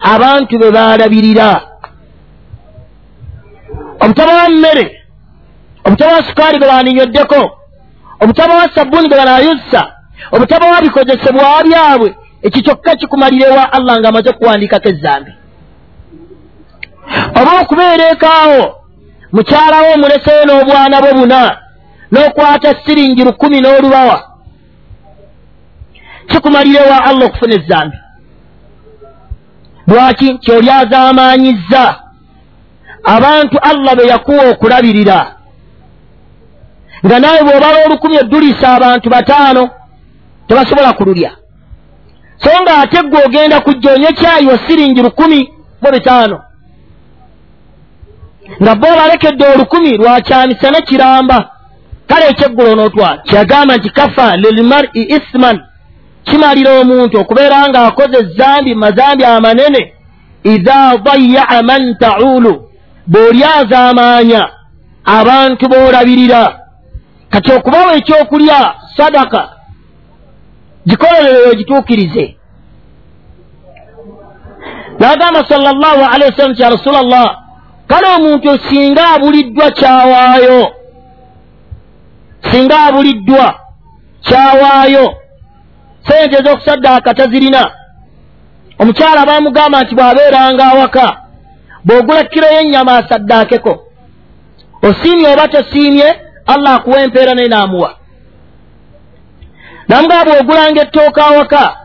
abantu 0.00 0.58
be 0.58 0.70
baalabirira. 0.70 1.60
Obutaba 4.00 4.32
wa 4.34 4.48
mmere 4.48 5.04
obutaba 5.84 6.12
wa 6.12 6.22
sukaali 6.22 6.58
gwe 6.58 6.68
baaninyweddeko 6.68 7.40
obutaba 8.20 8.54
wa 8.54 8.68
sabbuuni 8.74 9.08
gwe 9.08 9.16
banaayussa 9.16 9.82
obutaba 10.32 10.66
wa 10.66 10.80
bikozesebwa 10.80 11.64
byabwe 11.64 12.14
ekyo 12.42 12.62
kyokka 12.62 12.96
kikumalira 12.96 13.46
ewa 13.48 13.72
allah 13.72 14.00
ng'amaze 14.00 14.30
okuwandiikako 14.30 14.88
ezambi. 14.88 15.32
Oba 17.40 17.60
okubeera 17.62 18.04
ekaawo 18.12 18.62
mukyalawo 19.32 19.88
omuleseyo 19.94 20.44
n'obwana 20.44 21.00
bwe 21.02 21.12
buna 21.18 21.63
n'okwata 22.14 22.74
siringi 22.84 23.24
lukumi 23.24 23.60
n'olubawa. 23.60 24.30
Kikumalira 26.26 26.86
ewa 26.86 27.04
allah 27.04 27.26
okufuna 27.26 27.54
ezambi? 27.54 27.96
Lwaki? 29.86 30.38
Kyoli 30.38 30.70
azaamaanyizza 30.70 32.00
abantu 33.04 33.58
allah 33.62 33.96
be 33.96 34.06
yakuwa 34.06 34.50
okulabirira. 34.50 35.36
Nga 37.06 37.18
naawe 37.18 37.42
bw'obala 37.42 37.84
olukumi 37.86 38.16
edduliisa 38.16 38.68
abantu 38.76 39.10
bataano 39.10 39.70
tebasobola 40.48 40.92
kululya. 40.92 41.30
So 42.42 42.50
nga 42.62 42.78
ate 42.78 43.02
gwe 43.02 43.24
ogenda 43.26 43.60
kujja 43.60 43.92
onye 43.92 44.06
kyayi 44.06 44.46
wa 44.46 44.58
siringi 44.66 45.02
lukumi 45.02 45.52
mu 45.82 45.90
bitaano. 45.92 46.42
Nga 48.62 48.74
bo 48.74 48.86
obalekedde 48.92 49.44
olukumi 49.46 49.96
lwakyamisana 49.96 50.80
kiramba 50.80 51.53
kale 52.08 52.24
ekyeggulo 52.28 52.72
onootwala 52.72 53.22
kyagamba 53.28 53.76
nti 53.76 53.90
kafa 53.90 54.36
lilmari 54.36 54.88
isman 55.16 55.60
kimalira 56.24 56.70
omuntu 56.80 57.14
okubeera 57.20 57.68
ng'akoze 57.68 58.16
ezambi 58.18 58.74
mazambi 58.74 59.24
amanene 59.24 59.82
idha 60.44 60.96
dayaa 61.04 61.62
man 61.62 61.82
taulu. 61.98 62.54
Bw'oli 63.06 63.44
azaamaanya 63.44 64.42
abantu 65.04 65.68
b'olabirira. 65.68 66.42
Kati 67.30 67.52
okubawa 67.52 67.94
ekyokulya 67.96 68.74
sadaka 68.96 69.42
gikolerere 70.86 71.50
ogituukirize 71.50 72.36
n'agamba 75.00 75.44
sala 75.48 75.72
llahu 75.72 76.02
alehi 76.12 76.30
wasallam 76.30 76.56
kya 76.56 76.70
rasula 76.70 77.02
llah 77.02 77.30
kale 77.86 78.06
omuntu 78.16 78.58
singa 78.68 79.04
abuliddwa 79.14 79.70
kyawaayo 79.70 80.60
singa 82.50 82.78
abuliddwa 82.86 83.60
kyawaayo. 84.22 85.14
Sente 86.08 86.36
ez'okusaddaaka 86.38 87.14
tazirina. 87.14 87.70
Omukyala 88.78 89.26
baamugamba 89.26 89.82
nti 89.82 89.94
bw'abeeranga 89.94 90.64
awaka 90.72 91.06
bw'ogula 91.86 92.24
kiro 92.24 92.46
y'ennyama 92.54 92.92
asaddaakeko 92.96 93.72
osiimye 94.82 95.28
oba 95.28 95.48
tosiimye 95.48 96.08
allah 96.46 96.74
akuwa 96.74 97.00
empeera 97.02 97.34
naye 97.34 97.48
n'amuwa. 97.48 97.90
Namugaa 99.88 100.24
bw'ogulanga 100.24 100.82
ettooka 100.82 101.26
awaka 101.26 101.76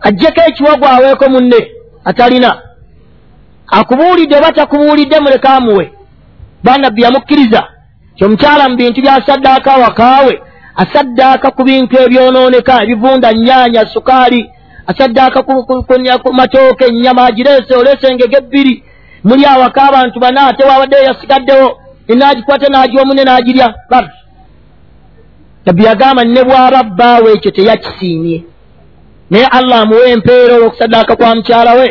aggyeko 0.00 0.40
ekiwago 0.48 0.86
aweeko 0.86 1.28
munne 1.28 1.60
atalina. 2.04 2.50
Akubuulidde 3.66 4.36
oba 4.36 4.52
takubuulidde 4.52 5.20
muleke 5.20 5.48
amuwe. 5.48 5.92
Banabbi 6.64 7.02
yamukkiriza 7.02 7.62
kyomukyala 8.16 8.68
mu 8.68 8.76
bintu 8.76 9.00
byasaddaaka 9.02 9.74
awakaawe 9.74 10.34
asaddaaka 10.82 11.50
ku 11.50 11.62
bintu 11.64 11.94
ebyonooneka 12.04 12.82
ebivunda 12.82 13.32
nnyaanya 13.32 13.86
sukaali 13.94 14.50
asaddaaka 14.86 15.42
ku 16.22 16.32
matooke 16.32 16.84
ennyama 16.84 17.22
agireese 17.28 17.74
oleese 17.80 18.06
engege 18.12 18.36
ebbiri 18.36 18.74
muli 19.24 19.44
awaka 19.46 19.82
abantu 19.88 20.20
bana 20.20 20.46
ate 20.48 20.62
waabaddeyo 20.64 21.02
yasigaddewo 21.08 21.66
enaagikwate 22.08 22.66
n'agiwa 22.70 23.04
munne 23.06 23.22
n'agirya 23.24 23.74
bar 23.90 24.06
nabbi 25.66 25.84
yagamba 25.84 26.24
ne 26.24 26.42
bw'aba 26.44 26.82
bbaawe 26.82 27.28
ekyo 27.32 27.50
teyakisiimye 27.50 28.38
naye 29.30 29.46
allah 29.58 29.78
amuwa 29.80 30.06
empeera 30.08 30.54
olw'okusaddaaka 30.56 31.16
kwa 31.16 31.34
mukyala 31.34 31.72
we. 31.74 31.88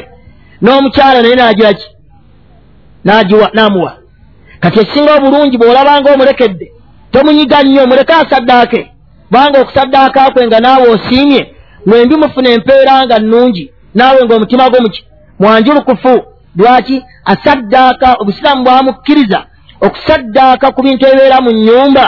N'omukyala 0.62 1.22
naye 1.22 1.36
n'agira 1.36 1.74
ki? 1.74 1.88
N'agiwa 3.06 3.50
n'amuwa 3.54 3.92
kati 4.64 4.80
ekisinga 4.80 5.12
obulungi 5.18 5.58
bw'olabanga 5.58 6.10
omulekedde 6.14 6.66
tomunyiga 7.12 7.64
nnyo 7.64 7.88
muleke 7.88 8.14
asaddaake. 8.14 8.82
Kubanga 9.28 9.62
okusaddaaka 9.62 10.32
kwe 10.34 10.48
nga 10.48 10.60
naawe 10.60 10.88
osiimye 10.96 11.42
mwembi 11.86 12.16
mufuna 12.16 12.50
empeera 12.50 13.06
nga 13.06 13.20
nnungi 13.20 13.64
naawe 13.96 14.20
ng'omutima 14.26 14.70
gwo 14.70 14.82
muki 14.82 15.02
mwanjulukufu. 15.40 16.14
Lwaki? 16.58 17.04
Asaddaaka 17.26 18.08
obusiraamu 18.22 18.64
bwamukkiriza 18.64 19.40
okusaddaaka 19.86 20.72
ku 20.72 20.82
bintu 20.84 21.04
ebibeera 21.08 21.38
mu 21.42 21.52
nnyumba 21.52 22.06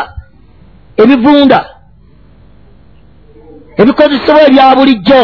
ebivunda 1.02 1.60
ebikozesebwa 3.82 4.42
ebya 4.48 4.76
bulijjo. 4.78 5.24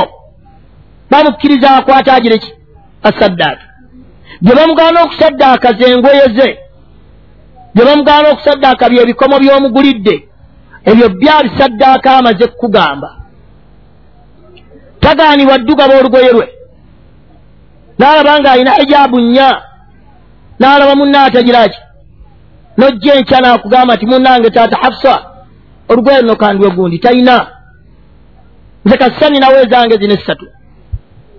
Bamukkiriza 1.12 1.70
akwata 1.78 2.14
agire 2.14 2.38
ki? 2.38 2.52
Asaddaaka 3.10 3.66
gye 4.42 4.54
bamugaana 4.56 5.04
okusaddaaka 5.04 5.68
zengoye 5.74 6.26
ze 6.36 6.50
gye 7.76 7.86
bamugaana 7.86 8.30
okusaddaaka 8.30 8.90
byebikomo 8.90 9.40
by'omugulidde. 9.40 10.16
Ebyo 10.86 11.10
byabisaddaaka 11.10 12.18
amaze 12.18 12.48
kukugamba. 12.48 13.10
Tagaanibwa 15.00 15.58
ddugaba 15.58 15.94
olugoye 16.00 16.32
lwe. 16.32 16.48
N'alaba 18.00 18.40
ng'alina 18.40 18.72
ejaabu 18.82 19.20
nnya. 19.20 19.50
N'alaba 20.60 20.96
munna 20.96 21.24
atagiraki 21.24 21.80
nojja 22.78 23.14
enkya 23.16 23.40
n'akugamba 23.42 23.96
nti 23.96 24.06
munnange 24.06 24.50
taata 24.50 24.78
hafusa 24.82 25.16
olugoye 25.90 26.22
luno 26.22 26.36
kandiwe 26.36 26.70
gundi 26.70 27.00
talina 27.00 27.48
nze 28.86 28.98
kasisa 28.98 29.30
ninawo 29.30 29.58
ezange 29.64 29.98
zino 29.98 30.14
essatu. 30.14 30.46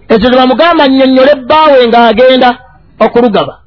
Ezo 0.09 0.31
ze 0.31 0.37
bamugamba 0.37 0.89
nnyonnyole 0.89 1.33
ebbaawe 1.37 1.87
ng'agenda 1.89 2.51
okulugaba 3.05 3.62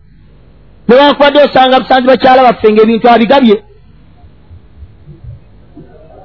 newankubadde 0.88 1.40
osanga 1.44 1.80
busanzi 1.80 2.08
bakyala 2.08 2.44
baffe 2.44 2.74
ngaebintu 2.74 3.10
abigabye. 3.10 3.64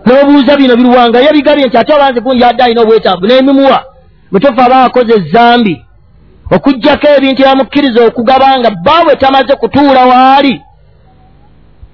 N'obuuza 0.07 0.57
bino 0.57 0.77
biruwangayo 0.77 1.29
ebigabye 1.31 1.67
nti 1.67 1.77
ate 1.79 1.93
obanze 1.95 2.21
gundi 2.21 2.45
adde 2.45 2.63
alina 2.63 2.81
obwetaavu 2.83 3.27
n'emimuwa 3.27 3.79
bwetufa 4.31 4.65
aba 4.65 4.85
akoze 4.85 5.13
ezambi 5.19 5.75
okugjako 6.55 7.07
ebintu 7.17 7.41
ebamukkiriza 7.43 8.01
okugaba 8.09 8.59
nga 8.59 8.71
baabwe 8.71 9.17
tamaze 9.17 9.55
kutuula 9.57 10.03
waali 10.13 10.55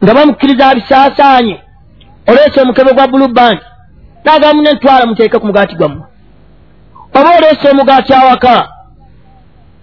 nga 0.03 0.15
bamukkiriza 0.15 0.69
abisaasaanye. 0.69 1.57
Oleese 2.29 2.61
omukebe 2.61 2.93
gwa 2.93 3.09
bulubank 3.09 3.61
naagamba 4.25 4.55
mune 4.55 4.73
ntwala 4.73 5.07
muteeke 5.07 5.39
ku 5.39 5.47
mugaati 5.47 5.75
gwammwe. 5.77 6.05
Oba 7.19 7.37
oleese 7.39 7.71
omugaati 7.71 8.13
awaka? 8.15 8.69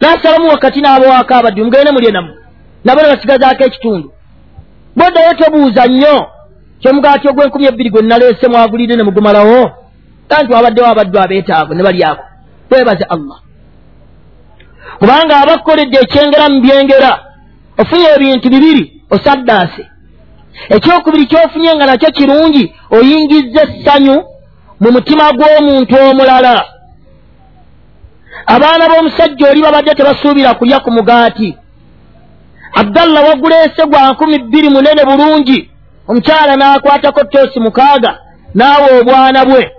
Naasalamu 0.02 0.50
wakati 0.50 0.82
n'abawaka 0.82 1.36
abaddi 1.36 1.64
mugende 1.64 1.92
mulye 1.92 2.12
nammwe 2.12 2.43
nabo 2.84 3.02
ne 3.02 3.08
basigazaako 3.08 3.64
ekitundu. 3.64 4.12
Boddayo 4.96 5.34
tobuuza 5.34 5.86
nnyo 5.86 6.16
kyomugaati 6.82 7.28
ogw'enkumi 7.28 7.66
ebbiri 7.66 7.90
gwe 7.90 8.02
naleese 8.02 8.48
mwagulire 8.48 8.96
ne 8.96 9.04
mugumalawo 9.04 9.72
kanti 10.28 10.54
wabaddewo 10.54 10.88
abaddu 10.88 11.20
abeetaavu 11.20 11.74
ne 11.74 11.84
balyako 11.84 12.24
weebaze 12.72 13.04
allah. 13.04 13.38
Kubanga 15.00 15.38
abakukoledde 15.42 15.98
ekyengera 16.04 16.50
mu 16.50 16.60
byengera 16.62 17.12
ofunye 17.82 18.08
ebintu 18.16 18.50
bibiri 18.50 18.84
osaddaase. 19.16 19.84
Ekyokubiri 20.70 21.26
kyofunye 21.26 21.76
nga 21.76 21.86
nakyo 21.86 22.12
kirungi 22.12 22.74
oyingizza 22.96 23.62
essanyu 23.64 24.18
mu 24.82 24.90
mutima 24.92 25.32
gw'omuntu 25.38 25.96
omulala. 26.10 26.56
Abaana 28.46 28.90
b'omusajja 28.90 29.50
oli 29.52 29.62
babadde 29.62 29.96
tebasuubira 29.96 30.54
kulya 30.54 30.80
ku 30.80 30.92
mugaati 30.92 31.58
abdalla 32.74 33.22
waguleese 33.22 33.86
gwa 33.86 34.12
nkumi 34.12 34.40
bbiri 34.40 34.70
munene 34.70 35.06
bulungi. 35.06 35.70
Omukyala 36.08 36.56
n'akwatako 36.56 37.24
toosi 37.24 37.60
mukaaga 37.60 38.20
n'awa 38.56 38.88
obwana 39.00 39.46
bwe. 39.46 39.72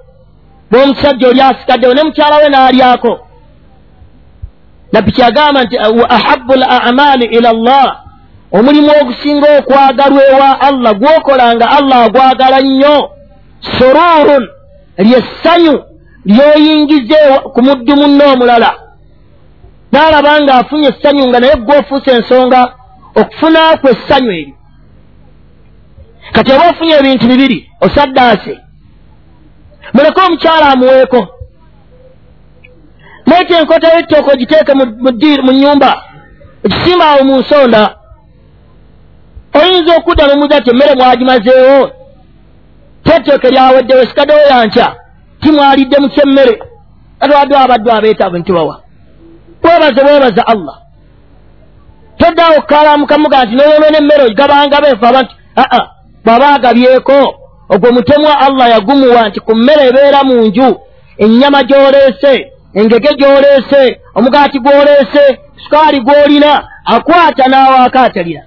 Bw'omusajja 0.70 1.28
oli 1.28 1.40
asikaddewo 1.40 1.94
ne 1.94 2.02
mukyala 2.02 2.36
we 2.36 2.48
n'alyako. 2.48 3.20
Nabbi 4.92 5.12
kyagamba 5.12 5.64
nti 5.64 5.78
ahabu 6.08 6.54
l 6.54 6.62
amaali 6.62 7.24
ila 7.24 7.52
llah 7.52 7.96
omulimu 8.52 8.90
ogusinga 9.00 9.58
okwagalwa 9.58 10.22
ewa 10.32 10.60
allah 10.60 10.94
gwokola 10.94 11.54
nga 11.54 11.70
allah 11.70 11.98
agwagala 12.04 12.60
nnyo. 12.60 13.10
Sururun 13.78 14.48
lyessanyu 14.98 15.82
lyoyingize 16.24 17.18
ku 17.52 17.62
muddu 17.62 17.96
munno 17.96 18.32
omulala. 18.32 18.70
N'alaba 19.92 20.40
ng'afunye 20.40 20.88
essanyu 20.88 21.28
nga 21.28 21.40
naye 21.40 21.56
gwofuusa 21.56 22.12
ensonga 22.12 22.60
okufunaku 23.20 23.88
essanyu 23.88 24.30
eryo 24.32 24.54
kati 26.32 26.52
oba 26.52 26.70
ofunye 26.70 26.94
ebintu 27.00 27.26
bibiri 27.28 27.58
osaddaase 27.80 28.54
muleke 29.94 30.20
omukyala 30.20 30.66
amuweeko. 30.72 31.28
Leeta 33.26 33.58
enkota 33.58 33.94
y'ettooka 33.94 34.32
ogiteeke 34.32 34.72
mu 35.44 35.52
nnyumba. 35.52 36.02
Ekisimba 36.64 37.04
awo 37.10 37.24
mu 37.24 37.34
nsonda. 37.40 37.82
Oyinza 39.58 39.96
okudda 39.96 40.26
nomuza 40.26 40.60
ti 40.60 40.70
emmere 40.70 40.94
mwagimazeewo 40.94 41.90
tetteeke 43.04 43.50
lyaweddewo 43.50 44.02
esikaddewo 44.02 44.40
yankya. 44.50 44.96
Timwalidde 45.40 45.96
mu 46.00 46.08
kyemmere 46.08 46.54
atwadde 47.20 47.56
abaddu 47.56 47.90
abeetaavu 47.90 48.38
ntibawa 48.38 48.80
webaze 49.62 50.00
webaza 50.00 50.46
allah 50.46 50.83
toddaawo 52.18 52.54
okukalamukamuga 52.58 53.44
nti 53.44 53.54
noyonoona 53.56 53.98
emmere 53.98 54.22
ogigabanga 54.24 54.80
beefu 54.80 55.04
abantu 55.06 55.32
aa 55.56 55.84
bw'aba 56.24 56.48
agabyeko 56.54 57.18
ogwo 57.72 57.88
mutemwa 57.92 58.32
allah 58.46 58.70
yagumuwa 58.74 59.28
nti 59.28 59.40
ku 59.40 59.52
mmere 59.56 59.82
ebeera 59.88 60.20
mu 60.28 60.34
nju 60.46 60.68
ennyama 61.24 61.60
gy'oleese 61.68 62.32
engege 62.78 63.10
gy'oleese 63.18 63.82
omugaati 64.16 64.58
gw'oleese 64.64 65.24
sukaali 65.62 65.98
gw'olina 66.06 66.52
akwata 66.94 67.44
n'awaako 67.48 67.98
atalina 67.98 68.42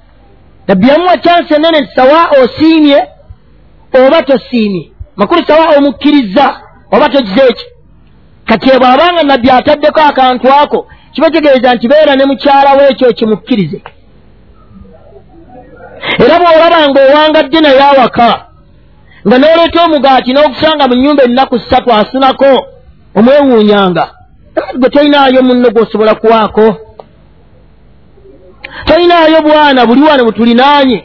nabbi 0.68 0.88
yamuwa 0.90 1.18
kyansi 1.18 1.54
enene 1.54 1.80
nti 1.82 1.92
sawa 1.96 2.22
osiimye 2.42 3.00
oba 4.06 4.22
tosiimye? 4.22 4.92
Makulu 5.16 5.46
sawa 5.48 5.78
omukkiriza 5.78 6.56
oba 6.92 7.10
togize 7.10 7.42
eki 7.50 7.66
kati 8.46 8.70
ebw 8.70 8.86
abanga 8.86 9.24
nabbi 9.24 9.50
ataddeko 9.50 10.00
akantu 10.02 10.48
ako 10.62 10.88
kiba 11.18 11.30
kitegeeza 11.30 11.74
nti 11.76 11.88
beera 11.88 12.16
ne 12.16 12.26
mukyala 12.26 12.74
weekyo 12.74 13.14
kimukkirize. 13.14 13.82
Era 16.20 16.40
bw'olaba 16.40 16.90
nga 16.90 17.02
owangadde 17.10 17.60
naye 17.62 17.82
awaka 17.82 18.30
nga 19.28 19.38
n'oleeta 19.38 19.80
omugaati 19.86 20.34
n'ogusanga 20.34 20.88
mu 20.88 20.96
nnyumba 20.96 21.24
ennaku 21.24 21.60
ssatu 21.60 21.90
asunako 21.94 22.52
omwewuunyanga 23.18 24.06
gwe 24.80 24.90
tolinaayo 24.90 25.42
munno 25.48 25.70
gw'osobola 25.74 26.16
kuwaako. 26.16 26.66
Tolinaayo 28.86 29.42
bwana 29.42 29.86
buli 29.86 30.02
wano 30.02 30.26
butulinaanye 30.26 31.00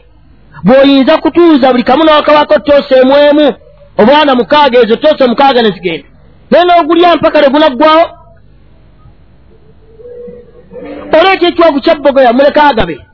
bw'oyinza 0.65 1.15
kutuuza 1.23 1.73
buli 1.73 1.83
kamu 1.83 2.05
n'okawako 2.05 2.59
toosa 2.59 2.95
emwemu 3.03 3.47
obwana 4.01 4.35
mukaaga 4.35 4.79
ezo 4.83 4.97
toosa 4.97 5.25
omukaaga 5.25 5.63
ne 5.63 5.71
zigenda. 5.71 6.09
Naye 6.51 6.65
n'ogulya 6.65 7.17
mpaka 7.17 7.41
lwe 7.41 7.51
gunaggwawo 7.51 8.05
oleeta 11.19 11.47
ekyovu 11.47 11.81
kya 11.81 11.95
bbogoya 11.95 12.33
muleka 12.33 12.63
agabe. 12.65 13.07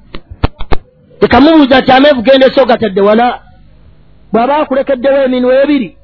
Tekamubuuza 1.20 1.80
nti 1.80 1.92
ameevu 1.92 2.22
gendesa 2.22 2.62
ogatadde 2.62 3.00
wala? 3.00 3.40
Bw'aba 4.32 4.56
akulekeddewo 4.56 5.24
eminwe 5.24 5.62
ebiri 5.62 5.96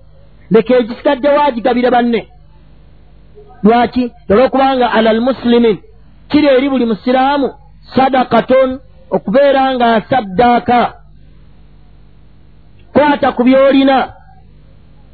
leka 0.51 0.75
egisigaddewo 0.77 1.41
agigabire 1.41 1.91
banne. 1.91 2.29
Lwaki? 3.63 4.13
Olwokubanga 4.31 4.93
ala 4.93 5.11
almusilimin 5.11 5.79
kiri 6.29 6.47
eri 6.47 6.71
buli 6.71 6.87
musiraamu 6.87 7.55
sadakaton 7.95 8.81
okubeera 9.11 9.75
nga 9.75 9.95
asaddaaka. 9.95 10.95
Kwata 12.93 13.33
ku 13.33 13.45
byolina 13.45 14.13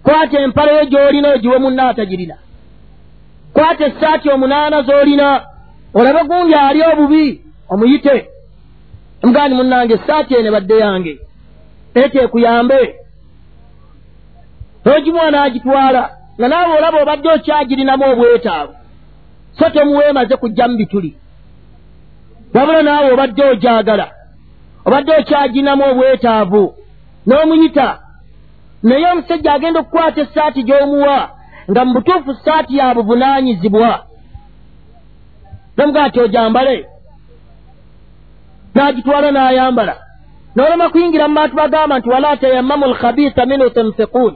kwata 0.02 0.40
empala 0.40 0.72
yo 0.72 0.84
gy'olina 0.84 1.28
ogiwe 1.34 1.58
munna 1.58 1.88
atagirina 1.88 2.36
kwata 3.52 3.86
essaati 3.86 4.30
omunaana 4.30 4.82
z'olina 4.82 5.49
olabe 5.94 6.22
gundi 6.28 6.54
ali 6.54 6.82
obubi 6.82 7.40
omuyite. 7.68 8.28
Omugandi 9.22 9.54
munnange 9.54 9.94
essaati 9.94 10.34
ene 10.34 10.50
badde 10.50 10.78
yange. 10.78 11.18
Eteekuyambe 11.94 12.80
n'ogimuwa 14.84 15.30
n'agitwala 15.30 16.02
nga 16.38 16.48
naawe 16.48 16.78
olaba 16.78 17.02
obadde 17.02 17.28
okyagirinamu 17.28 18.04
obwetaavu. 18.12 18.74
So 19.58 19.70
tomuweemaze 19.70 20.36
kujja 20.36 20.68
mu 20.68 20.76
bituli. 20.76 21.10
Wabula 22.54 22.82
naawe 22.82 23.12
obadde 23.12 23.42
ogyagala 23.44 24.06
obadde 24.86 25.12
okyagirinamu 25.20 25.84
obwetaavu. 25.90 26.74
N'omuyita. 27.26 27.88
Naye 28.82 29.06
omusajja 29.12 29.52
agenda 29.52 29.80
okukwata 29.80 30.20
essaati 30.20 30.62
gy'omuwa 30.62 31.30
nga 31.70 31.84
mu 31.84 31.92
butuufu 31.94 32.34
saati 32.34 32.76
ya 32.76 32.94
buvunaanyizibwa 32.94 34.09
nomugaa 35.80 36.08
nti 36.08 36.20
ojambale. 36.20 36.86
N'agitwala 38.74 39.30
n'ayambala. 39.32 39.96
N'olema 40.56 40.88
kuyingira 40.92 41.28
mu 41.28 41.34
bantu 41.34 41.56
bagamba 41.56 41.98
nti 41.98 42.08
wala 42.08 42.36
tayammamu 42.36 42.86
lkhabisa 42.86 43.46
minhu 43.46 43.70
tunfiquun 43.70 44.34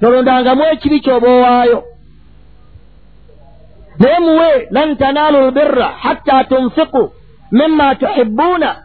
nolondangamu 0.00 0.64
ekibi 0.72 1.00
kyoba 1.00 1.28
owaayo 1.28 1.78
naye 3.98 4.18
muwe 4.18 4.68
lan 4.70 4.96
tanaalu 4.96 5.38
lbirra 5.48 5.88
hatta 6.04 6.44
tunfiqu 6.44 7.12
mima 7.52 7.94
tuhibbuuna 7.94 8.76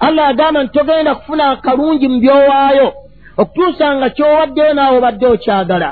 allah 0.00 0.28
agamba 0.28 0.62
nti 0.62 0.72
togenda 0.78 1.14
kufuna 1.14 1.50
akalungi 1.50 2.08
mu 2.08 2.20
byowaayo 2.20 2.88
okutuusa 3.36 3.96
nga 3.96 4.08
kyowaddeyo 4.10 4.72
naawe 4.74 4.98
obadde 4.98 5.26
okyagala. 5.26 5.90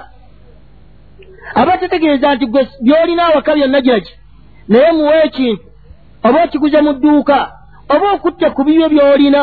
Aba 1.55 1.79
tetegeeza 1.79 2.35
nti 2.35 2.47
gwe 2.47 2.69
byolina 2.85 3.23
awaka 3.27 3.55
byonna 3.55 3.81
giraki 3.81 4.13
naye 4.69 4.93
muwe 4.93 5.25
ekintu 5.25 5.63
oba 6.27 6.45
okiguze 6.45 6.81
mu 6.81 6.93
dduuka 6.93 7.39
oba 7.95 8.07
okutte 8.15 8.51
ku 8.51 8.65
bibyo 8.65 8.89
by'olina 8.89 9.43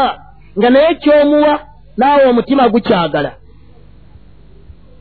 nga 0.58 0.70
naye 0.70 0.96
kyomuwa 0.96 1.60
naawe 1.98 2.26
omutima 2.26 2.70
gukyagala. 2.70 3.32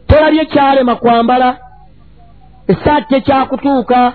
Tolabye 0.06 0.44
kyalema 0.44 0.94
kwambala 0.96 1.56
essaati 2.68 3.08
tekyakutuuka 3.08 4.12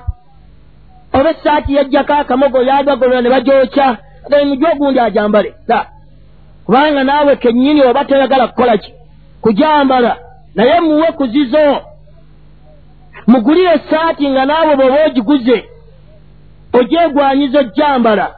oba 1.14 1.30
essaati 1.30 1.76
yajjako 1.76 2.14
akamogo 2.14 2.62
yagagolola 2.62 3.22
ne 3.22 3.30
bagyokya 3.30 3.98
mujwa 4.46 4.72
ogundi 4.72 5.00
ajambale. 5.00 5.54
Sa 5.68 5.86
kubanga 6.66 7.04
naawe 7.04 7.36
kennyini 7.36 7.82
oba 7.82 8.06
toyagala 8.06 8.48
kukola 8.48 8.78
ki? 8.78 8.94
Kujambala. 9.42 10.18
Naye 10.56 10.80
muwe 10.80 11.12
kuzizo 11.12 11.82
mugulire 13.28 13.74
essaati 13.74 14.30
nga 14.30 14.46
naawe 14.46 14.76
bweoba 14.76 15.06
ogiguze 15.06 15.70
ogyegwanyiza 16.74 17.60
ojjambala 17.60 18.36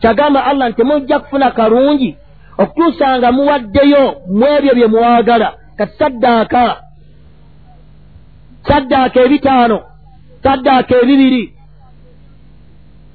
kyagamba 0.00 0.44
allah 0.44 0.68
nti 0.68 0.76
temujja 0.76 1.18
kufuna 1.18 1.50
kalungi 1.50 2.16
okutuusa 2.58 3.18
nga 3.18 3.32
muwaddeyo 3.32 4.04
mu 4.36 4.46
ebyo 4.46 4.74
bye 4.74 4.86
mwagala. 4.86 5.48
Kati 5.76 5.98
saddaaka 5.98 6.82
saddaaka 8.68 9.18
ebitaano 9.26 9.78
saddaaka 10.42 10.94
ebibiri. 11.02 11.54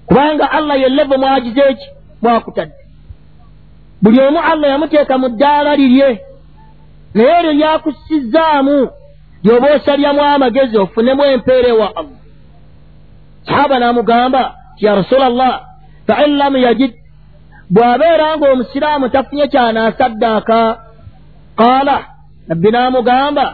Kubanga 0.07 0.51
allah 0.51 0.79
yellevo 0.81 1.17
mwagize 1.17 1.61
eki 1.69 1.88
mwakutadde. 2.21 2.75
Buli 4.01 4.19
omu 4.21 4.39
allah 4.39 4.69
yamuteeka 4.69 5.17
mu 5.17 5.29
ddaala 5.29 5.75
lirye. 5.75 6.09
Naye 7.13 7.39
eryo 7.39 7.53
lyakusizzaamu 7.53 8.89
lyoba 9.43 9.73
osalyamu 9.75 10.21
amagezi 10.21 10.77
ofunemu 10.77 11.23
empeera 11.23 11.67
ewa 11.67 11.95
allah 11.95 12.22
sahaba 13.48 13.80
n'amugamba 13.80 14.56
ti 14.78 14.86
ya 14.86 14.96
rasula 14.96 15.30
llah 15.30 15.56
fain 16.08 16.38
lam 16.38 16.56
yajid. 16.56 16.94
Bw'abeera 17.70 18.38
ng'omusiraamu 18.38 19.10
tafunye 19.10 19.48
kyanaasaddaaka 19.48 20.60
qaala 21.58 21.98
nabbi 22.48 22.70
n'amugamba 22.72 23.46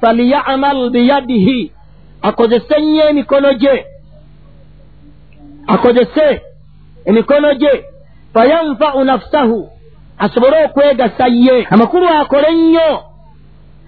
falyamal 0.00 0.90
biyadihi 0.90 1.72
akozese 2.22 2.80
nnyo 2.80 3.08
emikono 3.08 3.52
gye 3.52 3.86
akozese 5.66 6.42
emikono 7.04 7.54
gye 7.54 7.84
fayanfau 8.34 9.04
nafusahu 9.04 9.68
asobole 10.18 10.64
okwegasa 10.64 11.26
ye 11.26 11.66
amakulu 11.70 12.08
akole 12.08 12.54
nnyo 12.54 13.02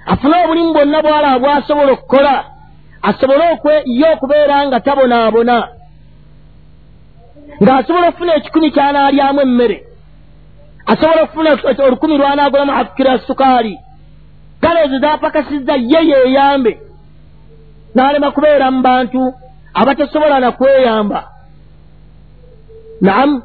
afune 0.07 0.45
obulimu 0.45 0.73
bwonna 0.73 1.03
bwalaba 1.03 1.39
bwasobola 1.39 1.93
okukola 1.93 2.45
asobole 3.03 3.45
ye 3.87 4.13
okubeera 4.15 4.67
nga 4.67 4.81
tabonaabona. 4.81 5.69
Ng'asobola 7.63 8.09
okufuna 8.09 8.37
ekikumi 8.37 8.71
kyanaalyamu 8.71 9.41
emmere. 9.41 9.79
Asobola 10.87 11.23
okufuna 11.23 11.51
olukumi 11.87 12.19
lwanaagolamu 12.19 12.73
afukira 12.73 13.19
sukaali. 13.19 13.79
Kale 14.61 14.85
ezo 14.85 14.99
zapakasizza 14.99 15.75
ye 15.77 16.01
yeeyambe. 16.11 16.73
N'alema 17.95 18.31
kubeera 18.31 18.71
mu 18.71 18.83
bantu 18.83 19.35
abatasobola 19.75 20.41
nakweyamba 20.41 21.21
naamu 23.01 23.43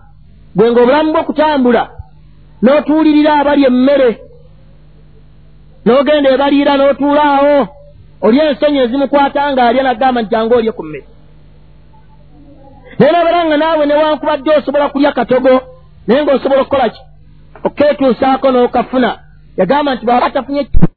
gwe 0.55 0.71
ngaobulamu 0.71 1.11
bw'okutambula 1.13 1.83
n'otuulirira 2.63 3.31
abali 3.39 3.63
emmere 3.65 4.11
n'ogenda 5.85 6.29
ebaliira 6.35 6.73
n'otuula 6.77 7.23
awo 7.37 7.57
oli 8.21 8.39
ensonyi 8.39 8.79
ezimukwata 8.79 9.51
ng'alya 9.51 9.83
nagamba 9.83 10.21
nti 10.21 10.31
jange 10.31 10.55
olye 10.55 10.71
ku 10.71 10.83
mmere. 10.83 11.05
Naye 12.99 13.11
nabera 13.11 13.45
nga 13.45 13.57
naawe 13.57 13.85
newankubadde 13.85 14.49
osobola 14.57 14.89
kulya 14.89 15.11
katogo 15.11 15.53
naye 16.07 16.23
ng'osobola 16.23 16.61
okukola 16.61 16.89
ki? 16.89 17.01
Okeetuusaako 17.63 18.47
n'okafuna. 18.51 19.11
Yagamba 19.57 19.95
nti 19.95 20.05
bwaba 20.05 20.29
tafunye 20.29 20.63